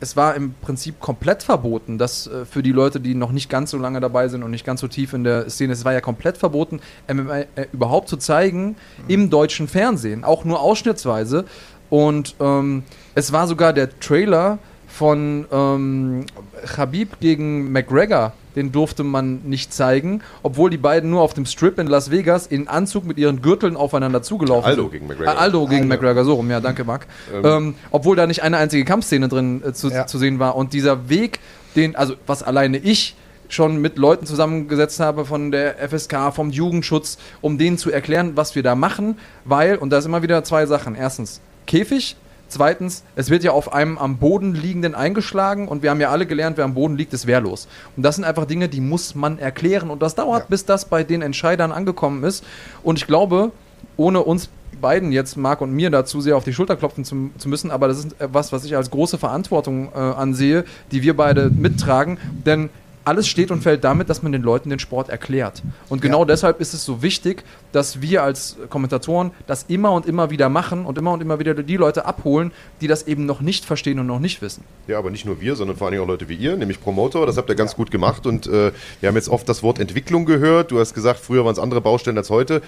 [0.00, 3.70] es war im Prinzip komplett verboten, dass äh, für die Leute, die noch nicht ganz
[3.70, 6.00] so lange dabei sind und nicht ganz so tief in der Szene, es war ja
[6.00, 6.80] komplett verboten,
[7.12, 8.76] MMA äh, überhaupt zu zeigen
[9.08, 11.44] im deutschen Fernsehen, auch nur ausschnittsweise.
[11.88, 12.82] Und ähm,
[13.14, 16.26] es war sogar der Trailer von ähm,
[16.64, 21.78] Khabib gegen McGregor, den durfte man nicht zeigen, obwohl die beiden nur auf dem Strip
[21.78, 24.92] in Las Vegas in Anzug mit ihren Gürteln aufeinander zugelaufen Aldo sind.
[24.92, 25.34] gegen McGregor.
[25.34, 25.86] Äh, Aldo gegen Aldo.
[25.88, 27.06] McGregor, so rum, ja, danke Marc.
[27.44, 30.06] Ähm, obwohl da nicht eine einzige Kampfszene drin äh, zu, Ja.
[30.06, 30.56] zu sehen war.
[30.56, 31.38] Und dieser Weg,
[31.76, 33.14] den, also was alleine ich
[33.48, 38.56] schon mit Leuten zusammengesetzt habe von der FSK, vom Jugendschutz, um denen zu erklären, was
[38.56, 40.96] wir da machen, weil, und da ist immer wieder zwei Sachen.
[40.96, 42.16] Erstens, Käfig.
[42.48, 46.26] Zweitens, es wird ja auf einem am Boden liegenden eingeschlagen und wir haben ja alle
[46.26, 47.66] gelernt, wer am Boden liegt, ist wehrlos.
[47.96, 50.46] Und das sind einfach Dinge, die muss man erklären und das dauert, Ja.
[50.48, 52.44] bis das bei den Entscheidern angekommen ist.
[52.82, 53.50] Und ich glaube,
[53.96, 54.48] ohne uns
[54.80, 57.88] beiden jetzt, Marc und mir, dazu sehr auf die Schulter klopfen zu, zu müssen, aber
[57.88, 62.68] das ist was, was ich als große Verantwortung äh, ansehe, die wir beide mittragen, denn
[63.06, 65.62] alles steht und fällt damit, dass man den Leuten den Sport erklärt.
[65.88, 66.24] Und genau Ja.
[66.26, 70.84] deshalb ist es so wichtig, dass wir als Kommentatoren das immer und immer wieder machen
[70.84, 72.50] und immer und immer wieder die Leute abholen,
[72.80, 74.64] die das eben noch nicht verstehen und noch nicht wissen.
[74.88, 77.26] Ja, aber nicht nur wir, sondern vor allen Dingen auch Leute wie ihr, nämlich Promoter.
[77.26, 78.26] Das habt ihr ganz gut gemacht.
[78.26, 80.72] Und äh, wir haben jetzt oft das Wort Entwicklung gehört.
[80.72, 82.60] Du hast gesagt, früher waren es andere Baustellen als heute.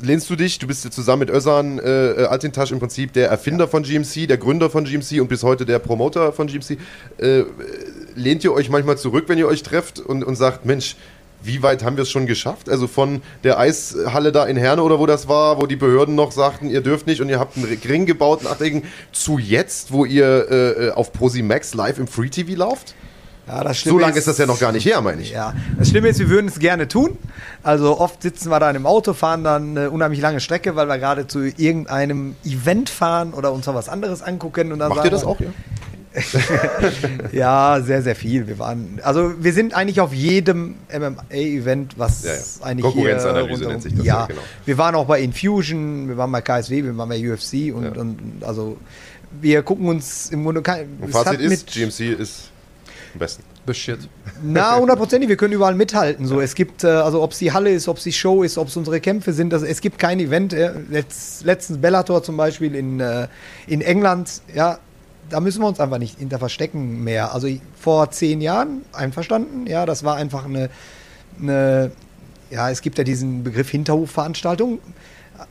[0.00, 3.66] Lehnst du dich, du bist ja zusammen mit Özan äh, Altintasch im Prinzip der Erfinder
[3.66, 6.78] von GMC, der Gründer von GMC und bis heute der Promoter von GMC.
[7.16, 7.40] Äh,
[8.18, 10.96] lehnt ihr euch manchmal zurück, wenn ihr euch trefft und, und sagt, Mensch,
[11.40, 12.68] wie weit haben wir es schon geschafft?
[12.68, 16.32] Also von der Eishalle da in Herne oder wo das war, wo die Behörden noch
[16.32, 20.04] sagten, ihr dürft nicht und ihr habt einen Ring gebaut, einen Achteckigen, zu jetzt, wo
[20.04, 22.94] ihr äh, auf Posimax live im Free TV lauft?
[23.48, 25.30] ja, das So lange ist das ja noch gar nicht her, meine ich.
[25.30, 27.16] Ja, das Schlimme ist, wir würden es gerne tun.
[27.62, 30.98] Also oft sitzen wir dann im Auto, fahren dann eine unheimlich lange Strecke, weil wir
[30.98, 34.72] gerade zu irgendeinem Event fahren oder uns noch was anderes angucken.
[34.72, 35.48] Und dann Macht sagen ihr das auch, ja?
[37.32, 38.46] Ja, sehr, sehr viel.
[38.46, 42.40] Wir waren, also wir sind eigentlich auf jedem MMA-Event, was Ja, ja.
[42.62, 44.40] eigentlich Konkurrenzanalyse nennt sich das, ja, ja, genau.
[44.64, 48.00] Wir waren auch bei Infusion, wir waren bei KSW, wir waren bei UFC und, Ja.
[48.00, 48.76] und, also
[49.40, 52.50] wir gucken uns im Grunde kein, Und Fazit ist, GMC ist
[53.14, 53.42] am besten.
[53.66, 53.98] the shit.
[54.42, 56.26] Na, hundertprozentig, wir können überall mithalten.
[56.26, 58.56] So, es gibt, äh, also ob es die Halle ist, ob es die Show ist,
[58.56, 60.52] ob es unsere Kämpfe sind, also, es gibt kein Event.
[60.54, 63.28] Äh, letzt, letztens Bellator zum Beispiel in, äh,
[63.66, 64.78] in England, ja,
[65.30, 67.34] da müssen wir uns einfach nicht hinter verstecken mehr.
[67.34, 67.48] Also
[67.78, 70.70] vor zehn Jahren, einverstanden, ja, das war einfach eine,
[71.40, 71.90] eine
[72.50, 74.78] ja, es gibt ja diesen Begriff Hinterhofveranstaltung.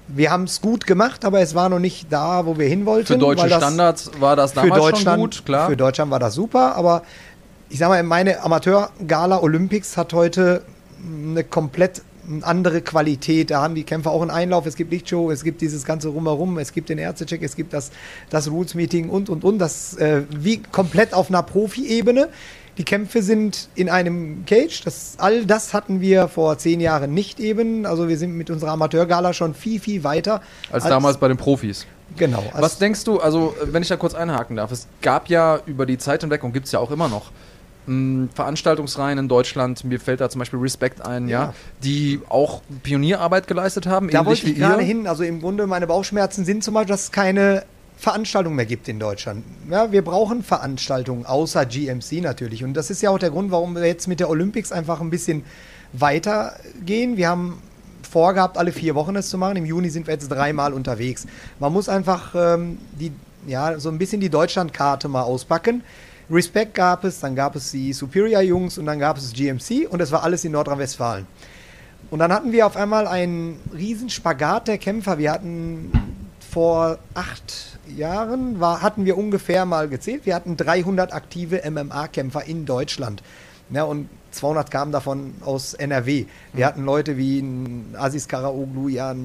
[0.07, 3.07] Wir haben es gut gemacht, aber es war noch nicht da, wo wir hin wollten.
[3.07, 5.69] Für deutsche das- Standards war das damals schon gut, klar.
[5.69, 7.03] Für Deutschland war das super, aber
[7.69, 10.63] ich sag mal, meine Amateur-Gala Olympics hat heute
[11.05, 12.01] eine komplett
[12.41, 13.51] andere Qualität.
[13.51, 16.57] Da haben die Kämpfer auch einen Einlauf, es gibt Lichtshow, es gibt dieses ganze Rumherum,
[16.57, 17.91] es gibt den Ärztecheck, es gibt das,
[18.29, 19.59] das Rules-Meeting und, und, und.
[19.59, 22.29] Das äh, wie komplett auf einer Profi-Ebene.
[22.77, 24.83] Die Kämpfe sind in einem Cage.
[24.83, 27.87] Das, all das hatten wir vor zehn Jahren nicht eben.
[27.87, 30.41] Also wir sind mit unserer Amateur-Gala schon viel, viel weiter.
[30.71, 31.87] als damals bei den Profis.
[32.15, 32.43] Genau.
[32.53, 35.97] Was denkst du, also wenn ich da kurz einhaken darf, es gab ja über die
[35.97, 37.31] Zeit hinweg und gibt es ja auch immer noch
[37.87, 41.53] mh, Veranstaltungsreihen in Deutschland, mir fällt da zum Beispiel Respect ein, ja, Ja.
[41.83, 45.07] die auch Pionierarbeit geleistet haben, Da wollte ich gerade hin.
[45.07, 47.63] Also im Grunde meine Bauchschmerzen sind zum Beispiel, dass es keine
[47.97, 49.43] Veranstaltung mehr gibt in Deutschland.
[49.71, 52.63] Ja, wir brauchen Veranstaltungen, außer GMC natürlich.
[52.63, 55.09] Und das ist ja auch der Grund, warum wir jetzt mit der Olympics einfach ein
[55.09, 55.43] bisschen
[55.93, 57.17] weitergehen.
[57.17, 57.61] Wir haben
[58.09, 59.57] vorgehabt, alle vier Wochen es zu machen.
[59.57, 61.25] Im Juni sind wir jetzt dreimal unterwegs.
[61.59, 63.11] Man muss einfach ähm, die,
[63.47, 65.83] ja, so ein bisschen die Deutschlandkarte mal auspacken.
[66.29, 70.11] Respect gab es, dann gab es die Superior-Jungs und dann gab es GMC und das
[70.11, 71.25] war alles in Nordrhein-Westfalen.
[72.09, 75.17] Und dann hatten wir auf einmal einen riesen Spagat der Kämpfer.
[75.17, 75.91] Wir hatten
[76.51, 82.65] vor acht Jahren, war, hatten wir ungefähr mal gezählt, wir hatten 300 aktive MMA-Kämpfer in
[82.65, 83.23] Deutschland.
[83.69, 86.25] Ja, und 200 kamen davon aus NRW.
[86.53, 87.43] Wir hatten Leute wie
[87.97, 89.23] Aziz Karaoglu, Jan,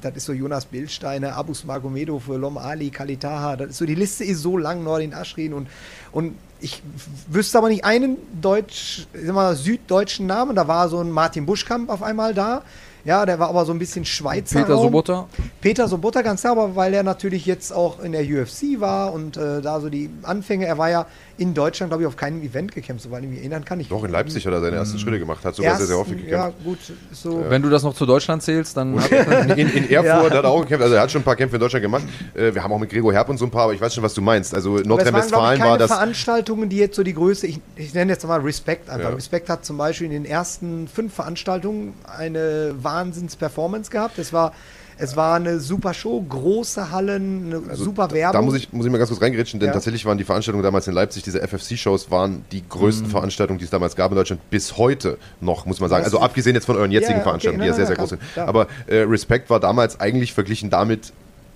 [0.00, 3.56] das ist so Jonas Bildsteiner, Abus Magomedo für Lom Ali, Kalitaha.
[3.56, 5.68] Das ist so, die Liste ist so lang, Nordin Aschrin und,
[6.12, 6.82] und ich
[7.28, 10.56] wüsste aber nicht einen deutsch, mal, süddeutschen Namen.
[10.56, 12.62] Da war so ein Martin Buschkamp auf einmal da.
[13.04, 14.60] Ja, der war aber so ein bisschen Schweizer.
[14.60, 14.84] Peter Raum.
[14.84, 15.26] Sobotta.
[15.60, 19.36] Peter Sobotta, ganz klar, aber weil er natürlich jetzt auch in der UFC war und
[19.36, 21.06] äh, da so die Anfänge, er war ja
[21.40, 23.80] in Deutschland, glaube ich, auf keinem Event gekämpft, soweit ich mich erinnern kann.
[23.80, 26.22] Ich Doch, in Leipzig hat er seine ersten Schritte gemacht, hat sogar sehr, sehr häufig
[26.28, 26.64] Ja, gekämpft.
[26.64, 26.78] gut,
[27.12, 27.44] so.
[27.48, 29.10] Wenn du das noch zu Deutschland zählst, dann hat,
[29.58, 30.38] In, in Erfurt Ja.
[30.38, 32.02] hat er auch gekämpft, also er hat schon ein paar Kämpfe in Deutschland gemacht.
[32.34, 34.04] Äh, Wir haben auch mit Gregor Herb und so ein paar, aber ich weiß schon,
[34.04, 34.54] was du meinst.
[34.54, 35.90] Also Nordrhein-Westfalen war das.
[35.90, 39.08] Veranstaltungen, die jetzt so die Größe, ich, ich nenne jetzt mal Respect einfach.
[39.08, 39.14] Ja.
[39.14, 44.18] Respect hat zum Beispiel in den ersten fünf Veranstaltungen eine Wahnsinns-Performance gehabt.
[44.18, 44.52] Es war,
[45.00, 48.26] es war eine super Show, große Hallen, eine super Werbung.
[48.26, 49.72] Also Da muss ich, muss ich mal ganz kurz reingrätschen, denn Ja.
[49.72, 53.10] tatsächlich waren die Veranstaltungen damals in Leipzig, diese FFC-Shows, waren die größten Mhm.
[53.10, 56.04] Veranstaltungen, die es damals gab in Deutschland, bis heute noch, muss man sagen.
[56.04, 58.22] Also abgesehen jetzt von euren jetzigen Ja, okay, Veranstaltungen, die ja sehr, sehr groß sind.
[58.36, 61.12] Aber äh, Respect war damals eigentlich verglichen damit,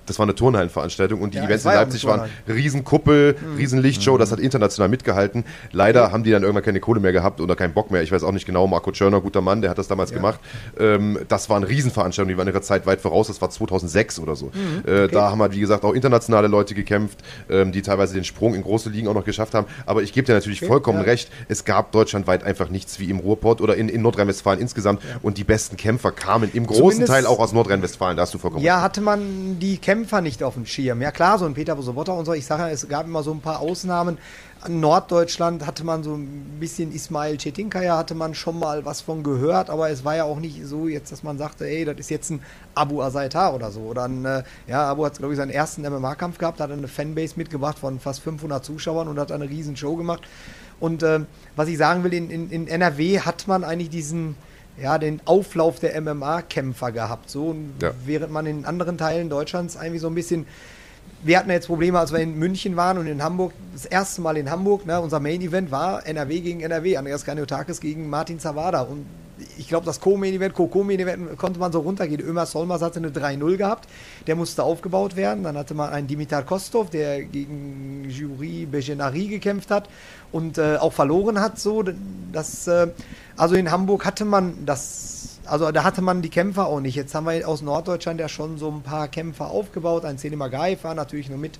[0.06, 3.36] das war eine Turnhallenveranstaltung und die Ja, Events war in ja Leipzig eine waren Riesenkuppel,
[3.40, 3.56] Mhm.
[3.56, 5.44] Riesenlichtshow, das hat international mitgehalten.
[5.72, 8.02] Leider haben die dann irgendwann keine Kohle mehr gehabt oder keinen Bock mehr.
[8.02, 10.16] Ich weiß auch nicht genau, Marco Tschörner, guter Mann, der hat das damals Ja.
[10.16, 10.40] gemacht.
[10.78, 14.46] Ähm, das waren Riesenveranstaltungen, die waren ihrer Zeit weit voraus, das war 2006 oder so.
[14.54, 14.88] Mhm.
[14.90, 17.18] Äh, Da haben halt, wie gesagt, auch internationale Leute gekämpft,
[17.48, 19.66] ähm, die teilweise den Sprung in große Ligen auch noch geschafft haben.
[19.86, 21.04] Aber ich gebe dir natürlich Okay, vollkommen ja.
[21.04, 25.38] recht, es gab deutschlandweit einfach nichts wie im Ruhrpott oder in, in Nordrhein-Westfalen insgesamt und
[25.38, 28.62] die besten Kämpfer kamen im großen Zumindest- Teil auch aus Nordrhein-Westfalen, da hast du vollkommen
[28.64, 28.84] Ja, recht.
[28.84, 31.00] hatte man die Kämpfer nicht auf dem Schirm.
[31.02, 32.32] Ja klar, so ein Peter Sobotta und so.
[32.32, 34.18] Ich sage ja, es gab immer so ein paar Ausnahmen.
[34.60, 39.22] An Norddeutschland hatte man so ein bisschen Ismail Chetinkaya, hatte man schon mal was von
[39.22, 42.10] gehört, aber es war ja auch nicht so jetzt, dass man sagte, ey, das ist
[42.10, 42.40] jetzt ein
[42.74, 43.80] Abu Azaitar oder so.
[43.80, 47.34] Oder ein, äh, ja, Abu hat, glaube ich, seinen ersten MMA-Kampf gehabt, hat eine Fanbase
[47.36, 50.22] mitgebracht von fast 500 Zuschauern und hat eine riesen Show gemacht.
[50.80, 51.26] Und ähm,
[51.56, 54.34] was ich sagen will, in, in, in NRW hat man eigentlich diesen,
[54.80, 57.30] ja, den Auflauf der MMA-Kämpfer gehabt.
[57.30, 57.92] So, Ja.
[58.04, 60.46] während man in anderen Teilen Deutschlands eigentlich so ein bisschen.
[61.22, 64.36] Wir hatten jetzt Probleme, als wir in München waren und in Hamburg, das erste Mal
[64.36, 68.82] in Hamburg, ne, unser Main-Event war NRW gegen NRW, Andreas Kaniotakis gegen Martin Zawada.
[68.82, 69.06] Und
[69.58, 72.20] ich glaube, das Co-Main-Event, Co-Main-Event konnte man so runtergehen.
[72.20, 73.88] Ömer Solmers hatte eine 3-0 gehabt,
[74.26, 75.44] der musste aufgebaut werden.
[75.44, 79.88] Dann hatte man einen Dimitar Kostov, der gegen Jury Bejenari gekämpft hat
[80.32, 81.58] und äh, auch verloren hat.
[81.58, 81.84] So,
[82.32, 82.88] das, äh,
[83.36, 86.94] also in Hamburg hatte man das, also da hatte man die Kämpfer auch nicht.
[86.94, 90.04] Jetzt haben wir aus Norddeutschland ja schon so ein paar Kämpfer aufgebaut.
[90.04, 91.58] Ein Selim Agaev war natürlich nur mit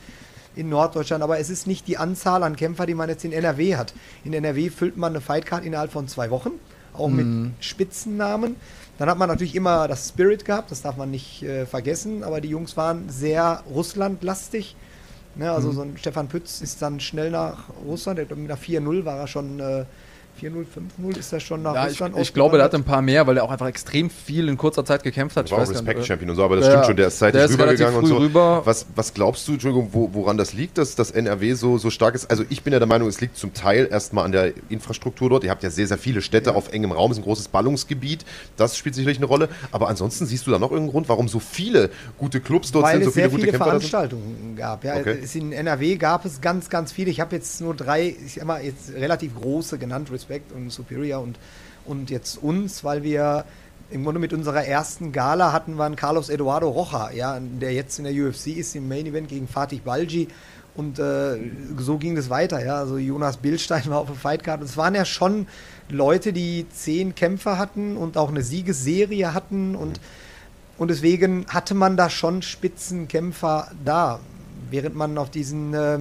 [0.57, 3.77] in Norddeutschland, aber es ist nicht die Anzahl an Kämpfer, die man jetzt in NRW
[3.77, 3.95] hat.
[4.25, 6.53] In NRW füllt man eine Fightcard innerhalb von zwei Wochen,
[6.95, 7.27] auch mit
[7.61, 8.57] Spitzennamen.
[8.99, 12.41] Dann hat man natürlich immer das Spirit gehabt, das darf man nicht äh, vergessen, aber
[12.41, 14.77] die Jungs waren sehr Russlandlastig.
[15.37, 19.05] Ne, also so ein Stefan Pütz ist dann schnell nach Russland, der- mit einer 4-0
[19.05, 19.85] war er schon äh,
[20.41, 20.65] 4-0,
[21.01, 23.27] 5-0 ist das schon nach Ja, ich, Russland ich glaube, der hat ein paar mehr,
[23.27, 25.47] weil er auch einfach extrem viel in kurzer Zeit gekämpft hat.
[25.47, 26.87] Ich War auch weiß gar nicht, Respect äh, Champion und so, aber das Ja, stimmt
[26.87, 28.17] schon, der ist zeitlich der ist rübergegangen und so.
[28.17, 28.63] rüber.
[28.65, 32.15] Was, was glaubst du, Entschuldigung, wo, woran das liegt, dass das NRW so, so stark
[32.15, 32.31] ist?
[32.31, 35.45] Also ich bin ja der Meinung, es liegt zum Teil erstmal an der Infrastruktur dort.
[35.45, 38.25] Ihr habt ja sehr, sehr viele Städte auf engem Raum, es ist ein großes Ballungsgebiet.
[38.57, 39.49] Das spielt sicherlich eine Rolle.
[39.73, 42.97] Aber ansonsten siehst du da noch irgendeinen Grund, warum so viele gute Clubs dort Weil
[42.97, 43.91] sind, so viele viele gute Kämpfer sind?
[43.91, 44.85] Veranstaltungen gab.
[44.85, 45.19] Ja, Okay.
[45.23, 47.11] es in NRW gab es ganz, ganz viele.
[47.11, 51.23] Ich habe jetzt nur drei, ich sag mal, jetzt relativ große genannt, Respect und Superior
[51.23, 51.39] und,
[51.85, 53.45] und jetzt uns, weil wir
[53.91, 57.99] im Grunde mit unserer ersten Gala hatten wir einen Carlos Eduardo Rocha, ja, der jetzt
[57.99, 60.29] in der UFC ist, im Main Event gegen Fatih Balji.
[60.75, 61.37] Und äh,
[61.79, 62.77] so ging es weiter, ja.
[62.77, 64.63] Also Jonas Billstein war auf der Fightcard.
[64.63, 65.47] Es waren ja schon
[65.89, 70.01] Leute, die zehn Kämpfer hatten und auch eine Siegesserie hatten und
[70.77, 74.21] und deswegen hatte man da schon Spitzenkämpfer da.
[74.71, 75.99] Während man auf diesen, äh,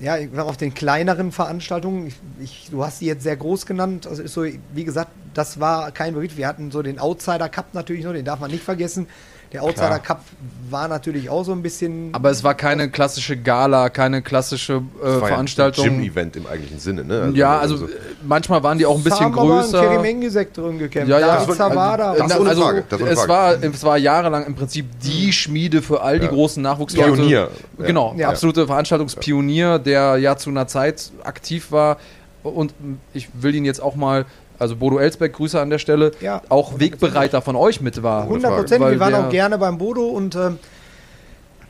[0.00, 4.22] ja, auf den kleineren Veranstaltungen, ich, ich, du hast die jetzt sehr groß genannt, also
[4.22, 6.36] ist so, wie gesagt, das war kein Bericht.
[6.36, 9.06] Wir hatten so den Outsider Cup natürlich noch, den darf man nicht vergessen.
[9.52, 10.20] Der Outsider Cup
[10.68, 12.10] war natürlich auch so ein bisschen.
[12.12, 15.84] Aber es war keine klassische Gala, keine klassische äh, war ja ein Veranstaltung.
[15.84, 17.30] Gym-Event im eigentlichen Sinne, ne?
[17.34, 17.90] ja, also äh,
[18.26, 19.80] manchmal waren die auch ein bisschen Haben größer.
[19.80, 21.08] Kerim Engisek drin gekämpft.
[21.08, 21.36] Ja, ja.
[21.36, 22.14] Das war- Zawada.
[22.16, 23.62] das ist ohne also, Frage, das ist ohne es, Frage.
[23.62, 26.32] war, es war jahrelang im Prinzip die Schmiede für all die Ja.
[26.32, 27.12] großen Nachwuchsleute.
[27.12, 27.48] Pionier.
[27.78, 27.86] Ja.
[27.86, 28.28] Genau, Ja.
[28.30, 31.98] absolute Veranstaltungspionier, der ja zu einer Zeit aktiv war.
[32.42, 32.74] Und
[33.12, 34.24] ich will ihn jetzt auch mal,
[34.58, 36.42] also Bodo Elsbeck, Grüße an der Stelle, Ja.
[36.48, 38.22] auch Wegbereiter von euch mit war.
[38.24, 38.62] 100 Frage.
[38.62, 38.90] Prozent.
[38.90, 40.58] Wir waren auch gerne beim Bodo und ähm,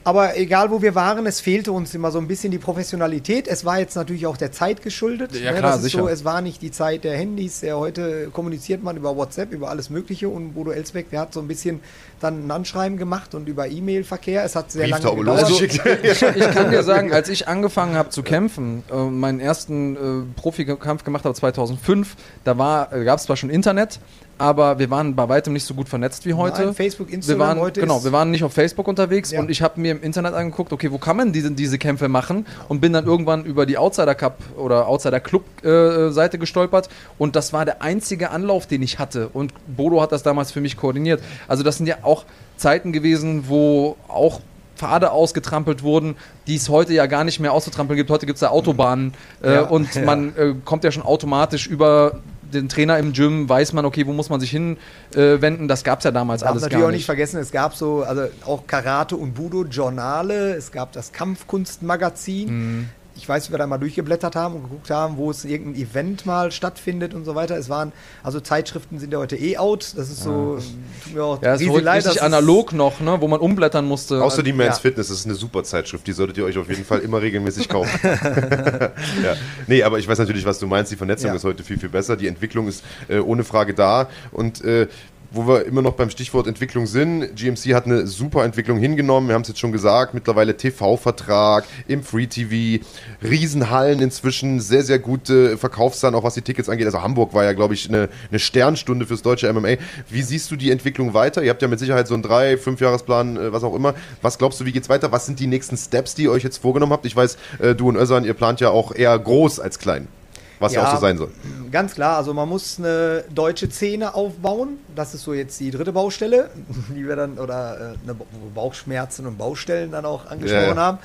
[0.07, 3.49] aber egal wo wir waren, es fehlte uns immer so ein bisschen die Professionalität.
[3.49, 5.35] Es war jetzt natürlich auch der Zeit geschuldet.
[5.35, 5.59] Ja, ne?
[5.59, 5.99] klar, das ist sicher.
[5.99, 7.59] So, es war nicht die Zeit der Handys.
[7.59, 11.41] Der heute kommuniziert man über WhatsApp, über alles Mögliche und Bodo Elsbeck, der hat so
[11.41, 11.81] ein bisschen
[12.21, 14.45] dann ein Anschreiben gemacht und über E-Mail-Verkehr.
[14.45, 15.51] Es hat sehr lange Brieftaube gedauert.
[15.51, 15.81] losgeschickt.
[16.05, 21.03] Ich kann dir sagen, als ich angefangen habe zu kämpfen, äh, meinen ersten äh, Profikampf
[21.03, 22.15] gemacht habe 2005,
[22.45, 23.99] da gab es zwar schon Internet,
[24.39, 26.67] aber wir waren bei weitem nicht so gut vernetzt wie heute.
[26.67, 29.41] Nein, Facebook, wir Instagram, waren, heute genau, wir waren nicht auf Facebook unterwegs Ja.
[29.41, 32.47] und ich habe mir im Internet angeguckt, okay, wo kann man diese, diese Kämpfe machen
[32.69, 36.89] und bin dann irgendwann über die Outsider Cup oder Outsider Club äh, Seite gestolpert
[37.19, 40.61] und das war der einzige Anlauf, den ich hatte und Bodo hat das damals für
[40.61, 41.23] mich koordiniert.
[41.49, 42.25] Also das sind ja auch
[42.57, 44.41] Zeiten gewesen, wo auch
[44.77, 48.11] Pfade ausgetrampelt wurden, die es heute ja gar nicht mehr auszutrampeln gibt.
[48.11, 49.63] Heute gibt es da Autobahnen äh, Ja.
[49.63, 50.03] und Ja.
[50.03, 52.21] man äh, kommt ja schon automatisch über
[52.53, 55.65] den Trainer im Gym, weiß man, okay, wo muss man sich hinwenden.
[55.65, 57.07] Äh, das gab es ja damals darf alles natürlich gar auch nicht nicht.
[57.07, 62.49] vergessen, es gab so, also auch Karate und Budo Journale, es gab das Kampfkunstmagazin.
[62.49, 62.89] Mhm.
[63.17, 66.27] Ich weiß, wie wir da mal durchgeblättert haben und geguckt haben, wo es irgendein Event
[66.27, 67.57] mal stattfindet und so weiter.
[67.57, 69.95] Es waren, also Zeitschriften sind ja heute eh out.
[69.97, 70.59] Das ist so,
[71.05, 73.17] tut mir auch Ja, es ist riesig heute leid, richtig das ist- analog noch, ne,
[73.21, 74.23] wo man umblättern musste.
[74.23, 74.83] Außer die Men's Ja.
[74.83, 77.69] Fitness, das ist eine super Zeitschrift, die solltet ihr euch auf jeden Fall immer regelmäßig
[77.69, 77.99] kaufen.
[78.03, 79.35] ja.
[79.67, 80.93] Nee, aber ich weiß natürlich, was du meinst.
[80.93, 81.37] Die Vernetzung Ja.
[81.37, 82.17] ist heute viel, viel besser.
[82.17, 84.09] Die Entwicklung ist äh, ohne Frage da.
[84.33, 84.89] Und äh,
[85.31, 89.29] wo wir immer noch beim Stichwort Entwicklung sind, GMC hat eine super Entwicklung hingenommen.
[89.29, 92.85] Wir haben es jetzt schon gesagt, mittlerweile TV-Vertrag im Free TV,
[93.23, 96.87] Riesenhallen inzwischen, sehr, sehr gute Verkaufszahlen, auch was die Tickets angeht.
[96.87, 99.77] Also Hamburg war ja, glaube ich, eine, eine Sternstunde fürs deutsche MMA.
[100.09, 101.43] Wie siehst du die Entwicklung weiter?
[101.43, 103.95] Ihr habt ja mit Sicherheit so einen drei, fünf Jahresplan, äh, was auch immer.
[104.23, 105.13] Was glaubst du, wie geht's weiter?
[105.13, 107.07] Was sind die nächsten Steps, die ihr euch jetzt vorgenommen habt?
[107.07, 110.09] Ich weiß, äh, du und Özan, ihr plant ja auch eher groß als klein.
[110.59, 110.89] Was ja, Ja.
[110.89, 111.31] auch so sein soll.
[111.71, 114.79] Ganz klar, also man muss eine deutsche Szene aufbauen.
[114.95, 116.51] Das ist so jetzt die dritte Baustelle,
[116.97, 118.13] die wir dann, oder äh,
[118.55, 120.99] Bauchschmerzen und Baustellen dann auch angesprochen Ja, haben.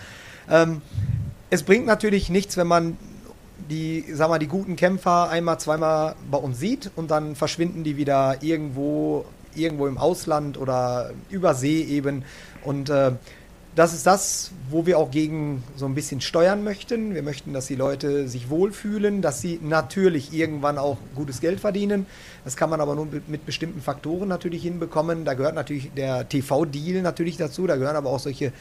[0.50, 0.82] Ähm,
[1.50, 2.98] es bringt natürlich nichts, wenn man
[3.70, 7.98] die, sag mal, die guten Kämpfer einmal, zweimal bei uns sieht und dann verschwinden die
[7.98, 9.26] wieder irgendwo,
[9.56, 12.24] irgendwo im Ausland oder übersee eben.
[12.64, 13.12] Und äh,
[13.76, 17.16] das ist das, wo wir auch gegen so ein bisschen steuern möchten.
[17.16, 22.06] Wir möchten, dass die Leute sich wohlfühlen, dass sie natürlich irgendwann auch gutes Geld verdienen.
[22.44, 25.24] Das kann man aber nur mit, bestimmten Faktoren natürlich hinbekommen.
[25.24, 27.66] Da gehört natürlich der TV-Deal natürlich dazu.
[27.66, 28.52] Da gehören aber auch solche,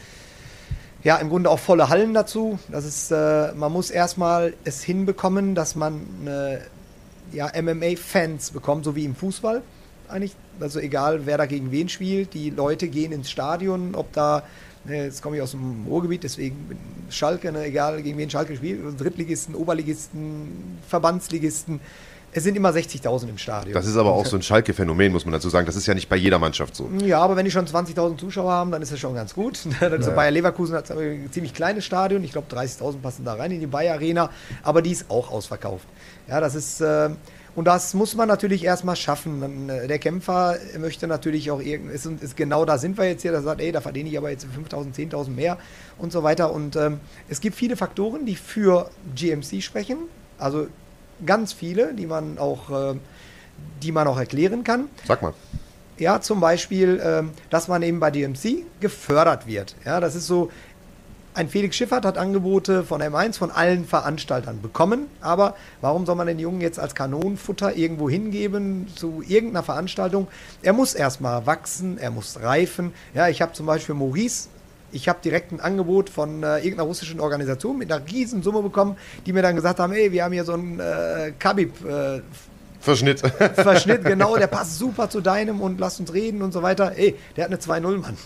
[1.03, 2.57] ja, im Grunde auch volle Hallen dazu.
[2.69, 6.59] Das ist, äh, man muss erstmal es hinbekommen, dass man äh,
[7.33, 9.61] ja, MMA-Fans bekommt, so wie im Fußball
[10.07, 10.35] eigentlich.
[10.59, 14.43] Also egal, wer da gegen wen spielt, die Leute gehen ins Stadion, ob da,
[14.85, 16.77] ne, jetzt komme ich aus dem Ruhrgebiet, deswegen bin
[17.09, 21.79] Schalke, ne, egal gegen wen Schalke spielt, Drittligisten, Oberligisten, Verbandsligisten,
[22.33, 23.73] es sind immer 60.000 im Stadion.
[23.73, 25.65] Das ist aber auch so ein Schalke-Phänomen, muss man dazu sagen.
[25.65, 26.89] Das ist ja nicht bei jeder Mannschaft so.
[27.03, 29.59] Ja, aber wenn die schon 20.000 Zuschauer haben, dann ist das schon ganz gut.
[29.81, 32.23] Das ist Bayer Leverkusen hat ein ziemlich kleines Stadion.
[32.23, 34.29] Ich glaube, 30.000 passen da rein in die Bayer Arena.
[34.63, 35.85] Aber die ist auch ausverkauft.
[36.27, 36.79] Ja, das ist.
[36.81, 37.09] Äh,
[37.55, 39.69] und das muss man natürlich erstmal schaffen.
[39.69, 43.31] Äh, der Kämpfer möchte natürlich auch irgendwie, ist, ist, genau da sind wir jetzt hier,
[43.31, 45.57] der sagt, ey, da verdiene ich aber jetzt 5.000, 10.000 mehr
[45.97, 46.53] und so weiter.
[46.53, 46.99] Und ähm,
[47.29, 49.97] es gibt viele Faktoren, die für GMC sprechen.
[50.37, 50.67] Also
[51.25, 52.95] ganz viele, die man auch, äh,
[53.83, 54.87] die man auch erklären kann.
[55.05, 55.33] Sag mal.
[55.97, 59.75] Ja, zum Beispiel, ähm, dass man eben bei DMC gefördert wird.
[59.85, 60.49] Ja, das ist so,
[61.33, 66.27] ein Felix Schiffert hat Angebote von M1 von allen Veranstaltern bekommen, aber warum soll man
[66.27, 70.27] den Jungen jetzt als Kanonenfutter irgendwo hingeben zu irgendeiner Veranstaltung?
[70.61, 72.93] Er muss erstmal wachsen, er muss reifen.
[73.13, 74.49] Ja, ich habe zum Beispiel Maurice
[74.93, 78.97] ich habe direkt ein Angebot von äh, irgendeiner russischen Organisation mit einer riesen Summe bekommen,
[79.25, 82.21] die mir dann gesagt haben, ey, wir haben hier so einen äh, Khabib äh,
[82.81, 83.19] Verschnitt.
[83.55, 86.93] Verschnitt, genau, der passt super zu deinem und lass uns reden und so weiter.
[86.97, 88.17] Ey, der hat eine 2-0, Mann.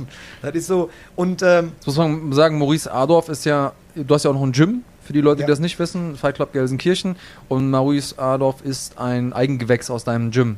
[0.41, 0.89] Das ist so.
[1.15, 4.43] Und ähm, Das muss man sagen, Maurice Adorf ist ja, du hast ja auch noch
[4.43, 5.47] ein Gym, für die Leute, die Ja.
[5.47, 7.15] das nicht wissen, Fight Club Gelsenkirchen.
[7.47, 10.57] Und Maurice Adorf ist ein Eigengewächs aus deinem Gym.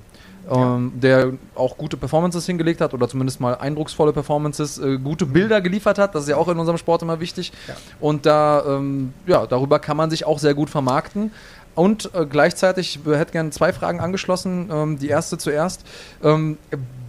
[0.50, 5.60] Ähm, der auch gute Performances hingelegt hat oder zumindest mal eindrucksvolle Performances, äh, gute Bilder
[5.60, 6.16] geliefert hat.
[6.16, 7.52] Das ist ja auch in unserem Sport immer wichtig.
[7.68, 7.74] Ja.
[8.00, 11.34] Und da, ähm, ja, darüber kann man sich auch sehr gut vermarkten.
[11.78, 14.68] Und äh, gleichzeitig ich hätte gerne zwei Fragen angeschlossen.
[14.72, 15.86] Ähm, die erste zuerst.
[16.24, 16.58] Ähm,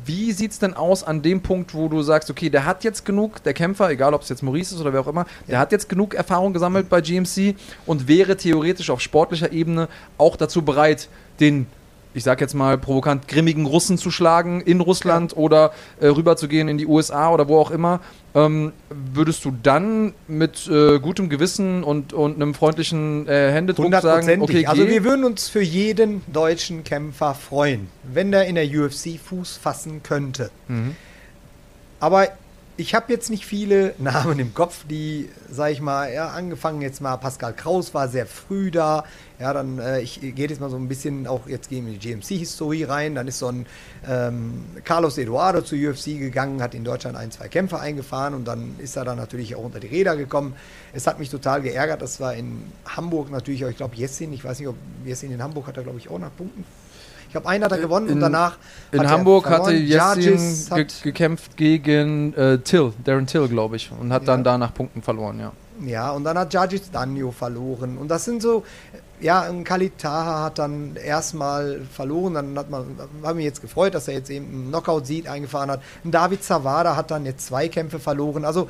[0.05, 3.07] wie sieht es denn aus an dem Punkt, wo du sagst, okay, der hat jetzt
[3.07, 5.73] genug, der Kämpfer, egal ob es jetzt Maurice ist oder wer auch immer, der hat
[5.73, 7.55] jetzt genug Erfahrung gesammelt bei GMC
[7.86, 9.89] und wäre theoretisch auf sportlicher Ebene
[10.19, 11.09] auch dazu bereit,
[11.40, 11.66] den,
[12.19, 16.77] ich sag jetzt mal provokant, grimmigen Russen zu schlagen in Russland oder äh, rüberzugehen in
[16.77, 18.01] die USA oder wo auch immer.
[18.35, 24.43] Ähm, würdest du dann mit äh, gutem Gewissen und, und einem freundlichen äh, Händedruck sagen,
[24.43, 29.19] okay, also wir würden uns für jeden deutschen Kämpfer freuen, wenn der in der UFC
[29.24, 30.51] Fuß fassen könnte.
[30.66, 30.97] Mhm.
[32.01, 32.28] Aber
[32.78, 37.00] ich habe jetzt nicht viele Namen im Kopf, die, sag ich mal, ja, angefangen jetzt
[37.00, 39.05] mal, Pascal Kraus war sehr früh da.
[39.40, 41.98] Ja, dann, äh, ich gehe jetzt mal so ein bisschen auch jetzt gehen in die
[41.98, 43.16] GMC-Historie rein.
[43.16, 43.66] Dann ist so ein
[44.09, 48.76] ähm, Carlos Eduardo zur UFC gegangen, hat in Deutschland ein, zwei Kämpfe eingefahren und dann
[48.78, 50.55] ist er dann natürlich auch unter die Räder gekommen.
[50.92, 54.44] Es hat mich total geärgert, das war in Hamburg natürlich, auch, ich glaube, Jessin, ich
[54.44, 56.64] weiß nicht, ob Jessin in Hamburg hat er, glaube ich, auch nach Punkten.
[57.28, 58.56] Ich glaube, einen hat er gewonnen und In- danach.
[58.90, 59.66] In hat er Hamburg verloren.
[59.66, 64.44] hatte Jessin ge gekämpft gegen äh, Till, Darren Till, glaube ich, und hat dann Ja.
[64.44, 65.52] da nach Punkten verloren, ja.
[65.86, 67.98] Ja, und dann hat Jajic Danjo verloren.
[67.98, 68.64] Und das sind so,
[69.20, 72.34] ja, ein Kalitaha hat dann erstmal verloren.
[72.34, 72.84] Dann hat man,
[73.22, 75.80] haben mich jetzt gefreut, dass er jetzt eben einen Knockout-Sieg eingefahren hat.
[76.05, 78.44] Ein David Zawada hat dann jetzt zwei Kämpfe verloren.
[78.44, 78.68] Also,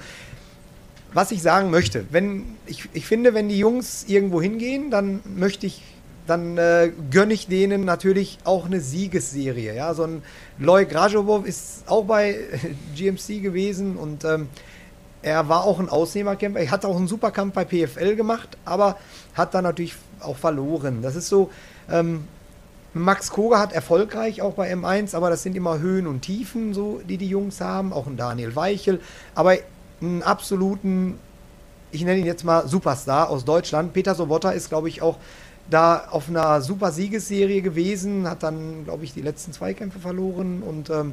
[1.15, 5.67] was ich sagen möchte, wenn, ich, ich finde, wenn die Jungs irgendwo hingehen, dann möchte
[5.67, 5.83] ich,
[6.29, 9.75] dann äh, gönne ich denen natürlich auch eine Siegesserie.
[9.75, 10.23] Ja, so ein
[10.59, 12.39] Loy Grajovov ist auch bei
[12.95, 14.49] GMC gewesen und ähm,
[15.23, 16.61] er war auch ein Ausnehmerkämpfer.
[16.61, 18.99] Er hat auch einen Superkampf bei PFL gemacht, aber
[19.35, 21.03] hat dann natürlich auch verloren.
[21.03, 21.51] Das ist so,
[21.91, 22.25] ähm,
[22.95, 27.01] Max Koga hat erfolgreich auch bei M1, aber das sind immer Höhen und Tiefen, so,
[27.09, 27.93] die die Jungs haben.
[27.93, 29.01] Auch ein Daniel Weichel.
[29.35, 29.57] Aber
[30.01, 31.19] einen absoluten,
[31.91, 33.93] ich nenne ihn jetzt mal Superstar aus Deutschland.
[33.93, 35.17] Peter Sobotta ist, glaube ich, auch
[35.71, 40.63] da auf einer super Siegesserie gewesen, hat dann, glaube ich, die letzten zwei Kämpfe verloren
[40.63, 41.13] und ähm,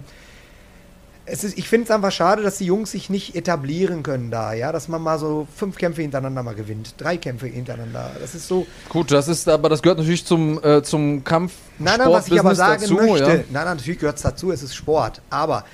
[1.27, 4.53] es ist, ich finde es einfach schade, dass die Jungs sich nicht etablieren können da,
[4.53, 8.11] ja, dass man mal so fünf Kämpfe hintereinander mal gewinnt, drei Kämpfe hintereinander.
[8.19, 8.67] Das ist so.
[8.89, 11.53] Gut, das ist, aber das gehört natürlich zum, äh, zum Kampf.
[11.79, 13.27] Nein, nein, was ich aber sagen dazu, möchte, Ja?
[13.27, 15.65] nein, nein, natürlich gehört es dazu, es ist Sport, aber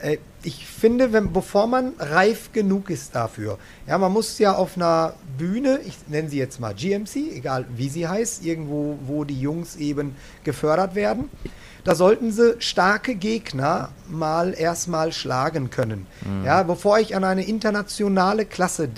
[0.00, 4.76] äh, ich finde, wenn, bevor man reif genug ist dafür, ja, man muss ja auf
[4.76, 9.40] einer Bühne, ich nenne sie jetzt mal GMC, egal wie sie heißt, irgendwo, wo die
[9.40, 11.30] Jungs eben gefördert werden,
[11.84, 16.06] da sollten sie starke Gegner mal erstmal schlagen können.
[16.24, 16.44] Mhm.
[16.44, 18.88] Ja, bevor ich an eine internationale Klasse,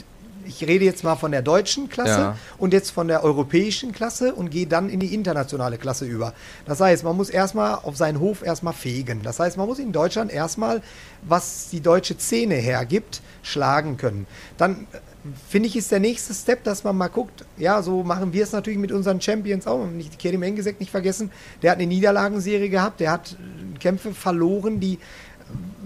[0.44, 2.36] ich rede jetzt mal von der deutschen Klasse Ja.
[2.58, 6.34] und jetzt von der europäischen Klasse und gehe dann in die internationale Klasse über.
[6.66, 9.22] Das heißt, man muss erstmal auf seinen Hof erstmal fegen.
[9.22, 10.82] Das heißt, man muss in Deutschland erstmal,
[11.22, 14.26] was die deutsche Szene hergibt, schlagen können.
[14.58, 14.98] Dann äh,
[15.48, 18.52] finde ich, ist der nächste Step, dass man mal guckt, ja, so machen wir es
[18.52, 19.86] natürlich mit unseren Champions auch.
[19.86, 21.30] Nicht Kerim Engesek nicht vergessen,
[21.62, 24.98] der hat eine Niederlagenserie gehabt, der hat äh, Kämpfe verloren, die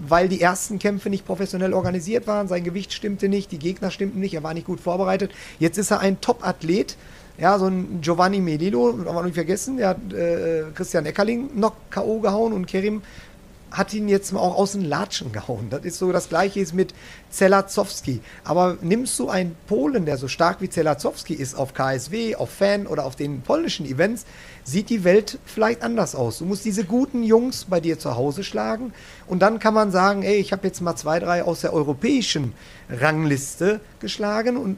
[0.07, 4.19] weil die ersten Kämpfe nicht professionell organisiert waren, sein Gewicht stimmte nicht, die Gegner stimmten
[4.19, 5.31] nicht, er war nicht gut vorbereitet.
[5.59, 6.95] Jetzt ist er ein Top-Athlet,
[7.37, 11.73] ja, so ein Giovanni Melillo, haben wir nicht vergessen, der hat äh, Christian Eckerling noch
[11.89, 12.19] K.O.
[12.19, 13.01] gehauen und Kerim
[13.71, 15.67] hat ihn jetzt auch aus den Latschen gehauen.
[15.69, 16.93] Das ist so das gleiche ist mit
[17.29, 18.21] Zelazowski.
[18.43, 22.87] Aber nimmst du einen Polen, der so stark wie Zelazowski ist, auf KSW, auf Fan
[22.87, 24.25] oder auf den polnischen Events,
[24.69, 26.39] sieht die Welt vielleicht anders aus.
[26.39, 28.93] Du musst diese guten Jungs bei dir zu Hause schlagen
[29.27, 32.53] und dann kann man sagen, ey, ich habe jetzt mal zwei, drei aus der europäischen
[32.89, 34.77] Rangliste geschlagen und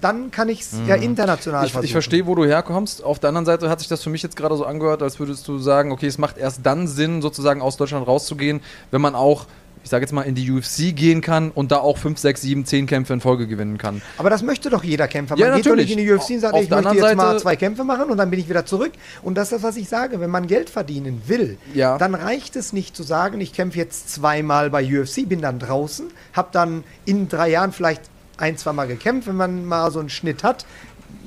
[0.00, 3.02] dann kann ich es ja international Ich, ich verstehe, wo du herkommst.
[3.02, 5.46] Auf der anderen Seite hat sich das für mich jetzt gerade so angehört, als würdest
[5.48, 8.60] du sagen, okay, es macht erst dann Sinn, sozusagen aus Deutschland rauszugehen,
[8.90, 9.46] wenn man auch
[9.84, 12.64] ich sage jetzt mal, in die UFC gehen kann und da auch 5, 6, 7,
[12.64, 14.02] 10 Kämpfe in Folge gewinnen kann.
[14.18, 15.34] Aber das möchte doch jeder Kämpfer.
[15.34, 15.88] Man Ja, geht doch natürlich.
[15.96, 17.84] nicht in die UFC und sagt, Auf ich möchte jetzt anderen mal Seite- zwei Kämpfe
[17.84, 18.92] machen und dann bin ich wieder zurück.
[19.22, 20.20] Und das ist das, was ich sage.
[20.20, 21.98] Wenn man Geld verdienen will, Ja.
[21.98, 26.06] dann reicht es nicht zu sagen, ich kämpfe jetzt zweimal bei UFC, bin dann draußen,
[26.32, 28.02] habe dann in drei Jahren vielleicht
[28.36, 30.64] ein, zwei Mal gekämpft, wenn man mal so einen Schnitt hat.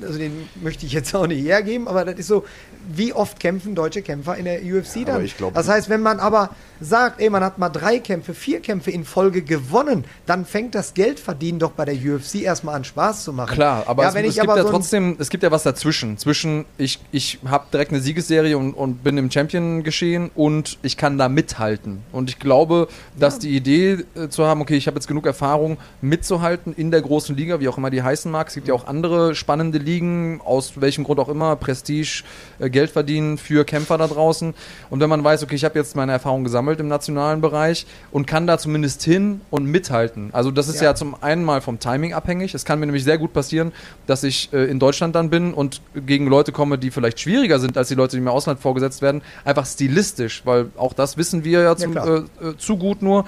[0.02, 2.44] Also den möchte ich jetzt auch nicht hergeben, aber das ist so,
[2.88, 5.16] wie oft kämpfen deutsche Kämpfer in der UFC dann?
[5.16, 6.50] aber ich glaub- das heißt, wenn man aber
[6.80, 10.94] sagt, ey, man hat mal drei Kämpfe, vier Kämpfe in Folge gewonnen, dann fängt das
[10.94, 13.54] Geldverdienen doch bei der UFC erstmal an Spaß zu machen.
[13.54, 15.62] Klar, aber ja, es, es ich gibt aber ja so trotzdem, es gibt ja was
[15.62, 16.18] dazwischen.
[16.18, 20.96] Zwischen, ich, ich habe direkt eine Siegesserie und, und bin im Champion geschehen und ich
[20.96, 22.02] kann da mithalten.
[22.10, 22.88] Und ich glaube,
[23.18, 27.02] dass die Idee äh, zu haben, okay, ich habe jetzt genug Erfahrung mitzuhalten in der
[27.02, 28.48] großen Liga, wie auch immer die heißen mag.
[28.48, 32.24] Es gibt ja auch andere spannende Ligen, aus welchem Grund auch immer, Prestige,
[32.58, 34.54] äh, Geld verdienen für Kämpfer da draußen.
[34.90, 38.26] Und wenn man weiß, okay, ich habe jetzt meine Erfahrung gesammelt im nationalen Bereich und
[38.26, 40.30] kann da zumindest hin und mithalten.
[40.32, 40.94] Also das ist ja, Ja.
[40.94, 42.54] zum einen mal vom Timing abhängig.
[42.54, 43.72] Es kann mir nämlich sehr gut passieren,
[44.06, 47.76] dass ich äh, in Deutschland dann bin und gegen Leute komme, die vielleicht schwieriger sind
[47.76, 49.22] als die Leute, die mir im Ausland vorgesetzt werden.
[49.44, 52.24] Einfach stilistisch, weil auch das wissen wir ja, zum, klar.
[52.40, 53.24] äh, äh, zu gut nur.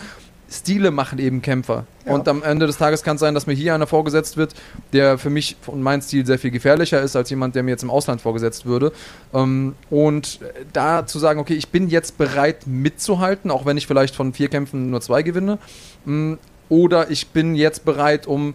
[0.50, 1.84] Stile machen eben Kämpfer.
[2.06, 2.12] Ja.
[2.12, 4.54] Und am Ende des Tages kann es sein, dass mir hier einer vorgesetzt wird,
[4.92, 7.82] der für mich und meinen Stil sehr viel gefährlicher ist als jemand, der mir jetzt
[7.82, 8.92] im Ausland vorgesetzt würde.
[9.32, 10.40] Ähm, und
[10.72, 14.48] da zu sagen, okay, ich bin jetzt bereit mitzuhalten, auch wenn ich vielleicht von vier
[14.48, 15.58] Kämpfen nur zwei gewinne.
[16.04, 16.34] Mm,
[16.68, 18.54] Oder ich bin jetzt bereit, um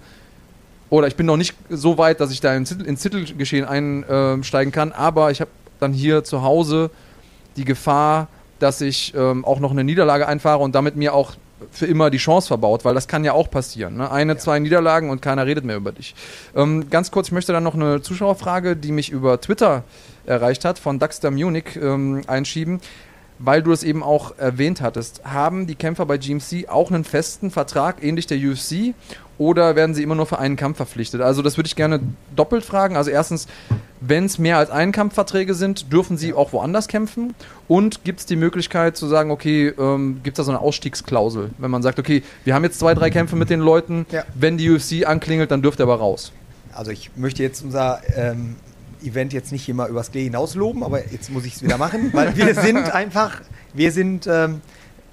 [0.90, 4.92] oder ich bin noch nicht so weit, dass ich da ins, ins Titelgeschehen einsteigen kann,
[4.92, 6.90] aber ich habe dann hier zu Hause
[7.58, 8.28] die Gefahr,
[8.60, 11.34] dass ich ähm, auch noch eine Niederlage einfahre und damit mir auch
[11.72, 13.98] für immer die Chance verbaut, weil das kann ja auch passieren.
[13.98, 14.12] Ne?
[14.12, 16.16] Eine, zwei Niederlagen und keiner redet mehr über dich.
[16.56, 19.84] Ähm, ganz kurz, ich möchte dann noch eine Zuschauerfrage, die mich über Twitter
[20.26, 22.80] erreicht hat, von Daxter Munich ähm, einschieben.
[23.40, 27.52] Weil du es eben auch erwähnt hattest, haben die Kämpfer bei GMC auch einen festen
[27.52, 28.94] Vertrag, ähnlich der UFC,
[29.38, 31.22] oder werden sie immer nur für einen Kampf verpflichtet?
[31.22, 32.02] Also das würde ich gerne
[32.36, 32.98] doppelt fragen.
[32.98, 33.48] Also erstens,
[34.02, 37.34] wenn es mehr als Einkampfverträge sind, dürfen sie auch woanders kämpfen?
[37.70, 41.52] Und gibt es die Möglichkeit zu sagen, okay, ähm, gibt es da so eine Ausstiegsklausel?
[41.58, 44.26] Wenn man sagt, okay, wir haben jetzt zwei, drei Kämpfe mit den Leuten, Ja.
[44.36, 46.34] wenn die UFC anklingelt, dann dürft ihr aber raus.
[46.74, 48.58] Also ich möchte jetzt unser ähm,
[49.04, 52.12] Event jetzt nicht immer übers Klee hinaus loben, aber jetzt muss ich es wieder machen,
[52.14, 53.42] weil wir sind einfach,
[53.74, 54.62] wir sind, ähm,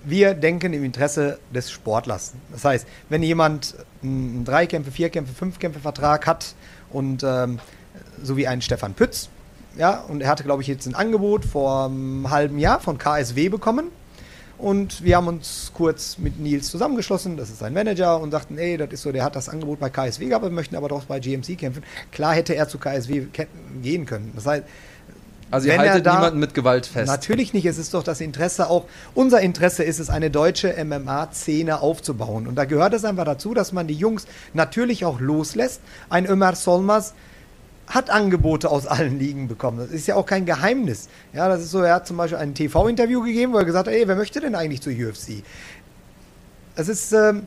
[0.04, 2.32] wir denken im Interesse des Sportlers.
[2.52, 6.54] Das heißt, wenn jemand einen Dreikämpfe, Vierkämpfe, Fünfkämpfe Vertrag hat
[6.90, 7.58] und ähm,
[8.22, 9.28] so wie ein Stefan Pütz,
[9.76, 13.48] ja, und er hatte, glaube ich, jetzt ein Angebot vor einem halben Jahr von KSW
[13.48, 13.88] bekommen.
[14.58, 18.78] Und wir haben uns kurz mit Nils zusammengeschlossen, das ist sein Manager, und sagten, ey,
[18.78, 21.20] das ist so, der hat das Angebot bei KSW gehabt, wir möchten aber doch bei
[21.20, 21.82] GMC kämpfen.
[22.10, 23.26] Klar hätte er zu KSW
[23.82, 24.32] gehen können.
[24.34, 24.64] Das heißt,
[25.50, 27.06] Also ihr er haltet da- niemanden mit Gewalt fest.
[27.06, 31.80] Natürlich nicht, es ist doch das Interesse auch, unser Interesse ist es, eine deutsche MMA-Szene
[31.82, 32.46] aufzubauen.
[32.46, 35.82] Und da gehört es einfach dazu, dass man die Jungs natürlich auch loslässt.
[36.08, 37.12] Ein Ömer Solmas
[37.86, 39.78] hat Angebote aus allen Ligen bekommen.
[39.78, 41.08] Das ist ja auch kein Geheimnis.
[41.32, 43.94] Ja, das ist so, er hat zum Beispiel ein TV-Interview gegeben, wo er gesagt hat,
[43.94, 45.42] ey, wer möchte denn eigentlich zur UFC?
[46.74, 47.44] Es ist, ähm,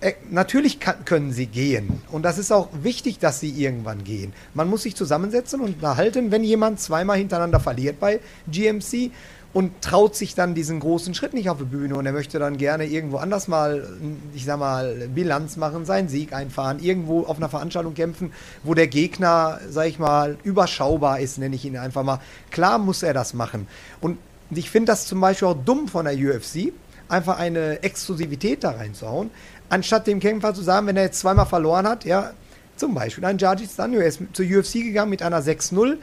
[0.00, 2.02] äh, natürlich kann, können sie gehen.
[2.12, 4.34] Und das ist auch wichtig, dass sie irgendwann gehen.
[4.52, 9.10] Man muss sich zusammensetzen und unterhalten, wenn jemand zweimal hintereinander verliert bei GMC
[9.54, 12.58] und traut sich dann diesen großen Schritt nicht auf die Bühne und er möchte dann
[12.58, 13.88] gerne irgendwo anders mal,
[14.34, 18.32] ich sag mal, Bilanz machen, seinen Sieg einfahren, irgendwo auf einer Veranstaltung kämpfen,
[18.64, 22.18] wo der Gegner, sag ich mal, überschaubar ist, nenne ich ihn einfach mal.
[22.50, 23.68] Klar muss er das machen.
[24.00, 24.18] Und
[24.50, 26.72] ich finde das zum Beispiel auch dumm von der UFC,
[27.08, 29.30] einfach eine Exklusivität da reinzuhauen,
[29.68, 32.32] anstatt dem Kämpfer zu sagen, wenn er jetzt zweimal verloren hat, ja,
[32.76, 35.96] zum Beispiel ein Jaji Stanio, er ist zur UFC gegangen mit einer 6-0.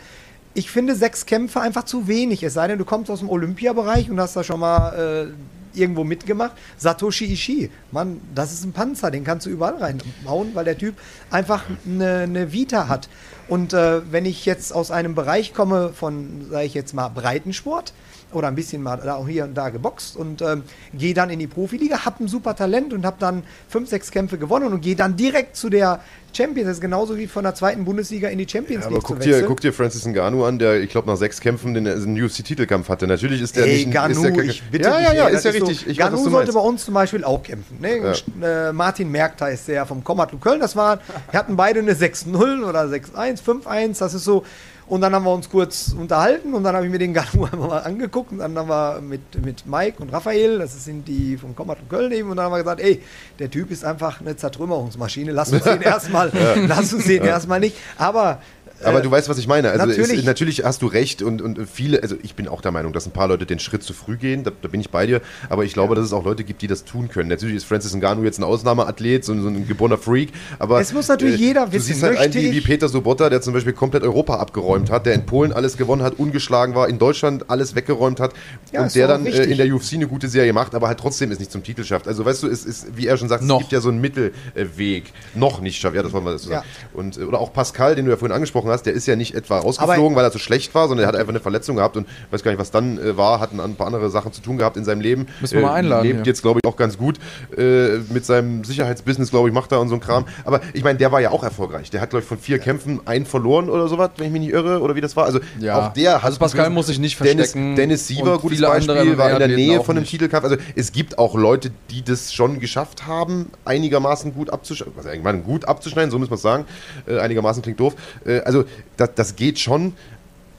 [0.53, 4.09] Ich finde sechs Kämpfe einfach zu wenig, es sei denn, du kommst aus dem Olympiabereich
[4.09, 6.53] und hast da schon mal äh, irgendwo mitgemacht.
[6.77, 10.95] Satoshi Ishii, Mann, das ist ein Panzer, den kannst du überall reinhauen, weil der Typ
[11.29, 13.07] einfach eine, eine Vita hat.
[13.51, 17.91] Und äh, wenn ich jetzt aus einem Bereich komme von, sage ich jetzt mal, Breitensport,
[18.33, 20.63] oder ein bisschen mal da auch hier und da geboxt und ähm,
[20.93, 24.37] gehe dann in die Profiliga, habe ein super Talent und habe dann fünf, sechs Kämpfe
[24.37, 25.99] gewonnen und gehe dann direkt zu der
[26.33, 26.67] Champions.
[26.67, 29.21] Das ist genauso wie von der zweiten Bundesliga in die Champions Ja, aber League guck
[29.21, 32.23] zu dir, guck dir Francis Ngannou an, der, ich glaube, nach sechs Kämpfen den, den
[32.23, 33.07] UFC-Titelkampf hatte.
[33.07, 33.91] Natürlich ist der Ey, nicht...
[33.91, 35.79] Ganu, ist der, ich bitte ja, dich, ja, ja, ist ja richtig.
[35.81, 36.53] So, ich weiß, sollte meinst.
[36.53, 37.79] bei uns zum Beispiel auch kämpfen.
[37.81, 37.97] Ne?
[37.97, 38.11] Ja.
[38.11, 40.59] Und, äh, Martin Merkter ist der vom Kommatlu Köln.
[40.61, 40.99] Das war,
[41.31, 43.99] wir hatten beide eine 6-0 oder 6-1, 5-1.
[43.99, 44.43] Das ist so.
[44.87, 47.69] Und dann haben wir uns kurz unterhalten und dann habe ich mir den Ganu einmal
[47.69, 51.55] mal angeguckt und dann haben wir mit, mit Mike und Raphael, das sind die vom
[51.55, 53.01] Kommatlu Köln eben, und dann haben wir gesagt, ey,
[53.39, 55.31] der Typ ist einfach eine Zertrümmerungsmaschine.
[55.31, 56.31] Lass uns den erstmal,
[56.67, 57.77] lass uns den erstmal nicht.
[57.97, 58.41] Aber
[58.83, 59.69] Aber Äh, du weißt, was ich meine.
[59.71, 60.19] Also natürlich.
[60.19, 63.05] Es, natürlich hast du recht und, und viele, also ich bin auch der Meinung, dass
[63.05, 65.63] ein paar Leute den Schritt zu früh gehen, da, da bin ich bei dir, aber
[65.65, 67.29] ich glaube, dass es auch Leute gibt, die das tun können.
[67.29, 70.29] Natürlich ist Francis Ngannou jetzt ein Ausnahmeathlet, so, so ein geborener Freak,
[70.59, 73.29] aber äh, Es muss natürlich jeder du wissen, siehst halt einen wie, wie Peter Sobotta,
[73.29, 76.89] der zum Beispiel komplett Europa abgeräumt hat, der in Polen alles gewonnen hat, ungeschlagen war,
[76.89, 78.33] in Deutschland alles weggeräumt hat
[78.71, 80.99] Ja, und ist der dann äh, in der UFC eine gute Serie macht, aber halt
[80.99, 82.07] trotzdem es nicht zum Titel schafft.
[82.07, 83.57] Also weißt du, es ist, wie er schon sagt, Noch.
[83.57, 85.95] es gibt ja so einen Mittelweg, noch nicht schafft.
[85.95, 86.57] Ja, das wollen wir so Ja.
[86.57, 86.67] sagen.
[86.93, 89.35] Und, äh, oder auch Pascal, den du ja vorhin angesprochen hast, der ist ja nicht
[89.35, 92.07] etwa rausgeflogen, weil er zu schlecht war, sondern er hat einfach eine Verletzung gehabt und
[92.31, 94.77] weiß gar nicht, was dann äh, war, hat ein, paar andere Sachen zu tun gehabt
[94.77, 95.27] in seinem Leben.
[95.39, 96.25] Müssen wir mal einladen Lebt hier.
[96.25, 97.17] jetzt, glaube ich, auch ganz gut
[97.57, 100.25] äh, mit seinem Sicherheitsbusiness, glaube ich, macht er und so ein Kram.
[100.45, 101.89] Aber ich meine, der war ja auch erfolgreich.
[101.89, 104.53] Der hat, glaube ich, von vier Kämpfen einen verloren oder sowas, wenn ich mich nicht
[104.53, 105.25] irre, oder wie das war.
[105.25, 105.87] Also Ja.
[105.87, 109.31] auch der hat Also Pascal muss sich nicht verstecken Dennis, Dennis Siever, gutes Beispiel, war
[109.31, 110.05] in der Nähe von einem.
[110.05, 110.43] Titelkampf.
[110.43, 114.93] Also es gibt auch Leute, die das schon geschafft haben, einigermaßen gut abzuschneiden.
[114.97, 116.65] Also irgendwann gut abzuschneiden, so muss man es sagen.
[117.07, 117.95] Äh, einigermaßen klingt doof.
[118.25, 119.93] Äh, also das, das geht schon.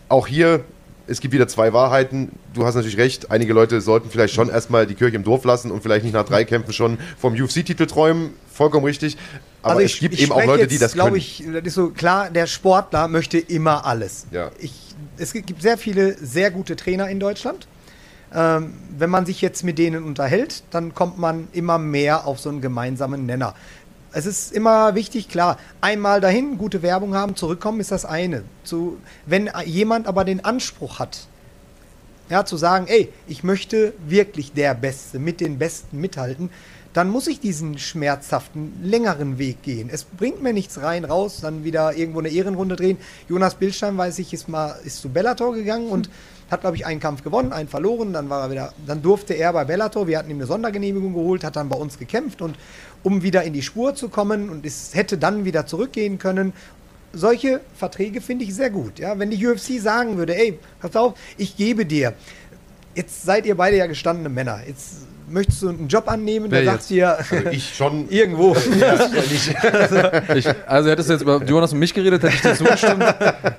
[0.09, 0.65] Auch hier,
[1.07, 2.31] es gibt wieder zwei Wahrheiten.
[2.55, 5.71] Du hast natürlich recht, einige Leute sollten vielleicht schon erstmal die Kirche im Dorf lassen
[5.71, 8.31] und vielleicht nicht nach drei Kämpfen schon vom UFC-Titel träumen.
[8.53, 9.17] Vollkommen richtig.
[9.63, 11.17] Aber also es ich, gibt ich eben auch Leute, jetzt, die das können.
[11.17, 14.27] ich, das ist so klar, der Sportler möchte immer alles.
[14.31, 14.51] Ja.
[14.59, 14.73] Ich,
[15.17, 17.67] es gibt sehr viele sehr gute Trainer in Deutschland.
[18.35, 22.49] Ähm, wenn man sich jetzt mit denen unterhält, dann kommt man immer mehr auf so
[22.49, 23.55] einen gemeinsamen Nenner.
[24.15, 28.45] Es ist immer wichtig, klar, einmal dahin, gute Werbung haben, zurückkommen ist das eine.
[28.63, 31.27] Zu, wenn jemand aber den Anspruch hat,
[32.29, 36.51] ja, zu sagen, ey, ich möchte wirklich der Beste, mit den Besten mithalten,
[36.93, 39.89] dann muss ich diesen schmerzhaften, längeren Weg gehen.
[39.91, 42.99] Es bringt mir nichts rein, raus, dann wieder irgendwo eine Ehrenrunde drehen.
[43.29, 46.11] Jonas Bildstein, weiß ich, ist mal ist zu Bellator gegangen und
[46.53, 49.53] hat, glaube ich, einen Kampf gewonnen, einen verloren, dann war er wieder, dann durfte er
[49.53, 52.57] bei Bellator, wir hatten ihm eine Sondergenehmigung geholt, hat dann bei uns gekämpft und
[53.03, 56.53] um wieder in die Spur zu kommen und es hätte dann wieder zurückgehen können
[57.13, 58.99] solche Verträge finde ich sehr gut.
[58.99, 59.19] Ja?
[59.19, 62.15] Wenn die UFC sagen würde, ey, pass auf, ich gebe dir,
[62.95, 66.73] jetzt seid ihr beide ja gestandene Männer, jetzt möchtest du einen Job annehmen, Wer da
[66.73, 66.89] jetzt?
[66.89, 68.09] sagt ihr Also ich schon.
[68.11, 68.57] irgendwo.
[70.35, 73.05] Ich, also hättest du jetzt über Jonas und mich geredet, hätte ich dir zugestimmt.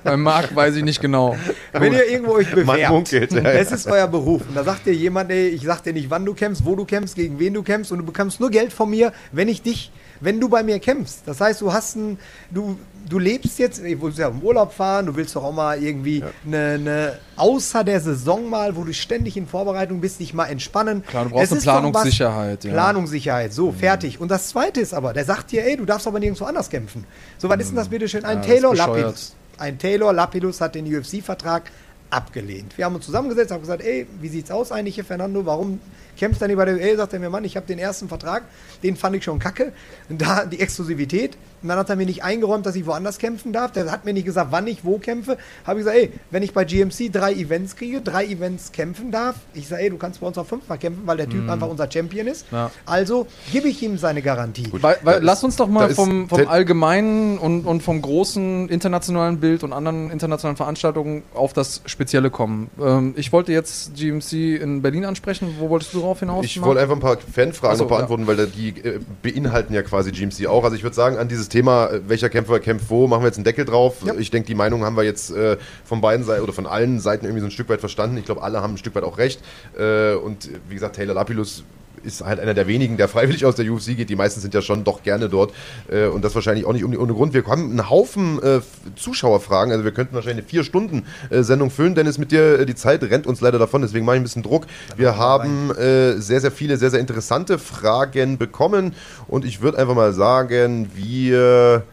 [0.02, 1.36] Bei Marc weiß ich nicht genau.
[1.72, 3.50] Wenn ihr irgendwo euch bewerbt, munkelt, ja, ja.
[3.50, 4.42] es ist euer Beruf.
[4.48, 6.84] Und da sagt dir jemand, ey, ich sag dir nicht, wann du kämpfst, wo du
[6.84, 9.90] kämpfst, gegen wen du kämpfst und du bekommst nur Geld von mir, wenn ich dich,
[10.24, 11.22] wenn du bei mir kämpfst.
[11.26, 12.18] Das heißt, du hast ein,
[12.50, 12.78] du,
[13.08, 16.24] du lebst jetzt, du willst ja im Urlaub fahren, du willst doch auch mal irgendwie
[16.46, 21.04] eine, eine, außer der Saison mal, wo du ständig in Vorbereitung bist, dich mal entspannen.
[21.04, 22.70] Klar, du brauchst eine Planungssicherheit, ja.
[22.70, 22.74] Mhm.
[22.74, 24.20] Planungssicherheit, so, fertig.
[24.20, 27.04] Und das zweite ist aber, der sagt dir, ey, du darfst aber nirgendwo anders kämpfen.
[27.38, 28.24] So, was ist denn das bitte schön?
[28.24, 28.42] Ein Mhm.
[28.44, 28.74] Ja, Taylor.
[28.74, 29.36] Lapidus.
[29.58, 31.70] Ein Taylor Lapidus hat den UFC-Vertrag
[32.10, 32.76] abgelehnt.
[32.78, 35.44] Wir haben uns zusammengesetzt, haben gesagt, ey, wie sieht's aus eigentlich hier, Fernando?
[35.46, 35.80] Warum
[36.16, 36.96] kämpfst du nicht bei der UFC?
[36.96, 38.44] Sagt er mir, Mann, ich habe den ersten Vertrag,
[38.82, 39.72] den fand ich schon kacke.
[40.08, 41.36] Und da die Exklusivität.
[41.62, 43.72] Und dann hat er mir nicht eingeräumt, dass ich woanders kämpfen darf.
[43.72, 45.38] Der hat mir nicht gesagt, wann ich wo kämpfe.
[45.66, 49.36] Habe ich gesagt, ey, wenn ich bei GMC drei Events kriege, drei Events kämpfen darf,
[49.54, 51.90] ich sage, ey, du kannst bei uns auch fünfmal kämpfen, weil der Typ einfach unser
[51.90, 52.44] Champion ist.
[52.52, 52.70] Ja.
[52.84, 54.68] Also gebe ich ihm seine Garantie.
[54.72, 59.64] Weil, weil, lass uns doch mal vom, vom allgemeinen und, und vom großen internationalen Bild
[59.64, 62.70] und anderen internationalen Veranstaltungen auf das Spezielle kommen.
[62.78, 65.56] Ähm, ich wollte jetzt GMC in Berlin ansprechen.
[65.58, 66.44] Wo wolltest du darauf hinaus?
[66.44, 69.82] Ich wollte einfach ein paar Fanfragen so, noch beantworten, weil da- die äh, beinhalten ja
[69.82, 70.64] quasi GMC auch.
[70.64, 73.36] Also ich würde sagen, an dieses Thema, äh, welcher Kämpfer kämpft wo, machen wir jetzt
[73.36, 73.96] einen Deckel drauf.
[74.04, 74.14] Ja.
[74.14, 77.24] Ich denke, die Meinung haben wir jetzt äh, von beiden Seiten oder von allen Seiten
[77.24, 78.16] irgendwie so ein Stück weit verstanden.
[78.16, 79.40] Ich glaube, alle haben ein Stück weit auch recht.
[79.78, 81.64] Äh, und wie gesagt, Taylor Lapilus
[82.04, 84.10] ist halt einer der wenigen, der freiwillig aus der UFC geht.
[84.10, 85.52] Die meisten sind ja schon doch gerne dort.
[85.90, 87.34] Äh, und das wahrscheinlich auch nicht ohne, ohne Grund.
[87.34, 88.60] Wir haben einen Haufen äh,
[88.96, 89.72] Zuschauerfragen.
[89.72, 91.94] Also wir könnten wahrscheinlich eine vier Stunden äh, Sendung füllen.
[91.94, 93.82] Dennis, mit dir äh, die Zeit rennt uns leider davon.
[93.82, 94.66] Deswegen mache ich ein bisschen Druck.
[94.96, 98.94] Wir haben äh, sehr, sehr viele, sehr, sehr interessante Fragen bekommen.
[99.28, 101.84] Und ich würde einfach mal sagen, wir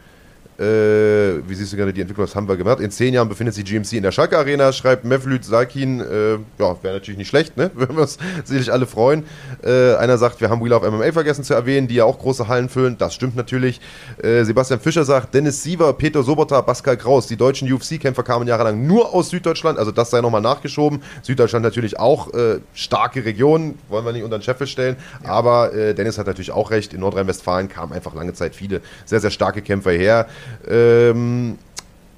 [0.62, 2.78] äh, wie siehst du gerade die Entwicklung, was haben wir gemacht?
[2.80, 6.76] In zehn Jahren befindet sich GMC in der Schalke Arena, schreibt Mevlüt Salkin, äh, ja,
[6.82, 7.70] wäre natürlich nicht schlecht, ne?
[7.74, 9.24] Würden wir uns sicherlich alle freuen.
[9.64, 12.46] Äh, einer sagt, wir haben Wheel of MMA vergessen zu erwähnen, die ja auch große
[12.46, 13.80] Hallen füllen, das stimmt natürlich.
[14.22, 18.86] Äh, Sebastian Fischer sagt, Dennis Siever, Peter Sobota, Pascal Kraus, die deutschen UFC-Kämpfer kamen jahrelang
[18.86, 21.02] nur aus Süddeutschland, also das sei nochmal nachgeschoben.
[21.22, 25.94] Süddeutschland natürlich auch äh, starke Region, wollen wir nicht unter den Scheffel stellen, aber äh,
[25.94, 29.60] Dennis hat natürlich auch recht, in Nordrhein-Westfalen kamen einfach lange Zeit viele sehr, sehr starke
[29.62, 30.28] Kämpfer her.
[30.68, 31.58] Ähm,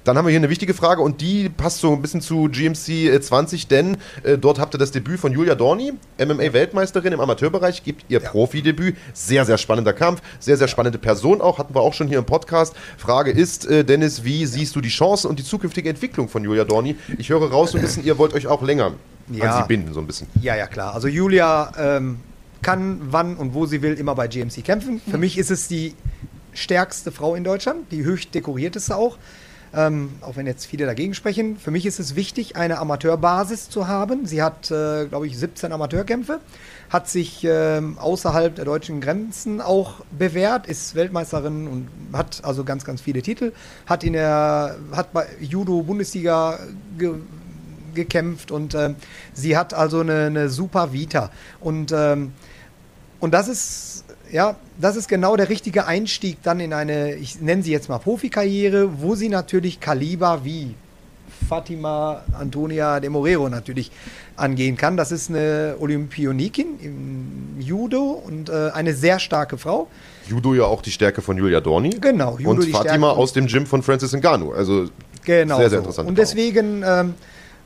[0.03, 2.89] dann haben wir hier eine wichtige Frage und die passt so ein bisschen zu GMC
[3.11, 7.83] äh, 20, denn äh, dort habt ihr das Debüt von Julia Dorni, MMA-Weltmeisterin im Amateurbereich,
[7.83, 8.95] gibt ihr Profidebüt.
[9.13, 12.25] Sehr, sehr spannender Kampf, sehr, sehr spannende Person auch, hatten wir auch schon hier im
[12.25, 12.75] Podcast.
[12.97, 16.65] Frage ist, äh, Dennis, wie siehst du die Chancen und die zukünftige Entwicklung von Julia
[16.65, 16.95] Dorni?
[17.17, 18.91] Ich höre raus so ein bisschen, ihr wollt euch auch länger
[19.31, 19.55] Ja.
[19.55, 20.27] an sie binden, so ein bisschen.
[20.39, 20.93] Ja, ja, klar.
[20.93, 22.19] Also Julia ähm,
[22.61, 25.01] kann wann und wo sie will immer bei GMC kämpfen.
[25.09, 25.95] Für mich ist es die
[26.55, 29.17] stärkste Frau in Deutschland, die höchst dekorierteste auch.
[29.75, 31.57] Ähm, auch wenn jetzt viele dagegen sprechen.
[31.57, 34.25] Für mich ist es wichtig, eine Amateurbasis zu haben.
[34.25, 36.39] Sie hat, äh, glaube ich, 17 Amateurkämpfe,
[36.89, 42.85] hat sich ähm, außerhalb der deutschen Grenzen auch bewährt, ist Weltmeisterin und hat also ganz,
[42.85, 43.51] ganz viele Titel.
[43.85, 46.59] Hat in der, hat bei Judo Bundesliga
[46.97, 47.15] ge
[47.95, 48.95] gekämpft und ähm,
[49.33, 51.31] sie hat also eine, eine super Vita.
[51.61, 52.33] Und, ähm,
[53.19, 57.63] und das ist, ja, das ist genau der richtige Einstieg dann in eine, ich nenne
[57.63, 60.75] sie jetzt mal Profikarriere, wo sie natürlich Kaliber wie
[61.47, 63.91] Fatima Antonia de Morero natürlich
[64.35, 64.97] angehen kann.
[64.97, 69.87] Das ist eine Olympionikin im Judo und äh, eine sehr starke Frau.
[70.27, 71.91] Judo ja auch die Stärke von Julia Dorni.
[71.91, 74.53] Genau, Judo und Fatima aus dem Gym von Francis Ngannou.
[74.53, 74.89] Also
[75.25, 75.57] Genau.
[75.57, 75.83] sehr, sehr so.
[75.83, 76.09] interessant.
[76.09, 77.13] Und deswegen, ähm,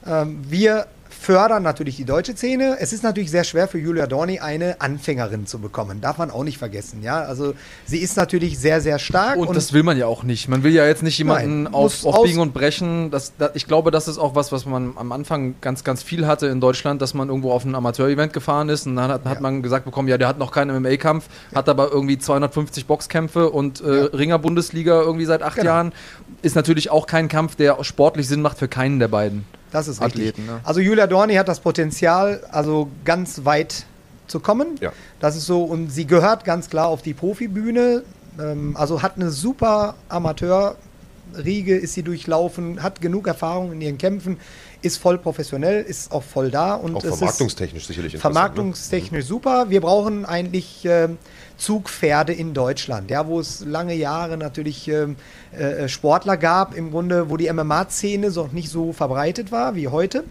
[0.07, 0.88] ähm, wir
[1.20, 2.78] fördern natürlich die deutsche Szene.
[2.80, 6.00] Es ist natürlich sehr schwer für Julia Dorni eine Anfängerin zu bekommen.
[6.00, 7.04] Darf man auch nicht vergessen.
[7.04, 7.54] Ja, also
[7.86, 9.38] sie ist natürlich sehr, sehr stark.
[9.38, 10.48] Und, das will man ja auch nicht.
[10.48, 13.12] Man will ja jetzt nicht jemanden Nein, auf, auf aus- Biegen und Brechen.
[13.12, 16.26] Das, da, ich glaube, das ist auch was, was man am Anfang ganz, ganz viel
[16.26, 19.36] hatte in Deutschland, dass man irgendwo auf ein Amateur-Event gefahren ist und dann hat, hat
[19.36, 19.41] Ja.
[19.41, 23.82] man gesagt bekommen, ja, der hat noch keinen MMA-Kampf, hat aber irgendwie 250 Boxkämpfe und
[23.82, 24.06] äh, Ja.
[24.06, 25.70] Ringer-Bundesliga irgendwie seit acht Genau.
[25.70, 25.94] Jahren.
[26.41, 29.44] Ist natürlich auch kein Kampf, der sportlich Sinn macht für keinen der beiden.
[29.72, 30.30] Das ist richtig.
[30.30, 30.60] Athleten, ne?
[30.64, 33.86] Also Julia Dorni hat das Potenzial, also ganz weit
[34.28, 34.78] zu kommen.
[34.80, 34.91] Ja.
[35.20, 38.04] Das ist so, und sie gehört ganz klar auf die Profibühne.
[38.40, 44.38] Ähm, also hat eine super Amateurriege, ist sie durchlaufen, hat genug Erfahrung in ihren Kämpfen,
[44.82, 46.76] ist voll professionell, ist auch voll da.
[46.76, 48.36] Und auch vermarktungstechnisch sicherlich interessant.
[48.36, 49.70] vermarktungstechnisch super.
[49.70, 51.18] Wir brauchen eigentlich ähm,
[51.60, 55.18] Zugpferde in Deutschland, ja, wo es lange Jahre natürlich ähm,
[55.52, 60.23] äh, Sportler gab, im Grunde, wo die MMA-Szene so nicht so verbreitet war wie heute.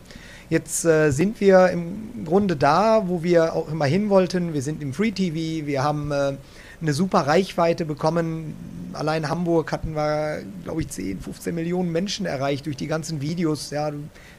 [0.51, 4.55] Jetzt äh, sind wir im Grunde da, wo wir auch immer hin wollten.
[4.55, 6.33] Wir sind im Free TV, wir haben äh,
[6.81, 8.55] eine super Reichweite bekommen.
[8.95, 13.71] Allein Hamburg hatten wir, glaube ich, 10, 15 Millionen Menschen erreicht durch die ganzen Videos,
[13.71, 13.93] ja,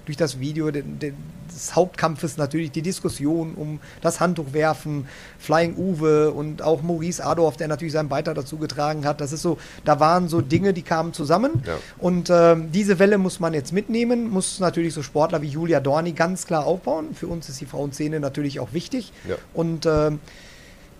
[0.05, 1.13] durch das Video de, de,
[1.59, 5.07] des Hauptkampfes natürlich, die Diskussion um das Handtuchwerfen,
[5.37, 9.21] Flying Uwe und auch Maurice Adorf, der natürlich seinen Beitrag dazu getragen hat.
[9.21, 11.63] Das ist so, da waren so Dinge, die kamen zusammen.
[11.65, 11.77] Ja.
[11.97, 16.13] Und ähm, diese Welle muss man jetzt mitnehmen, muss natürlich so Sportler wie Julia Dorni
[16.13, 17.13] ganz klar aufbauen.
[17.13, 19.11] Für uns ist die Frauenszene natürlich auch wichtig.
[19.27, 19.35] Ja.
[19.53, 20.19] Und ähm,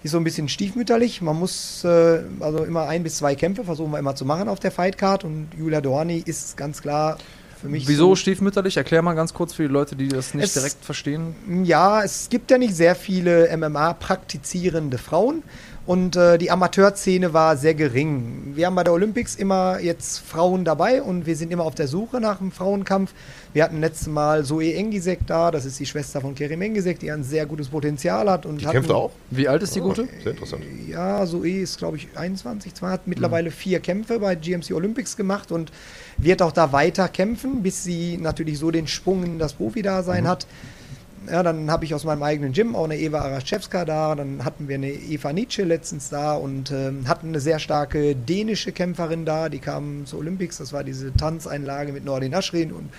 [0.03, 1.22] ist so ein bisschen stiefmütterlich.
[1.22, 4.60] Man muss äh, also immer ein bis zwei Kämpfe versuchen wir immer zu machen auf
[4.60, 7.18] der Fightcard und Julia Dorni ist ganz klar.
[7.64, 8.77] Wieso so, stiefmütterlich?
[8.77, 11.36] Erklär mal ganz kurz für die Leute, die das nicht Es- direkt verstehen.
[11.65, 15.44] Ja, es gibt ja nicht sehr viele MMA-praktizierende Frauen
[15.90, 18.52] und äh, die Amateurszene war sehr gering.
[18.53, 21.88] Wir haben bei der Olympics immer jetzt Frauen dabei und wir sind immer auf der
[21.88, 23.11] Suche nach einem Frauenkampf.
[23.53, 27.11] Wir hatten letztes Mal Zoe Engisek da, das ist die Schwester von Kerim Engisek, die
[27.11, 28.45] ein sehr gutes Potenzial hat.
[28.45, 29.10] Und Die hatten- kämpft auch?
[29.32, 30.07] Wie alt ist die Oh, gute?
[30.24, 30.64] Sehr interessant.
[30.88, 35.52] Ja, Zoe ist, glaube ich, 21, zwar hat mittlerweile vier Kämpfe bei GMC Olympics gemacht
[35.52, 35.72] und
[36.18, 40.45] wird auch da weiter kämpfen, bis sie natürlich so den Sprung in das Profi-Dasein hat.
[41.32, 44.68] Ja, dann habe ich aus meinem eigenen Gym auch eine Eva Araschewska da, dann hatten
[44.68, 49.50] wir eine Eva Nietzsche letztens da und ähm, hatten eine sehr starke dänische Kämpferin da,
[49.50, 52.90] die kam zur Olympics, das war diese Tanzeinlage mit Nordin Aschrin und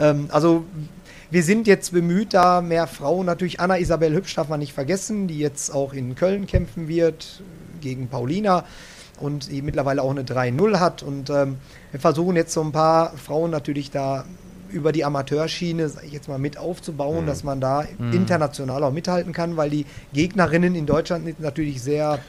[0.00, 0.64] ähm, also
[1.30, 5.28] wir sind jetzt bemüht, da mehr Frauen, natürlich Anna Isabel Hübsch darf man nicht vergessen,
[5.28, 7.42] die jetzt auch in Köln kämpfen wird
[7.80, 8.64] gegen Paulina
[9.20, 11.02] und die mittlerweile auch eine 3-0 hat.
[11.02, 11.56] Und ähm,
[11.90, 14.24] wir versuchen jetzt so ein paar Frauen natürlich da
[14.70, 19.32] über die Amateurschiene, sag ich jetzt mal, mit aufzubauen, dass man da international auch mithalten
[19.32, 22.20] kann, weil die Gegnerinnen in Deutschland natürlich sehr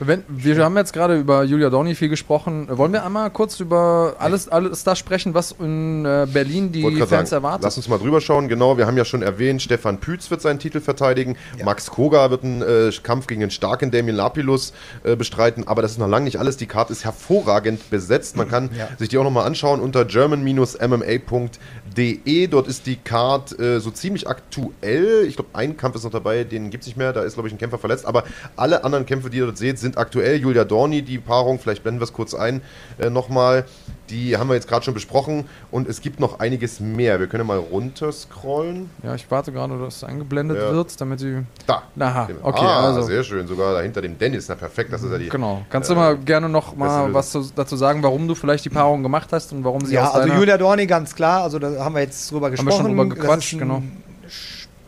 [0.00, 2.66] Wenn, wir haben jetzt gerade über Julia Dorni viel gesprochen.
[2.70, 7.30] Wollen wir einmal kurz über alles, alles das sprechen, was in äh, Berlin die Fans
[7.30, 7.62] sagen, erwartet?
[7.64, 8.48] Lass uns mal drüber schauen.
[8.48, 11.36] Genau, wir haben ja schon erwähnt, Stefan Pütz wird seinen Titel verteidigen.
[11.64, 14.72] Max Koga wird einen äh, Kampf gegen den starken Damien Lapilus
[15.04, 15.66] äh, bestreiten.
[15.68, 16.56] Aber das ist noch lange nicht alles.
[16.56, 18.36] Die Karte ist hervorragend besetzt.
[18.36, 18.88] Man kann Ja.
[18.98, 22.46] sich die auch nochmal anschauen unter german-mma.de.
[22.48, 25.24] Dort ist die Card äh, so ziemlich aktuell.
[25.26, 27.12] Ich glaube, ein Kampf ist noch dabei, den gibt es nicht mehr.
[27.12, 28.06] Da ist, glaube ich, ein Kämpfer verletzt.
[28.06, 28.24] Aber
[28.56, 30.36] alle anderen Kämpfe, die ihr dort seht, sind aktuell.
[30.38, 32.60] Julia Dorni, die Paarung, vielleicht blenden wir es kurz ein,
[32.98, 33.64] äh, nochmal.
[34.10, 35.44] Die haben wir jetzt gerade schon besprochen.
[35.70, 37.20] Und es gibt noch einiges mehr.
[37.20, 38.90] Wir können mal runterscrollen.
[39.02, 40.72] ja, ich warte gerade, dass es eingeblendet Ja.
[40.72, 41.38] wird, damit sie.
[41.66, 41.82] Da.
[41.98, 42.40] Aha, Genau.
[42.42, 43.02] okay, ah, also.
[43.02, 43.46] sehr schön.
[43.46, 44.46] Sogar dahinter dem Dennis.
[44.48, 45.28] Na perfekt, das ist ja die.
[45.28, 45.62] Genau.
[45.70, 48.70] Kannst Äh, du mal gerne noch mal was zu, dazu sagen, warum du vielleicht die
[48.70, 51.84] Paarung gemacht hast und warum sie Ja, aus also Julia Dorni ganz klar, also da
[51.84, 52.76] haben wir jetzt drüber Haben wir gesprochen.
[52.86, 53.82] schon drüber gequatscht, genau.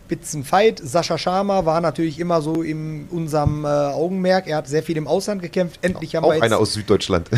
[0.06, 0.78] Spitzenfight.
[0.78, 4.46] Sascha Schama war natürlich immer so in unserem äh, Augenmerk.
[4.46, 5.80] Er hat sehr viel im Ausland gekämpft.
[5.82, 7.28] Endlich haben Auch wir jetzt einer aus Süddeutschland.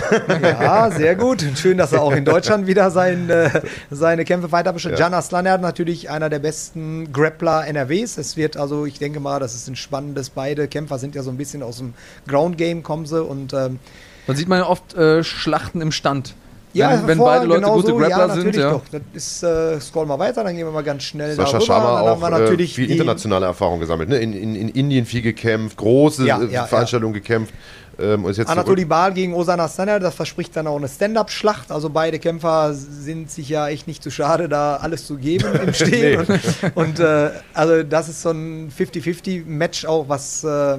[0.42, 1.44] Ja, sehr gut.
[1.56, 4.92] Schön, dass er auch in Deutschland wieder sein, äh, seine Kämpfe weiter bestritt.
[4.92, 5.06] Ja.
[5.06, 8.18] Jan Aslanert natürlich einer der besten Grappler NRWs.
[8.18, 10.30] Es wird also, ich denke mal, das ist ein spannendes.
[10.30, 11.94] Beide Kämpfer sind ja so ein bisschen aus dem
[12.26, 13.22] Ground Game, kommen sie.
[13.22, 13.78] Und ähm,
[14.26, 16.34] Dann sieht man ja oft äh, Schlachten im Stand.
[16.72, 18.36] Wenn, wenn beide Leute genau gute so, Grappler ja, sind.
[18.38, 18.70] natürlich Ja.
[18.72, 18.82] Doch.
[18.90, 21.66] Das ist, äh, scrollen wir weiter, dann gehen wir mal ganz schnell Sascha darüber.
[21.66, 24.08] Sharma haben auch wir äh, natürlich viel internationale Erfahrung gesammelt.
[24.08, 24.18] Ne?
[24.18, 27.54] In, in, in Indien viel gekämpft, große Ja, äh, ja, Veranstaltungen gekämpft.
[28.00, 28.88] Ähm, und ist jetzt Anatoly zurück.
[28.90, 31.72] Baal gegen Osana Steiner, das verspricht dann auch eine Stand-Up-Schlacht.
[31.72, 35.74] Also beide Kämpfer sind sich ja echt nicht zu schade, da alles zu geben im
[35.74, 36.24] Stehen.
[36.28, 36.38] Nee.
[36.74, 40.78] Und, und äh, also das ist so ein 50-50-Match auch, was äh,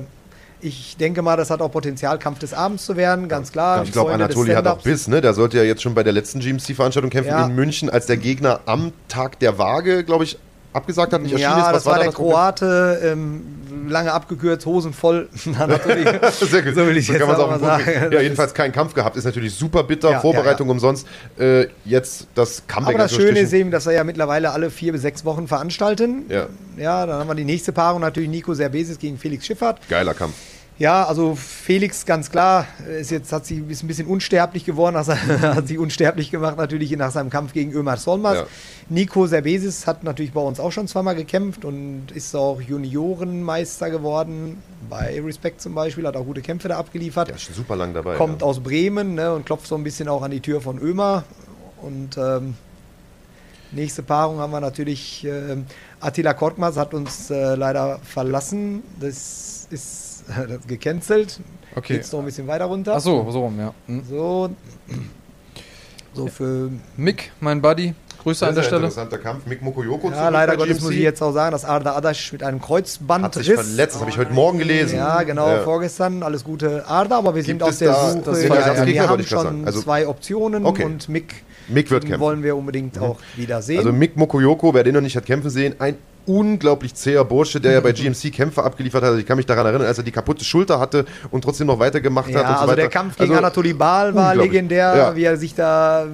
[0.62, 3.84] ich denke mal, das hat auch Potenzial, Kampf des Abends zu werden, ganz klar.
[3.84, 4.82] Ich glaube, Anatoly hat auch.
[4.82, 5.22] Biss, ne?
[5.22, 7.46] Der sollte ja jetzt schon bei der letzten GMC-Veranstaltung kämpfen Ja.
[7.46, 10.38] in München, als der Gegner am Tag der Waage, glaube ich,
[10.74, 11.76] abgesagt hat, nicht erschienen Ja, ist.
[11.78, 12.32] das war da der Problem?
[12.34, 13.42] Kroate, ähm,
[13.88, 15.28] lange abgekürzt, Hosen voll.
[15.58, 16.04] Anatoly.
[16.32, 16.76] Sehr gut.
[16.76, 18.12] So will ich jetzt kann auch mal sagen.
[18.12, 19.18] Ja, jedenfalls keinen Kampf gehabt.
[19.18, 20.12] Ist natürlich super bitter.
[20.12, 20.76] Ja, Vorbereitung ja, ja.
[20.76, 21.08] umsonst.
[21.40, 22.96] Äh, jetzt das Comeback.
[22.96, 26.26] Aber das Schöne ist eben, dass wir ja mittlerweile alle vier bis sechs Wochen veranstalten.
[26.30, 26.46] Ja.
[26.78, 29.80] Ja, dann haben wir die nächste Paarung natürlich Nico Serbesis gegen Felix Schiffert.
[29.90, 30.36] Geiler Kampf.
[30.80, 35.14] Ja, also Felix ganz klar, ist jetzt hat sie ist ein bisschen unsterblich geworden, also,
[35.42, 38.38] hat sie unsterblich gemacht natürlich nach seinem Kampf gegen Ömer Solmas.
[38.38, 38.48] Ja.
[38.88, 44.64] Nico Serbesis hat natürlich bei uns auch schon zweimal gekämpft und ist auch Juniorenmeister geworden
[44.90, 47.30] bei Respect zum Beispiel, hat auch gute Kämpfe da abgeliefert.
[47.30, 48.16] Ist schon super lang dabei.
[48.16, 48.48] Kommt ja.
[48.48, 51.26] aus Bremen ne, und klopft so ein bisschen auch an die Tür von Ömer.
[51.82, 52.56] Und ähm,
[53.74, 55.66] nächste Paarung haben wir natürlich ähm,
[56.00, 58.82] Attila Korkmaz hat uns äh, leider verlassen.
[59.02, 60.09] Das ist
[60.68, 61.40] gecancelt.
[61.76, 61.96] Okay.
[61.96, 62.96] Geht's noch ein bisschen weiter runter.
[62.96, 63.74] Ach so, so rum, ja.
[63.88, 64.04] Hm.
[64.10, 64.50] So,
[66.14, 67.94] so für Mick, mein Buddy,
[68.24, 68.78] Grüße an der Stelle.
[68.78, 69.46] interessanter Kampf.
[69.46, 70.84] Mick Mokoyoko ja, leider Gottes GMC.
[70.84, 74.02] muss ich jetzt auch sagen, dass Arda Adasch mit einem Kreuzband Hat sich verletzt, das
[74.02, 74.98] habe ich heute Morgen gelesen.
[74.98, 75.62] Ja, genau, Ja.
[75.62, 76.24] vorgestern.
[76.24, 78.22] Alles Gute, Arda, aber wir sind Gibt auf es der da- Suche.
[78.26, 79.58] das Ja, ja, wir haben ich grad sagen.
[79.60, 80.84] schon Also- zwei Optionen Okay.
[80.84, 82.20] und Mick Mick wird kämpfen.
[82.20, 83.78] wollen wir unbedingt auch wieder sehen.
[83.78, 85.96] Also Mick Mokoyoko, wer den noch nicht hat kämpfen sehen, ein
[86.30, 89.18] unglaublich zäher Bursche, der ja bei GMC Kämpfe abgeliefert hat.
[89.18, 92.30] Ich kann mich daran erinnern, als er die kaputte Schulter hatte und trotzdem noch weitergemacht
[92.30, 92.82] ja, hat und so also weiter.
[92.82, 95.16] der Kampf gegen Also, Anatoly Baal war legendär, Ja.
[95.16, 96.06] wie er sich da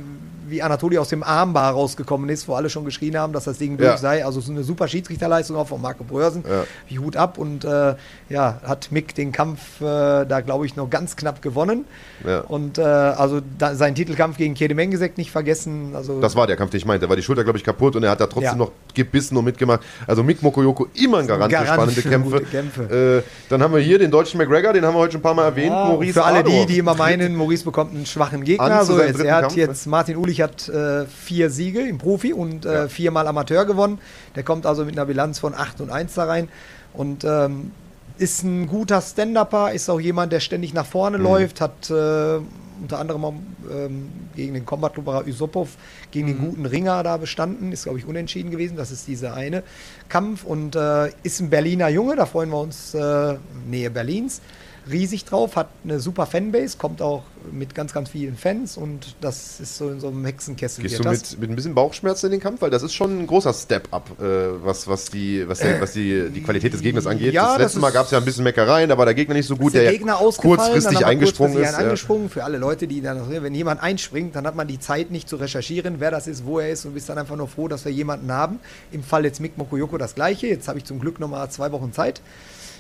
[0.50, 3.78] wie Anatoly aus dem Armbar rausgekommen ist, wo alle schon geschrien haben, dass das Ding
[3.78, 3.98] durch Ja.
[3.98, 4.26] sei.
[4.26, 6.44] Also so eine super Schiedsrichterleistung auch von Marco Brörsen.
[6.48, 6.64] Ja.
[6.88, 7.96] Wie Hut ab und äh,
[8.30, 11.86] ja, hat Mick den Kampf äh, da glaube ich noch ganz knapp gewonnen.
[12.26, 12.42] Ja.
[12.42, 15.94] Und äh, also da, seinen Titelkampf gegen Kede Mengesek nicht vergessen.
[15.96, 17.06] Also Das war der Kampf, den ich meinte.
[17.06, 18.56] Da war die Schulter, glaube ich, kaputt und er hat da trotzdem Ja.
[18.56, 19.82] noch gebissen und mitgemacht.
[20.08, 22.42] Also Mick Mokoyoko immer ein Garant, Garant für spannende für Kämpfe.
[22.82, 23.24] Kämpfe.
[23.26, 25.34] Äh, dann haben wir hier den deutschen McGregor, den haben wir heute schon ein paar
[25.34, 25.72] Mal erwähnt.
[25.72, 26.66] Ja, Maurice für alle die, Adorf.
[26.68, 28.66] die immer meinen, Maurice bekommt einen schwachen Gegner.
[28.66, 31.50] An zu So, seinem jetzt, dritten er hat Kampf, jetzt, Martin Ulich hat äh, vier
[31.50, 34.00] Siege im Profi und äh, viermal Amateur gewonnen.
[34.36, 36.50] Der kommt also mit einer Bilanz von 8 und 1 da rein.
[36.94, 37.72] Und ähm,
[38.18, 41.24] ist ein guter Stand-Upper, ist auch jemand, der ständig nach vorne Mhm.
[41.24, 42.40] läuft, hat äh,
[42.82, 43.34] unter anderem auch,
[43.72, 45.70] ähm, gegen den Combat-Klubberer Usopov,
[46.12, 46.32] gegen Mhm.
[46.34, 49.64] den guten Ringer da bestanden, ist glaube ich unentschieden gewesen, das ist dieser eine
[50.10, 53.36] Kampf und äh, ist ein Berliner Junge, da freuen wir uns, äh,
[53.68, 54.42] Nähe Berlins,
[54.90, 59.60] riesig drauf, hat eine super Fanbase, kommt auch mit ganz, ganz vielen Fans und das
[59.60, 60.82] ist so in so einem Hexenkessel.
[60.84, 61.32] Gehst du das.
[61.32, 62.62] mit, mit ein bisschen Bauchschmerzen in den Kampf?
[62.62, 64.24] Weil das ist schon ein großer Step-up, äh,
[64.64, 67.34] was, was, die, was, der, was die, die Qualität des Gegners angeht.
[67.34, 69.14] Ja, das das letzte Mal ist- gab es ja ein bisschen Meckereien, da war der
[69.14, 71.72] Gegner nicht so gut, der Gegner kurzfristig eingesprungen kurzfristig ist.
[71.72, 71.78] ja.
[71.78, 72.30] Eingesprungen.
[72.30, 75.36] Für alle Leute, die dann, wenn jemand einspringt, dann hat man die Zeit nicht zu
[75.36, 77.92] recherchieren, wer das ist, wo er ist und bist dann einfach nur froh, dass wir
[77.92, 78.60] jemanden haben.
[78.92, 80.48] Im Fall jetzt Mick Mokoyoko das gleiche.
[80.48, 82.22] Jetzt habe ich zum Glück nochmal zwei Wochen Zeit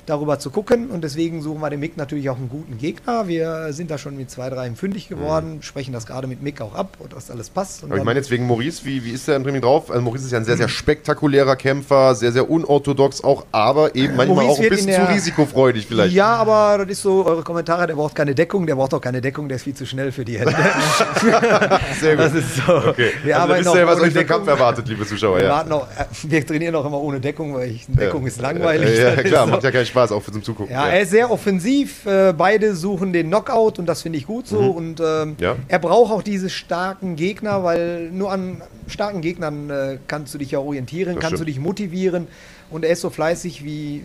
[0.06, 3.28] darüber zu gucken und deswegen suchen wir dem Mick natürlich auch einen guten Gegner.
[3.28, 6.76] Wir sind da schon mit zwei, drei fündig geworden, sprechen das gerade mit Mick auch
[6.76, 7.84] ab und dass alles passt.
[7.84, 7.92] Mhm.
[7.92, 9.90] Aber ich meine jetzt wegen Maurice, wie, wie ist der im Training drauf?
[9.90, 14.16] Also Maurice ist ja ein sehr, sehr spektakulärer Kämpfer, sehr, sehr unorthodox auch, aber eben
[14.16, 16.14] manchmal Maurice auch ein bisschen zu der- risikofreudig vielleicht.
[16.14, 19.22] Ja, aber das ist so, eure Kommentare, der braucht keine Deckung, der braucht auch keine
[19.22, 20.56] Deckung, der ist viel zu schnell für die Hände.
[22.00, 22.26] Sehr gut.
[22.26, 22.76] Das ist so.
[22.76, 23.12] Okay.
[23.24, 24.38] Wir also, arbeiten auch was euch Deckung.
[24.38, 25.38] Kampf erwartet, liebe Zuschauer.
[25.38, 25.66] Wir, Ja.
[25.70, 28.28] auch, äh, wir trainieren auch immer ohne Deckung, weil ich, Deckung Ja.
[28.28, 28.98] ist langweilig.
[29.00, 30.74] Ja, Das klar, macht ja keinen Spaß, auch für zum Zugucken.
[30.74, 32.06] Ja, er ist sehr offensiv.
[32.06, 34.60] Äh, beide suchen den Knockout und das finde ich gut so.
[34.60, 35.36] Und ähm, Mhm.
[35.40, 35.56] Ja.
[35.68, 40.52] er braucht auch diese starken Gegner, weil nur an starken Gegnern äh, kannst du dich
[40.52, 41.50] ja orientieren, Das kannst du stimmt.
[41.50, 42.28] dich motivieren.
[42.70, 44.04] Und er ist so fleißig wie,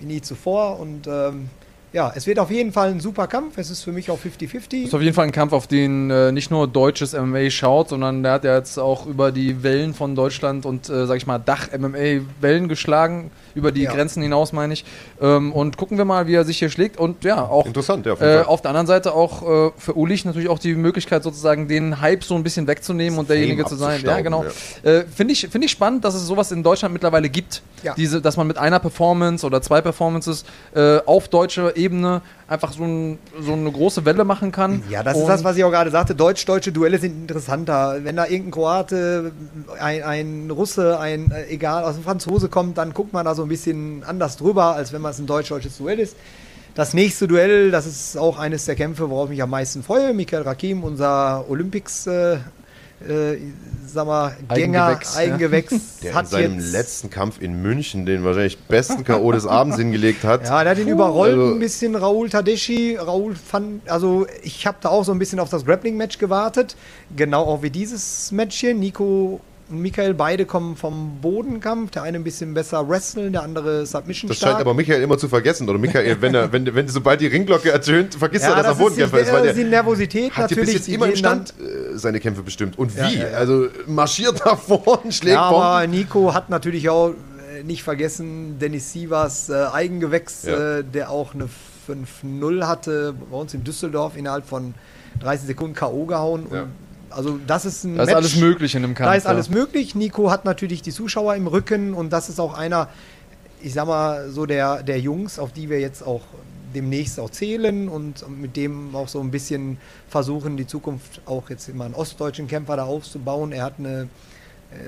[0.00, 0.78] wie nie zuvor.
[0.80, 1.48] Und ähm,
[1.92, 3.58] ja, es wird auf jeden Fall ein super Kampf.
[3.58, 4.84] Es ist für mich auch 50-50.
[4.84, 8.22] ist auf jeden Fall ein Kampf, auf den äh, nicht nur deutsches MMA schaut, sondern
[8.22, 11.38] der hat ja jetzt auch über die Wellen von Deutschland und, äh, sag ich mal,
[11.38, 13.92] Dach-MMA Wellen geschlagen, über die Ja.
[13.92, 14.84] Grenzen hinaus, meine ich.
[15.20, 16.96] Ähm, und gucken wir mal, wie er sich hier schlägt.
[16.96, 20.24] Und ja, auch Interessant, ja, auf äh, auf der anderen Seite auch äh, für Ulich
[20.24, 24.00] natürlich auch die Möglichkeit, sozusagen den Hype so ein bisschen wegzunehmen und derjenige zu sein.
[24.04, 24.44] Ja, genau.
[24.44, 27.62] abzustauben, Äh, Finde ich, find ich spannend, dass es sowas in Deutschland mittlerweile gibt.
[27.82, 27.94] Ja.
[27.94, 30.44] Diese, dass man mit einer Performance oder zwei Performances
[30.74, 34.82] äh, auf deutscher Ebene einfach so, ein, so eine große Welle machen kann.
[34.90, 36.14] Ja, das Und- ist das, was ich auch gerade sagte.
[36.14, 37.98] Deutsch-deutsche Duelle sind interessanter.
[38.02, 39.32] Wenn da irgendein Kroate,
[39.80, 43.42] ein, ein Russe, ein äh, egal, aus dem Franzose kommt, dann guckt man da so
[43.42, 46.16] ein bisschen anders drüber, als wenn man es ein deutsch-deutsches Duell ist.
[46.74, 50.14] Das nächste Duell, das ist auch eines der Kämpfe, worauf ich mich am meisten freue.
[50.14, 52.36] Michael Rakim, unser Olympics, äh,
[53.08, 53.36] äh,
[53.86, 55.20] sag mal, Gänger, Eigengewächs, ja.
[55.20, 59.32] Eigengewächs, Der in hat seinem jetzt, letzten Kampf in München den wahrscheinlich besten K.O.
[59.32, 60.44] des Abends hingelegt hat.
[60.44, 62.96] Ja, der hat ihn überrollt also- ein bisschen, Raul Tadeschi.
[62.96, 66.76] Raul fand, also ich habe da auch so ein bisschen auf das Grappling-Match gewartet.
[67.16, 68.74] Genau auch wie dieses Match hier.
[68.74, 69.40] Nico
[69.70, 71.92] und Michael, beide kommen vom Bodenkampf.
[71.92, 74.52] Der eine ein bisschen besser wresteln, der andere Submission Das stark.
[74.52, 75.68] scheint aber Michael immer zu vergessen.
[75.68, 78.68] Oder Michael, wenn er, wenn, wenn sobald die Ringglocke ertönt, vergisst er, ja, dass er
[78.68, 79.32] das ist die, Bodenkämpfer ist.
[79.32, 80.74] Weil äh, die Nervosität hat ja bis natürlich.
[80.74, 82.78] jetzt immer im dann- Stand äh, seine Kämpfe bestimmt.
[82.78, 83.00] Und wie?
[83.18, 83.36] ja, ja.
[83.36, 85.96] Also marschiert da vorne, schlägt Ja, aber Bomben.
[85.96, 91.48] Nico hat natürlich auch äh, nicht vergessen, Dennis Sievers äh, Eigengewächs, äh, der auch eine
[91.88, 94.74] 5-0 hatte, bei uns in Düsseldorf innerhalb von
[95.20, 96.06] 30 Sekunden K.O.
[96.06, 96.46] gehauen.
[96.52, 96.62] Ja.
[96.62, 96.70] Und
[97.10, 99.10] also das ist ein Da ist Match, alles möglich in einem Kampf.
[99.10, 99.94] Da ist alles möglich.
[99.94, 102.88] Nico hat natürlich die Zuschauer im Rücken und das ist auch einer,
[103.62, 106.22] ich sag mal, so der, der Jungs, auf die wir jetzt auch
[106.74, 109.78] demnächst auch zählen und mit dem auch so ein bisschen
[110.08, 113.52] versuchen, die Zukunft auch jetzt immer einen ostdeutschen Kämpfer da aufzubauen.
[113.52, 114.08] Er hat eine,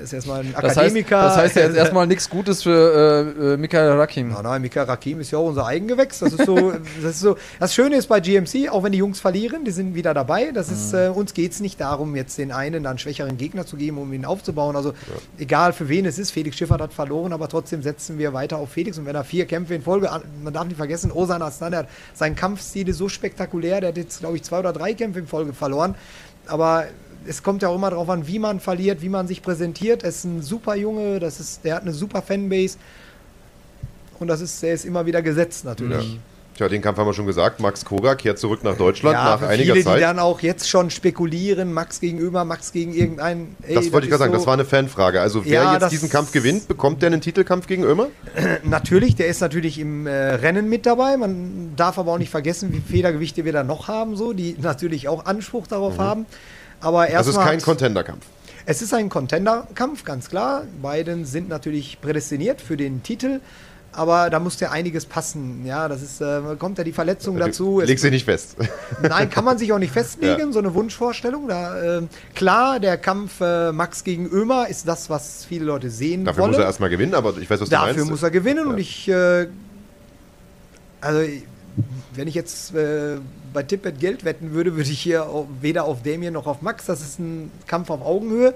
[0.01, 1.21] ist erstmal ein Das heißt, Akademiker.
[1.23, 4.29] das heißt ja jetzt erstmal nichts Gutes für äh, äh, Michael Rakim.
[4.29, 6.19] Nein, nein, Mika Rakim ist ja auch unser Eigengewächs.
[6.19, 7.35] Das ist so, das ist so.
[7.59, 10.51] Das Schöne ist bei GMC, auch wenn die Jungs verlieren, die sind wieder dabei.
[10.53, 13.75] Das ist, äh, uns geht es nicht darum, jetzt den einen einen schwächeren Gegner zu
[13.75, 14.75] geben, um ihn aufzubauen.
[14.75, 14.93] Also
[15.37, 18.69] egal für wen es ist, Felix Schiffert hat verloren, aber trotzdem setzen wir weiter auf
[18.69, 18.97] Felix.
[18.97, 21.87] Und wenn er vier Kämpfe in Folge, an- man darf nicht vergessen, Osan Aslan, hat
[22.13, 25.27] sein Kampfstil ist so spektakulär, der hat jetzt, glaube ich, zwei oder drei Kämpfe in
[25.27, 25.95] Folge verloren.
[26.47, 26.85] Aber
[27.27, 30.03] es kommt ja auch immer darauf an, wie man verliert, wie man sich präsentiert.
[30.03, 32.77] Er ist ein super Junge, das ist, der hat eine super Fanbase.
[34.19, 35.71] Und das ist, der ist immer wieder gesetzt Ja.
[35.71, 36.19] natürlich.
[36.55, 37.59] Tja, den Kampf haben wir schon gesagt.
[37.59, 39.97] Max Koga kehrt zurück nach Deutschland Ja, nach einiger viele, Zeit.
[39.97, 43.55] die dann auch jetzt schon spekulieren, Max gegenüber, Max gegen irgendeinen.
[43.63, 45.19] ey, das wollte ich gerade sagen, so- das war eine Fanfrage.
[45.19, 48.09] Also wer Ja, jetzt diesen Kampf gewinnt, bekommt der einen Titelkampf gegen Ömer?
[48.63, 51.17] Natürlich, der ist natürlich im äh, Rennen mit dabei.
[51.17, 55.07] Man darf aber auch nicht vergessen, wie Federgewichte wir da noch haben, so, die natürlich
[55.07, 56.27] auch Anspruch darauf haben.
[56.83, 57.17] Aber Das Mhm.
[57.17, 57.45] Also ist erstmal.
[57.55, 58.25] kein Contenderkampf.
[58.65, 60.63] Es ist ein Contender-Kampf, ganz klar.
[60.81, 63.39] Beiden sind natürlich prädestiniert für den Titel.
[63.95, 65.65] Aber da muss ja einiges passen.
[65.67, 67.79] Ja, das ist, äh, kommt ja die Verletzung dazu.
[67.79, 68.55] Legst dich nicht fest.
[69.03, 70.51] Nein, kann man sich auch nicht festlegen, Ja.
[70.51, 71.47] so eine Wunschvorstellung.
[71.47, 76.25] Da, ähm, klar, der Kampf äh, Max gegen Ömer ist das, was viele Leute sehen
[76.25, 76.51] Dafür wollen.
[76.53, 78.09] muss er erstmal gewinnen, aber ich weiß, was du Dafür meinst.
[78.09, 78.71] muss er gewinnen Ja.
[78.71, 79.47] und ich, äh,
[81.01, 81.21] also
[82.15, 83.17] wenn ich jetzt äh,
[83.53, 85.27] bei Tippet Geld wetten würde, würde ich hier
[85.61, 86.85] weder auf Damien noch auf Max.
[86.85, 88.55] Das ist ein Kampf auf Augenhöhe.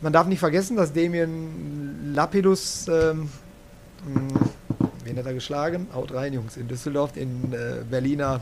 [0.00, 3.28] Man darf nicht vergessen, dass Damien Lapidus, ähm,
[4.04, 4.40] mh,
[5.04, 5.86] wen hat er geschlagen?
[5.94, 8.40] Haut rein, Jungs, in Düsseldorf, den äh, Berliner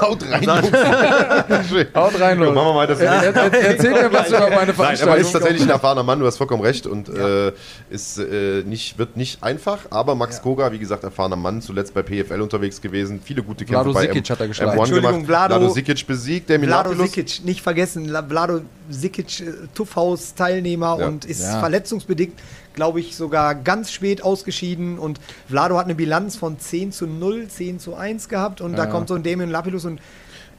[0.00, 0.72] Haut rein, Jungs.
[1.94, 2.52] Haut rein, Leute.
[2.52, 3.00] machen wir weiter.
[3.00, 5.16] Er, er, erzähl mir was über meine Nein, aber Veranstaltung.
[5.20, 7.52] ist tatsächlich ein erfahrener Mann, du hast vollkommen recht und äh,
[7.90, 10.42] ist, äh, nicht, wird nicht einfach, aber Max Ja.
[10.42, 14.02] Koga, wie gesagt, erfahrener Mann, zuletzt bei PFL unterwegs gewesen, viele gute Kämpfe Vlado bei
[14.02, 14.70] Sikic hat er geschlagen.
[14.72, 15.26] M1 Entschuldigung, gemacht.
[15.28, 16.94] Vlado- Vlado Sikic besiegt, der Vlado.
[16.94, 21.06] Sikic, nicht vergessen, La- Vlado Sikic, äh, Tuffhaus-Teilnehmer Ja.
[21.06, 21.60] und ist Ja.
[21.60, 22.38] verletzungsbedingt,
[22.78, 25.00] glaube ich, sogar ganz spät ausgeschieden.
[25.00, 25.18] Und
[25.48, 28.60] Vlado hat eine Bilanz von 10 zu 0, 10 zu 1 gehabt.
[28.60, 28.90] Und da Ja.
[28.90, 30.00] kommt so ein Damien Lapidus und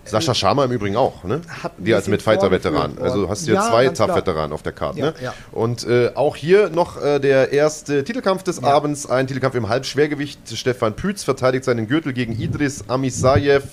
[0.04, 1.40] Sascha Schama im Übrigen auch, ne?
[1.78, 2.98] Die als Mitfighter-Veteran.
[3.00, 3.88] Also hast du hier Ja, zwei.
[3.90, 5.14] Tough-Veteranen auf der Karte, Ja, ne?
[5.22, 5.34] ja.
[5.54, 8.62] Und äh, auch hier noch äh, der erste Titelkampf des.
[8.64, 10.40] Abends, ein Titelkampf im Halbschwergewicht.
[10.58, 13.64] Stefan Pütz verteidigt seinen Gürtel gegen Idris Amisayev.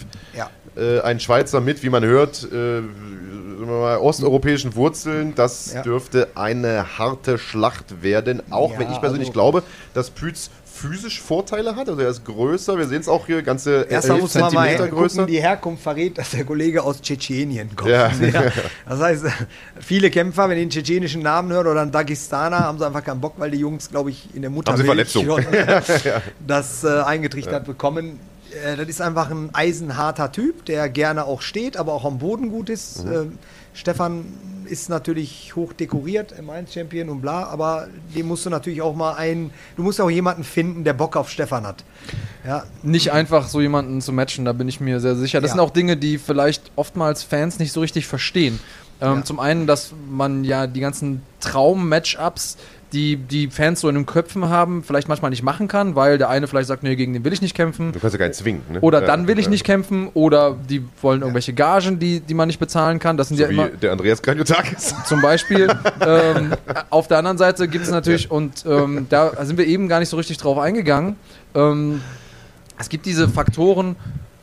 [0.77, 2.83] äh, ein Schweizer mit, wie man hört, äh,
[3.65, 5.35] mal, osteuropäischen Wurzeln.
[5.35, 5.83] Das Ja.
[5.83, 8.43] dürfte eine harte Schlacht werden.
[8.51, 9.63] Auch Ja, wenn ich persönlich also- glaube,
[9.95, 11.89] dass Pütz physisch Vorteile hat.
[11.89, 12.77] Also er ist größer.
[12.77, 15.21] Wir sehen es auch hier, ganze Erstmal 11 muss man mal größer.
[15.23, 17.91] gucken, die Herkunft verrät, dass der Kollege aus Tschetschenien kommt.
[17.91, 18.11] Ja.
[18.87, 19.25] Das heißt,
[19.81, 23.23] viele Kämpfer, wenn die einen tschetschenischen Namen hören oder einen Dagestaner, haben sie einfach keinen
[23.23, 25.27] Bock, weil die Jungs, glaube ich, in der Haben sie Verletzung.
[26.47, 28.21] das äh, eingetrichtert bekommen.
[28.65, 32.51] Äh, das ist einfach ein eisenharter Typ, der gerne auch steht, aber auch am Boden
[32.51, 33.05] gut ist.
[33.05, 33.13] Mhm.
[33.13, 33.25] Äh,
[33.75, 34.25] Stefan
[34.65, 39.51] ist natürlich hoch dekoriert, M1-Champion und bla, aber dem musst du natürlich auch mal ein,
[39.77, 41.85] du musst auch jemanden finden, der Bock auf Stefan hat.
[42.47, 45.41] Ja, nicht einfach so jemanden zu matchen, da bin ich mir sehr sicher.
[45.43, 45.57] Das Ja.
[45.57, 48.59] sind auch Dinge, die vielleicht oftmals Fans nicht so richtig verstehen.
[49.01, 49.25] Ähm, Ja.
[49.25, 52.57] Zum einen, dass man ja die ganzen Traum-Matchups,
[52.93, 56.29] die die Fans so in den Köpfen haben, vielleicht manchmal nicht machen kann, weil der
[56.29, 57.93] eine vielleicht sagt, nee, gegen den will ich nicht kämpfen.
[57.93, 58.63] Du kannst ja keinen zwingen.
[58.73, 58.81] Ne?
[58.81, 62.61] Oder dann will ich nicht kämpfen, oder die wollen irgendwelche Gagen, die, die man nicht
[62.61, 63.17] bezahlen kann.
[63.17, 64.95] Das sind So ja immer der Andreas Kranjotakis.
[65.07, 65.69] zum Beispiel.
[66.01, 66.53] ähm,
[66.91, 70.09] auf der anderen Seite gibt es natürlich, und ähm, da sind wir eben gar nicht
[70.09, 71.17] so richtig drauf eingegangen,
[71.55, 72.01] ähm,
[72.79, 73.97] es gibt diese Faktoren,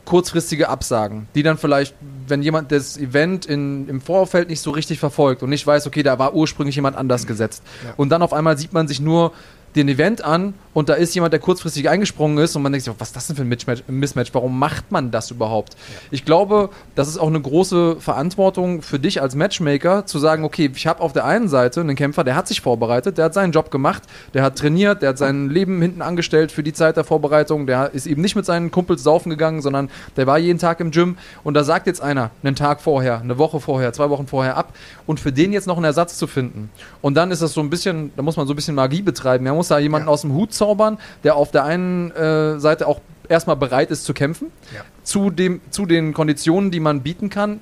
[0.06, 1.96] kurzfristige Absagen, die dann vielleicht,
[2.28, 6.04] wenn jemand das Event in, im Vorfeld nicht so richtig verfolgt und nicht weiß, okay,
[6.04, 7.64] da war ursprünglich jemand anders gesetzt.
[7.84, 7.94] Ja.
[7.96, 9.32] Und dann auf einmal sieht man sich nur
[9.76, 12.94] den Event an und da ist jemand, der kurzfristig eingesprungen ist und man denkt sich,
[12.98, 13.84] was ist das denn für ein Mismatch?
[13.88, 14.34] Mismatch?
[14.34, 15.76] Warum macht man das überhaupt?
[16.12, 20.72] Ich glaube, das ist auch eine große Verantwortung für dich als Matchmaker, zu sagen, okay,
[20.74, 23.52] ich habe auf der einen Seite einen Kämpfer, der hat sich vorbereitet, der hat seinen
[23.52, 27.04] Job gemacht, der hat trainiert, der hat sein Leben hinten angestellt für die Zeit der
[27.04, 30.80] Vorbereitung, der ist eben nicht mit seinen Kumpels saufen gegangen, sondern der war jeden Tag
[30.80, 34.28] im Gym und da sagt jetzt einer einen Tag vorher, eine Woche vorher, zwei Wochen
[34.28, 34.74] vorher ab
[35.06, 36.70] und für den jetzt noch einen Ersatz zu finden.
[37.02, 39.44] Und dann ist das so ein bisschen, da muss man so ein bisschen Magie betreiben.
[39.44, 40.14] Man muss da jemanden Ja.
[40.14, 43.00] aus dem Hut zaubern, der auf der einen äh, Seite auch
[43.30, 44.82] erstmal bereit ist zu kämpfen, Ja.
[45.04, 47.62] zu, dem, zu den Konditionen, die man bieten kann,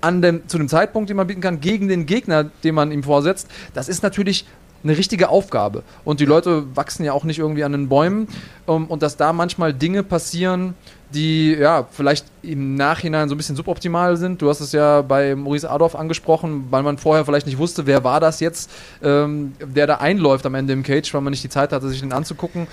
[0.00, 3.04] an dem, zu dem Zeitpunkt, den man bieten kann, gegen den Gegner, den man ihm
[3.04, 3.48] vorsetzt.
[3.74, 4.44] Das ist natürlich
[4.82, 5.84] eine richtige Aufgabe.
[6.04, 8.28] Und die Leute wachsen ja auch nicht irgendwie an den Bäumen.
[8.66, 10.74] Um, und dass da manchmal Dinge passieren,
[11.10, 14.42] die ja vielleicht im Nachhinein so ein bisschen suboptimal sind.
[14.42, 18.04] Du hast es ja bei Maurice Adolf angesprochen, weil man vorher vielleicht nicht wusste, wer
[18.04, 18.70] war das jetzt,
[19.02, 22.00] ähm, der da einläuft am Ende im Cage, weil man nicht die Zeit hatte, sich
[22.00, 22.66] den anzugucken.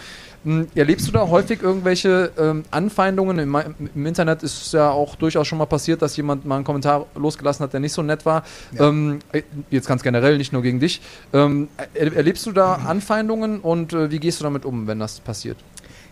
[0.44, 3.40] Hm, Erlebst du da häufig irgendwelche ähm, Anfeindungen?
[3.40, 3.56] Im,
[3.96, 7.06] Im Internet ist es ja auch durchaus schon mal passiert, dass jemand mal einen Kommentar
[7.16, 8.44] losgelassen hat, der nicht so nett war.
[8.74, 8.90] Ja.
[8.90, 11.02] Ähm, äh, jetzt ganz generell, nicht nur gegen dich.
[11.32, 15.20] Ähm, er, erlebst du da Anfeindungen und äh, wie gehst du damit um, wenn das
[15.20, 15.58] passiert?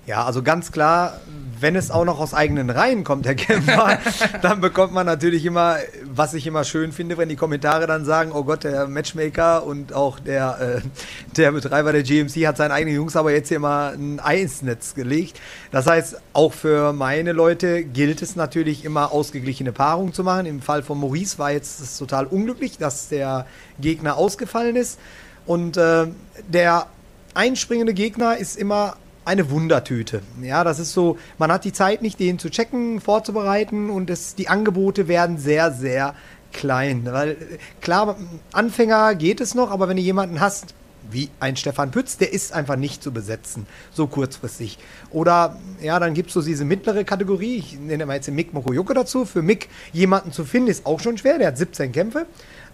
[0.07, 1.19] Ja, also ganz klar,
[1.61, 3.99] wenn es auch noch aus eigenen Reihen kommt, der Kämpfer,
[4.41, 8.31] dann bekommt man natürlich immer, was ich immer schön finde, wenn die Kommentare dann sagen,
[8.33, 12.95] oh Gott, der Matchmaker und auch der, äh, der Betreiber der GMC hat seinen eigenen
[12.95, 15.39] Jungs aber jetzt hier mal ein Eisnetz gelegt.
[15.71, 20.45] Das heißt, auch für meine Leute gilt es natürlich immer ausgeglichene Paarungen zu machen.
[20.45, 23.45] Im Fall von Maurice war jetzt es total unglücklich, dass der
[23.79, 24.99] Gegner ausgefallen ist.
[25.45, 26.07] Und äh,
[26.47, 26.87] der
[27.33, 30.21] einspringende Gegner ist immer eine Wundertüte.
[30.41, 34.35] Ja, das ist so, man hat die Zeit nicht, den zu checken, vorzubereiten und es,
[34.35, 36.15] die Angebote werden sehr, sehr
[36.53, 37.05] klein.
[37.05, 37.37] Weil
[37.81, 38.17] klar,
[38.51, 40.73] Anfänger geht es noch, aber wenn du jemanden hast,
[41.09, 44.77] wie ein Stefan Pütz, der ist einfach nicht zu besetzen, so kurzfristig.
[45.09, 48.53] Oder ja, dann gibt es so diese mittlere Kategorie, ich nenne mal jetzt den Mick
[48.53, 49.25] Mokoyoke dazu.
[49.25, 52.25] Für Mick jemanden zu finden, ist auch schon schwer, der hat 17 Kämpfe.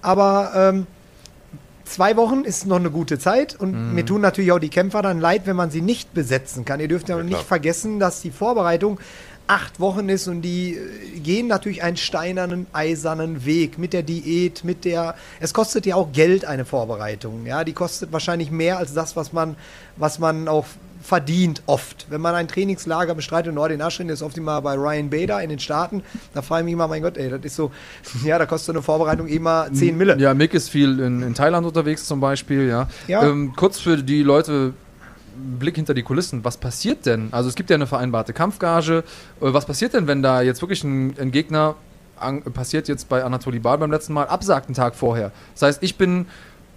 [0.02, 0.88] Aber ähm,
[1.90, 5.20] zwei Wochen ist noch eine gute Zeit und mir tun natürlich auch die Kämpfer dann
[5.20, 6.80] leid, wenn man sie nicht besetzen kann.
[6.80, 9.00] Ihr dürft ja, Ja, nicht vergessen, dass die Vorbereitung
[9.48, 14.64] acht Wochen ist und die äh, gehen natürlich einen steinernen, eisernen Weg mit der Diät,
[14.64, 15.16] mit der.
[15.40, 17.46] Es kostet ja auch Geld eine Vorbereitung.
[17.46, 19.56] Ja, die kostet wahrscheinlich mehr als das, was man,
[19.96, 20.66] was man auch
[21.02, 22.08] verdient oft.
[22.10, 25.60] Wenn man ein Trainingslager bestreitet in Nordin-Aschrin, ist oft immer bei Ryan Bader in den
[25.60, 26.04] Staaten,
[26.34, 27.72] da frage ich mich immer, mein Gott, ey, das ist so,
[28.26, 30.18] ja, da kostet eine Vorbereitung immer 10 Mille.
[30.20, 32.90] Ja, Mick ist viel in, in Thailand unterwegs zum Beispiel, ja.
[33.08, 33.24] Ja.
[33.24, 34.74] Ähm, kurz für die Leute,
[35.60, 37.30] Blick hinter die Kulissen, was passiert denn?
[37.32, 39.04] Also es gibt ja eine vereinbarte Kampfgage.
[39.42, 41.76] Äh, Was passiert denn, wenn da jetzt wirklich ein, ein Gegner,
[42.20, 45.32] an, passiert jetzt bei Anatoly Bal beim letzten Mal, absagt einen Tag vorher?
[45.54, 46.26] Das heißt, ich bin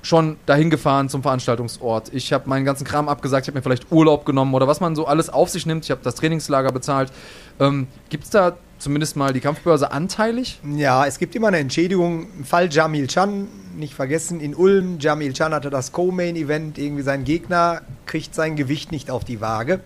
[0.02, 2.12] schon dahin gefahren zum Veranstaltungsort.
[2.14, 4.96] Ich habe meinen ganzen Kram abgesagt, ich habe mir vielleicht Urlaub genommen oder was man
[4.96, 5.84] so alles auf sich nimmt.
[5.84, 7.12] Ich habe das Trainingslager bezahlt.
[7.58, 10.60] Ähm, gibt es da zumindest mal die Kampfbörse anteilig?
[10.76, 12.26] Ja, es gibt immer eine Entschädigung.
[12.36, 13.46] Im Fall Jamil Chan,
[13.76, 18.90] nicht vergessen, in Ulm, Jamil Chan hatte das Co-Main-Event, irgendwie sein Gegner kriegt sein Gewicht
[18.90, 19.80] nicht auf die Waage.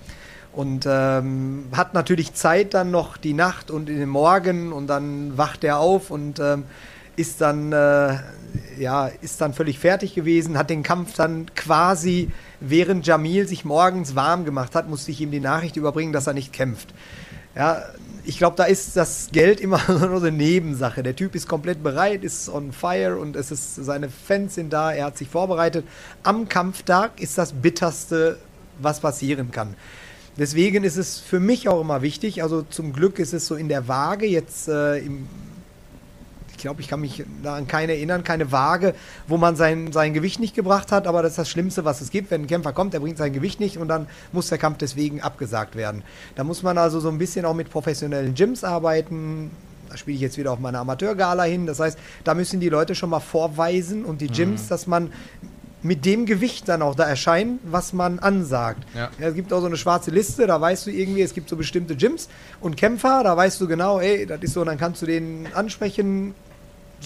[0.52, 5.36] Und ähm, hat natürlich Zeit dann noch die Nacht und in den Morgen und dann
[5.36, 6.62] wacht er auf und ähm,
[7.16, 8.18] ist dann äh,
[8.78, 12.30] ja ist dann völlig fertig gewesen, hat den Kampf dann quasi
[12.60, 16.34] während Jamil sich morgens warm gemacht hat, musste ich ihm die Nachricht überbringen, dass er
[16.34, 16.94] nicht kämpft.
[17.56, 17.82] Ja,
[18.26, 21.02] ich glaube, da ist das Geld immer so eine Nebensache.
[21.02, 24.92] Der Typ ist komplett bereit, ist on fire und es ist, seine Fans sind da,
[24.92, 25.86] er hat sich vorbereitet.
[26.22, 28.38] Am Kampftag ist das Bitterste,
[28.78, 29.74] was passieren kann.
[30.36, 33.68] Deswegen ist es für mich auch immer wichtig, also zum Glück ist es so in
[33.68, 35.28] der Waage jetzt äh, im
[36.64, 38.94] glaube, ich kann mich da an keine erinnern, keine Waage,
[39.28, 42.10] wo man sein, sein Gewicht nicht gebracht hat, aber das ist das Schlimmste, was es
[42.10, 42.30] gibt.
[42.30, 45.20] Wenn ein Kämpfer kommt, der bringt sein Gewicht nicht und dann muss der Kampf deswegen
[45.20, 46.02] abgesagt werden.
[46.36, 49.50] Da muss man also so ein bisschen auch mit professionellen Gyms arbeiten.
[49.90, 51.66] Da spiele ich jetzt wieder auf meine Amateurgala hin.
[51.66, 55.12] Das heißt, da müssen die Leute schon mal vorweisen und die Gyms, dass man
[55.84, 58.82] mit dem Gewicht dann auch da erscheint, was man ansagt.
[58.94, 59.10] Ja.
[59.18, 61.94] es gibt auch so eine schwarze Liste, da weißt du irgendwie, es gibt so bestimmte
[61.94, 62.30] Gyms
[62.62, 66.34] und Kämpfer, da weißt du genau, ey, das ist so, dann kannst du den ansprechen,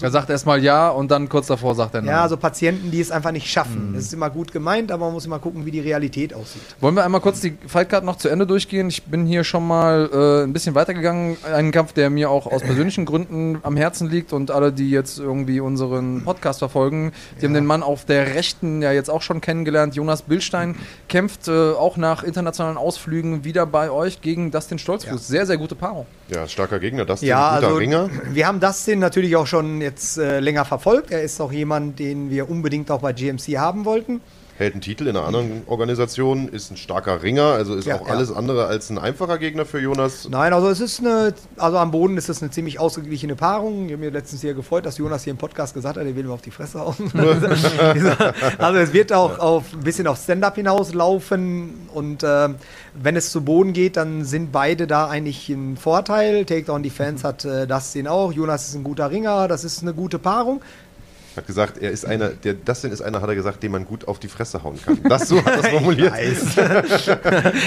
[0.01, 2.11] Er sagt erstmal ja und dann kurz davor sagt er nein.
[2.11, 3.91] ja, also Patienten, die es einfach nicht schaffen.
[3.93, 6.61] Das ist immer gut gemeint, aber man muss immer gucken, wie die Realität aussieht.
[6.79, 8.89] Wollen wir einmal kurz die Fightcard noch zu Ende durchgehen?
[8.89, 11.37] Ich bin hier schon mal äh, ein bisschen weitergegangen.
[11.53, 15.19] Ein Kampf, der mir auch aus persönlichen Gründen am Herzen liegt und alle, die jetzt
[15.19, 17.11] irgendwie unseren Podcast verfolgen,
[17.41, 19.95] die haben den Mann auf der Rechten ja jetzt auch schon kennengelernt.
[19.95, 20.75] Jonas Billstein
[21.07, 25.27] kämpft äh, auch nach internationalen Ausflügen wieder bei euch gegen Dustin Stolzfuß.
[25.27, 26.05] Sehr, sehr gute Paarung.
[26.29, 28.09] Ja, starker Gegner, das ist Ja, ein guter also Ringer.
[28.31, 31.11] wir haben Dustin natürlich auch schon jetzt äh, länger verfolgt.
[31.11, 34.21] Er ist auch jemand, den wir unbedingt auch bei GMC haben wollten.
[34.59, 38.07] Hält einen Titel in einer anderen Organisation, ist ein starker Ringer, also ist Ja, auch
[38.07, 38.13] ja.
[38.13, 40.27] alles andere als ein einfacher Gegner für Jonas.
[40.29, 43.85] Nein, also es ist eine, also am Boden ist es eine ziemlich ausgeglichene Paarung.
[43.85, 46.25] Ich habe mir letztens hier gefreut, dass Jonas hier im Podcast gesagt hat, er will
[46.25, 47.11] mir auf die Fresse hauen.
[48.57, 52.55] also es wird auch auf ein bisschen auf Stand-up hinauslaufen und ähm,
[53.01, 56.43] wenn es zu Boden geht, dann sind beide da eigentlich ein Vorteil.
[56.43, 58.33] Takedown Defense hat äh, Dustin auch.
[58.33, 60.61] Jonas ist ein guter Ringer, das ist eine gute Paarung.
[61.39, 64.07] Hat gesagt, er ist einer, der Dustin ist einer, hat er gesagt, den man gut
[64.07, 64.99] auf die Fresse hauen kann.
[65.07, 66.11] Das so hat er es formuliert.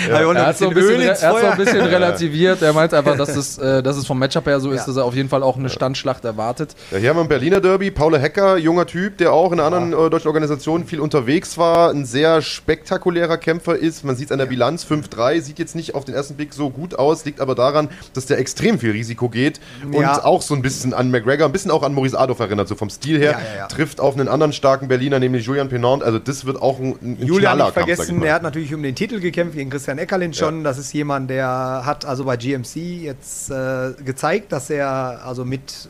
[0.09, 2.63] Er hat so ein bisschen, er hat so ein bisschen relativiert.
[2.63, 4.87] Er meint einfach, dass es, äh, dass es vom Matchup her so ist, Ja.
[4.87, 6.75] dass er auf jeden Fall auch eine Standschlacht erwartet.
[6.91, 7.91] Ja, hier haben wir ein Berliner Derby.
[7.91, 11.91] Paul Hecker, junger Typ, der auch in einer anderen äh, deutschen Organisation viel unterwegs war.
[11.91, 14.05] Ein sehr spektakulärer Kämpfer ist.
[14.05, 15.41] Man sieht es an der Bilanz 5-3.
[15.41, 17.25] Sieht jetzt nicht auf den ersten Blick so gut aus.
[17.25, 19.61] Liegt aber daran, dass der extrem viel Risiko geht.
[19.85, 20.23] Und Ja.
[20.25, 22.91] auch so ein bisschen an McGregor, ein bisschen auch an Maurice Adolf erinnert, so vom
[22.91, 23.39] Stil her.
[23.63, 23.77] Ja, ja, ja.
[23.77, 26.03] Trifft auf einen anderen starken Berliner, nämlich Julian Penant.
[26.03, 29.21] Also das wird auch ein, ein Julian nicht vergessen, er hat natürlich um den Titel
[29.21, 30.65] gekämpft, gegen Christian Eckerlin schon.
[30.65, 35.89] Das ist jemand, der hat also bei GMC jetzt äh, gezeigt, dass er also mit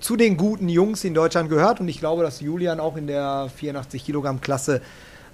[0.00, 1.80] zu den guten Jungs in Deutschland gehört.
[1.80, 4.80] Und ich glaube, dass Julian auch in der 84 Kilogramm Klasse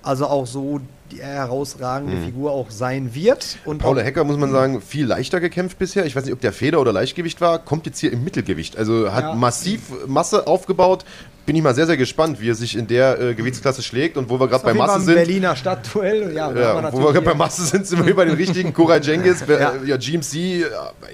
[0.03, 0.81] also auch so
[1.11, 3.57] die herausragende Figur auch sein wird.
[3.65, 3.81] Und Mhm.
[3.81, 6.05] Paul auch- Hecker, muss man sagen, viel leichter gekämpft bisher.
[6.05, 7.59] Ich weiß nicht, ob der Feder- oder Leichtgewicht war.
[7.59, 8.77] Kommt jetzt hier im Mittelgewicht.
[8.77, 9.35] Also hat Ja.
[9.35, 11.05] massiv Masse aufgebaut.
[11.47, 14.17] Bin ich mal sehr, sehr gespannt, wie er sich in der äh, Gewichtsklasse schlägt.
[14.17, 15.15] Und wo wir gerade bei Masse sind.
[15.15, 16.35] Berliner Stadtduell.
[16.35, 18.73] Ja, Ja, wo wir gerade bei Masse sind, sind wir bei den richtigen.
[18.73, 19.59] Koray Cengiz, ja.
[19.59, 19.73] Ja.
[19.85, 20.63] ja, GMC, äh,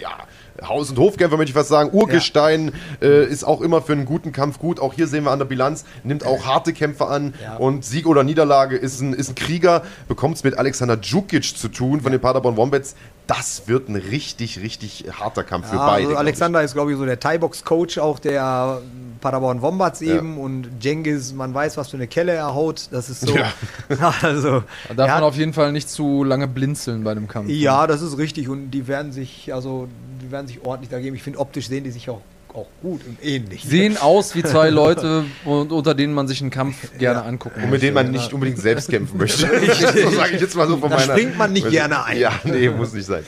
[0.01, 0.19] ja,
[0.67, 1.91] Haus- und Hofkämpfer, möchte ich fast sagen.
[1.93, 4.81] Urgestein äh, ist auch immer für einen guten Kampf gut.
[4.81, 7.35] Auch hier sehen wir an der Bilanz, nimmt auch harte Kämpfe an.
[7.43, 7.57] Ja.
[7.57, 9.83] Und Sieg oder Niederlage ist ein, ist ein Krieger.
[10.09, 12.95] Bekommt es mit Alexander Djukic zu tun von den Paderborn Wombats.
[13.31, 16.07] Das wird ein richtig, richtig harter Kampf für Ja, beide.
[16.09, 16.19] also.
[16.19, 18.81] Alexander ist, glaube ich, so der Thai-Box-Coach auch der
[19.21, 20.17] Paderborn Wombats Ja.
[20.17, 22.89] eben und Cengiz, man weiß, was für eine Kelle er haut.
[22.91, 23.35] Das ist so.
[23.37, 23.53] Ja.
[24.23, 27.49] also, Da darf ja, man auf jeden Fall nicht zu lange blinzeln bei dem Kampf.
[27.51, 29.89] ja, das ist richtig und die werden sich, also,
[30.23, 31.15] die werden sich ordentlich da geben.
[31.17, 32.21] Ich finde, optisch sehen die sich auch,
[32.55, 33.63] auch gut und ähnlich.
[33.65, 37.71] Sehen aus wie zwei Leute, und, unter denen man sich einen Kampf gerne angucken Und
[37.71, 39.47] mit denen man nicht unbedingt selbst kämpfen möchte.
[39.47, 41.13] so sage ich jetzt mal so von Da meiner.
[41.13, 42.19] springt man nicht gerne ein.
[42.19, 43.25] Ja, nee, muss nicht sein.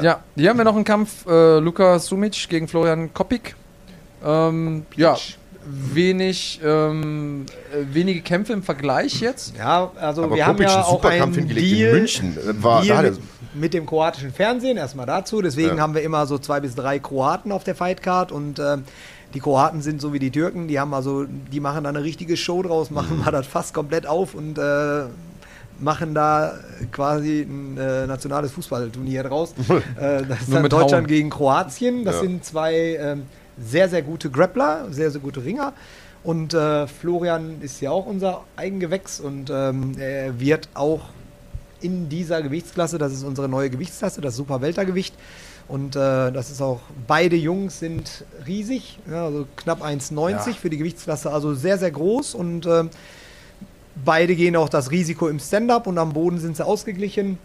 [0.00, 1.26] Ja, hier haben wir noch einen Kampf.
[1.26, 3.56] Äh, Luka Sumic gegen Florian Koppig.
[4.24, 5.16] Ähm, ja,
[5.66, 9.54] wenig, ähm, äh, wenige Kämpfe im Vergleich jetzt.
[9.56, 12.38] Ja, also Aber wir haben Kopic ja einen auch Superkampf einen hingelegt Deal, in München.
[12.62, 13.12] War, da Deal hat er,
[13.54, 15.42] mit, dem kroatischen Fernsehen, erstmal dazu.
[15.42, 15.82] Deswegen Ja.
[15.82, 18.84] haben wir immer so zwei bis drei Kroaten auf der Fightcard und ähm,
[19.34, 22.36] die Kroaten sind so wie die Türken, die haben also, die machen da eine richtige
[22.36, 23.24] Show draus, machen Mhm.
[23.24, 25.04] mal das fast komplett auf und äh,
[25.78, 26.54] machen da
[26.92, 29.54] quasi ein äh, nationales Fußballturnier draus.
[29.68, 31.06] äh, das ist dann mit Deutschland Hauen.
[31.06, 32.04] gegen Kroatien.
[32.04, 32.20] Das Ja.
[32.22, 33.22] sind zwei ähm,
[33.58, 35.72] sehr, sehr gute Grappler, sehr, sehr gute Ringer.
[36.22, 41.00] Und äh, Florian ist ja auch unser Eigengewächs und ähm, er wird auch
[41.80, 45.14] in dieser Gewichtsklasse, das ist unsere neue Gewichtsklasse, das Super Weltergewicht.
[45.68, 50.38] Und äh, das ist auch, beide Jungs sind riesig, ja, also knapp 1,90 Ja.
[50.52, 52.34] für die Gewichtsklasse, also sehr, sehr groß.
[52.34, 52.84] Und äh,
[54.04, 57.38] beide gehen auch das Risiko im Stand-up und am Boden sind sie ausgeglichen.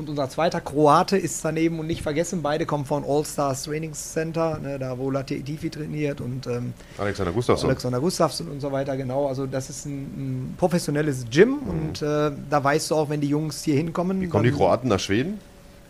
[0.00, 3.92] Und unser zweiter Kroate ist daneben und nicht vergessen, beide kommen von All Stars Training
[3.92, 7.68] Center, ne, da wo Latifi trainiert und ähm, Alexander Gustafsson.
[7.68, 9.26] Alexander Gustafsson und so weiter, genau.
[9.26, 13.28] Also das ist ein, ein professionelles Gym und äh, da weißt du auch, wenn die
[13.28, 14.22] Jungs hier hinkommen, Mhm.
[14.22, 15.38] Wie kommen die Kroaten nach Schweden?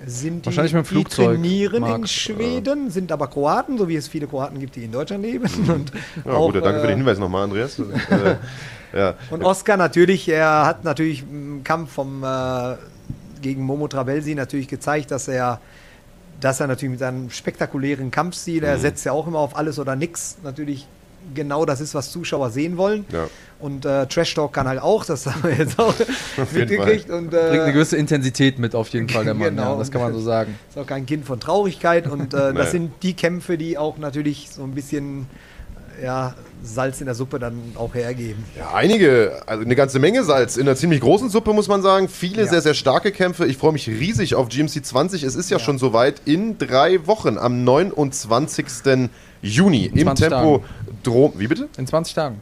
[0.05, 1.99] sind die, Wahrscheinlich mit dem Flugzeug, die trainieren Marc.
[1.99, 5.45] in Schweden, sind aber Kroaten, so wie es viele Kroaten gibt, die in Deutschland leben.
[5.69, 5.93] Und
[6.25, 7.79] Ja, auch, gut, danke für den äh, Hinweis nochmal, Andreas.
[8.11, 8.37] äh,
[8.99, 9.15] ja.
[9.31, 12.77] Und Oscar natürlich, er hat natürlich im Kampf vom, äh,
[13.43, 15.61] gegen Momo Trabelsi natürlich gezeigt, dass er,
[16.41, 18.65] dass er natürlich mit seinem spektakulären Kampfstil, Mhm.
[18.69, 20.87] er setzt ja auch immer auf alles oder nix, natürlich
[21.35, 23.05] genau das ist, was Zuschauer sehen wollen.
[23.13, 23.29] Ja.
[23.59, 25.95] Und äh, Trash Talk kann halt auch, das haben wir jetzt auch
[26.53, 27.11] mitgekriegt.
[27.11, 29.51] Und, Bringt eine äh, gewisse Intensität mit, auf jeden Fall, der Mann.
[29.51, 29.73] Genau.
[29.75, 30.59] Ja, das kann man so sagen.
[30.71, 32.07] ist auch kein Kind von Traurigkeit.
[32.07, 32.59] Und äh, Nee.
[32.59, 35.27] das sind die Kämpfe, die auch natürlich so ein bisschen
[36.03, 38.45] ja, Salz in der Suppe dann auch hergeben.
[38.59, 42.09] Ja, einige, also eine ganze Menge Salz in einer ziemlich großen Suppe, muss man sagen.
[42.09, 42.49] Viele Ja.
[42.49, 43.47] sehr, sehr starke Kämpfe.
[43.47, 45.23] Ich freue mich riesig auf GMC 20.
[45.23, 46.23] Es ist ja, schon soweit.
[46.27, 49.11] In drei Wochen, am 29.
[49.43, 50.65] Juni, im 20 Tempo
[51.03, 51.33] Drom.
[51.37, 51.69] Wie bitte?
[51.79, 52.41] In 20 Tagen.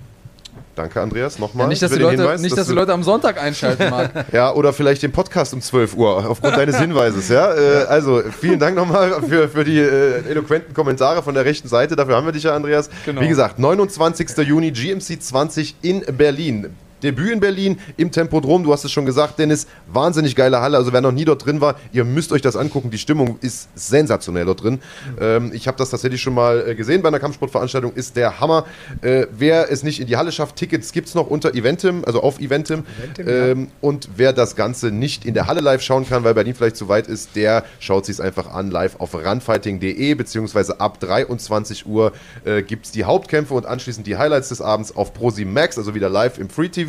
[0.78, 1.64] Danke, Andreas, nochmal.
[1.64, 4.32] Ja, nicht, dass die, Leute, Hinweis, nicht, dass die du- Leute am Sonntag einschalten, Marc.
[4.32, 7.28] Ja, oder vielleicht den Podcast um 12 Uhr, aufgrund deines Hinweises.
[7.28, 7.52] Ja?
[7.52, 11.96] Äh, also, vielen Dank nochmal für, für die äh, eloquenten Kommentare von der rechten Seite.
[11.96, 12.88] Dafür haben wir dich ja, Andreas.
[13.04, 13.20] Genau.
[13.20, 14.36] Wie gesagt, 29.
[14.46, 16.76] Juni, GMC 20 in Berlin.
[17.02, 18.62] Debüt in Berlin im Tempodrom.
[18.64, 19.66] Du hast es schon gesagt, Dennis.
[19.86, 20.76] Wahnsinnig geile Halle.
[20.76, 22.90] Also wer noch nie dort drin war, ihr müsst euch das angucken.
[22.90, 24.80] Die Stimmung ist sensationell dort drin.
[25.20, 27.92] Ähm, ich habe das tatsächlich schon mal äh, gesehen bei einer Kampfsportveranstaltung.
[27.94, 28.66] Ist der Hammer.
[29.00, 32.22] Äh, wer es nicht in die Halle schafft, Tickets gibt es noch unter Eventim, also
[32.22, 32.84] auf Eventim.
[32.98, 36.54] Eventim, ähm, Und wer das Ganze nicht in der Halle live schauen kann, weil Berlin
[36.54, 41.00] vielleicht zu weit ist, der schaut sich es einfach an live auf runfighting.de beziehungsweise ab
[41.00, 42.12] 23 Uhr
[42.44, 45.94] äh, gibt es die Hauptkämpfe und anschließend die Highlights des Abends auf Prosi Max, also
[45.94, 46.87] wieder live im Free TV.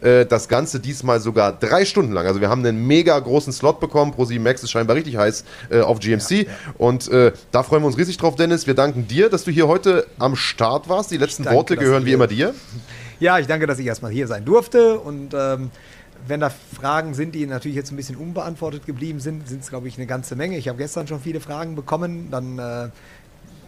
[0.00, 2.26] Äh, das Ganze diesmal sogar drei Stunden lang.
[2.26, 4.12] Also wir haben einen mega großen Slot bekommen.
[4.12, 6.46] Prosi Max ist scheinbar richtig heiß äh, auf GMC
[6.78, 8.66] und äh, da freuen wir uns riesig drauf, Dennis.
[8.66, 11.10] Wir danken dir, dass du hier heute am Start warst.
[11.10, 12.54] Die letzten danke, Worte gehören wie immer dir.
[13.18, 15.70] Ja, ich danke, dass ich erstmal hier sein durfte und ähm,
[16.28, 19.88] wenn da Fragen sind, die natürlich jetzt ein bisschen unbeantwortet geblieben sind, sind es, glaube
[19.88, 20.56] ich, eine ganze Menge.
[20.56, 22.88] Ich habe gestern schon viele Fragen bekommen, dann äh,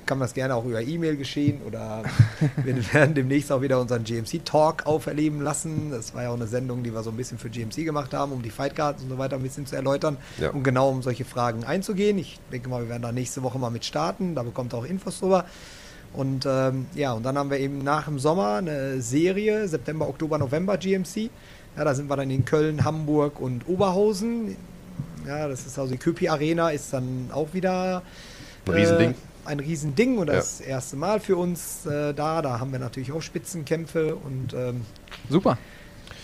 [0.08, 2.02] kann das gerne auch über E-Mail geschehen oder
[2.64, 5.90] wir werden demnächst auch wieder unseren GMC-Talk auferleben lassen.
[5.92, 8.32] Das war ja auch eine Sendung, die wir so ein bisschen für GMC gemacht haben,
[8.32, 10.50] um die Fightcards und so weiter ein bisschen zu erläutern Ja.
[10.50, 12.18] und genau um solche Fragen einzugehen.
[12.18, 14.84] Ich denke mal, wir werden da nächste Woche mal mit starten, da bekommt ihr auch
[14.84, 15.44] Infos drüber.
[16.14, 20.38] Und ähm, ja, und dann haben wir eben nach dem Sommer eine Serie, September, Oktober,
[20.38, 21.28] November GMC.
[21.76, 24.56] Ja, da sind wir dann in Köln, Hamburg und Oberhausen.
[25.26, 28.02] Ja, das ist also die Köpi Arena ist dann auch wieder
[28.66, 29.14] Ein Riesending.
[29.48, 32.42] Ein Riesending und das erste Mal für uns äh, da.
[32.42, 34.82] Da haben wir natürlich auch Spitzenkämpfe und ähm,
[35.30, 35.56] Super.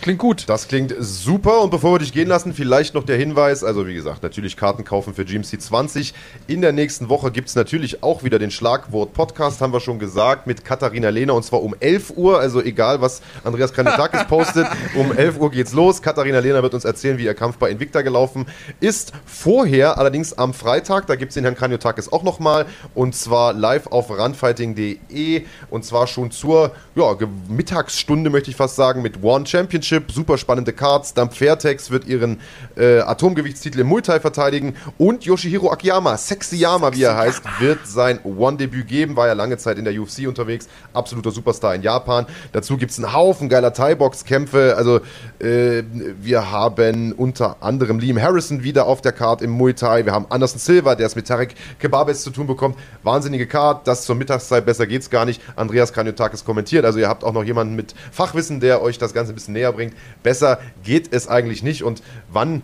[0.01, 0.43] Klingt gut.
[0.47, 1.61] Das klingt super.
[1.61, 4.83] Und bevor wir dich gehen lassen, vielleicht noch der Hinweis: Also, wie gesagt, natürlich Karten
[4.83, 6.13] kaufen für GMC 20.
[6.47, 10.47] In der nächsten Woche gibt es natürlich auch wieder den Schlagwort-Podcast, haben wir schon gesagt,
[10.47, 12.39] mit Katharina Lehner und zwar um 11 Uhr.
[12.39, 16.01] Also, egal was Andreas Kranitakis postet, um 11 Uhr geht's los.
[16.01, 18.45] Katharina Lehner wird uns erzählen, wie ihr Kampf bei Invicta gelaufen
[18.81, 19.11] ist.
[19.25, 23.87] Vorher, allerdings am Freitag, da gibt es den Herrn Kraniotakis auch nochmal und zwar live
[23.87, 27.15] auf runfighting.de und zwar schon zur ja,
[27.47, 29.84] Mittagsstunde, möchte ich fast sagen, mit One Championship.
[30.11, 31.13] Super spannende Cards.
[31.13, 32.39] Dump Fairtex wird ihren
[32.75, 37.85] äh, Atomgewichtstitel im Muay Thai verteidigen und Yoshihiro Akiyama, Sexy Yama, wie er heißt, wird
[37.85, 39.15] sein One-Debüt geben.
[39.15, 40.67] War ja lange Zeit in der UFC unterwegs.
[40.93, 42.25] Absoluter Superstar in Japan.
[42.51, 44.75] Dazu gibt es einen Haufen geiler Thai-Box-Kämpfe.
[44.77, 45.01] Also,
[45.39, 45.83] äh,
[46.19, 50.05] wir haben unter anderem Liam Harrison wieder auf der Card im Muay Thai.
[50.05, 52.77] Wir haben Anderson Silva, der es mit Tarek Kebabes zu tun bekommt.
[53.03, 53.87] Wahnsinnige Card.
[53.87, 54.65] Das zur Mittagszeit.
[54.65, 55.41] Besser geht's gar nicht.
[55.55, 56.85] Andreas Kranjotakis kommentiert.
[56.85, 59.74] Also, ihr habt auch noch jemanden mit Fachwissen, der euch das Ganze ein bisschen näher
[59.75, 59.93] bringt.
[60.23, 61.83] Besser geht es eigentlich nicht.
[61.83, 62.61] Und wann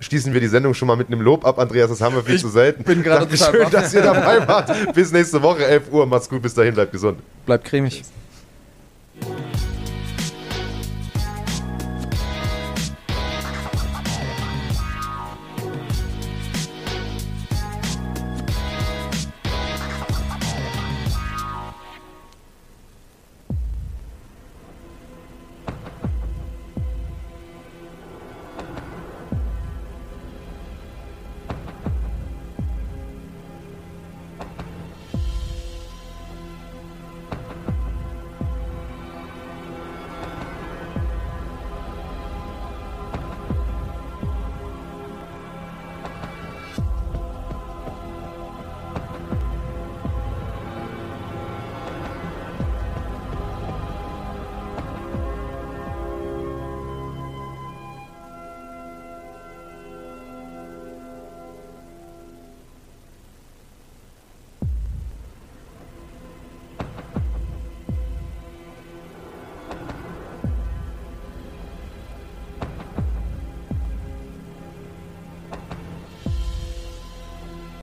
[0.00, 1.90] schließen wir die Sendung schon mal mit einem Lob ab, Andreas?
[1.90, 2.80] Das haben wir viel ich zu selten.
[2.80, 4.94] Ich bin gerade Dankeschön, total dass ihr dabei wart.
[4.94, 6.06] Bis nächste Woche, 11 Uhr.
[6.06, 7.20] Macht's gut, bis dahin, bleibt gesund.
[7.46, 8.02] Bleibt cremig.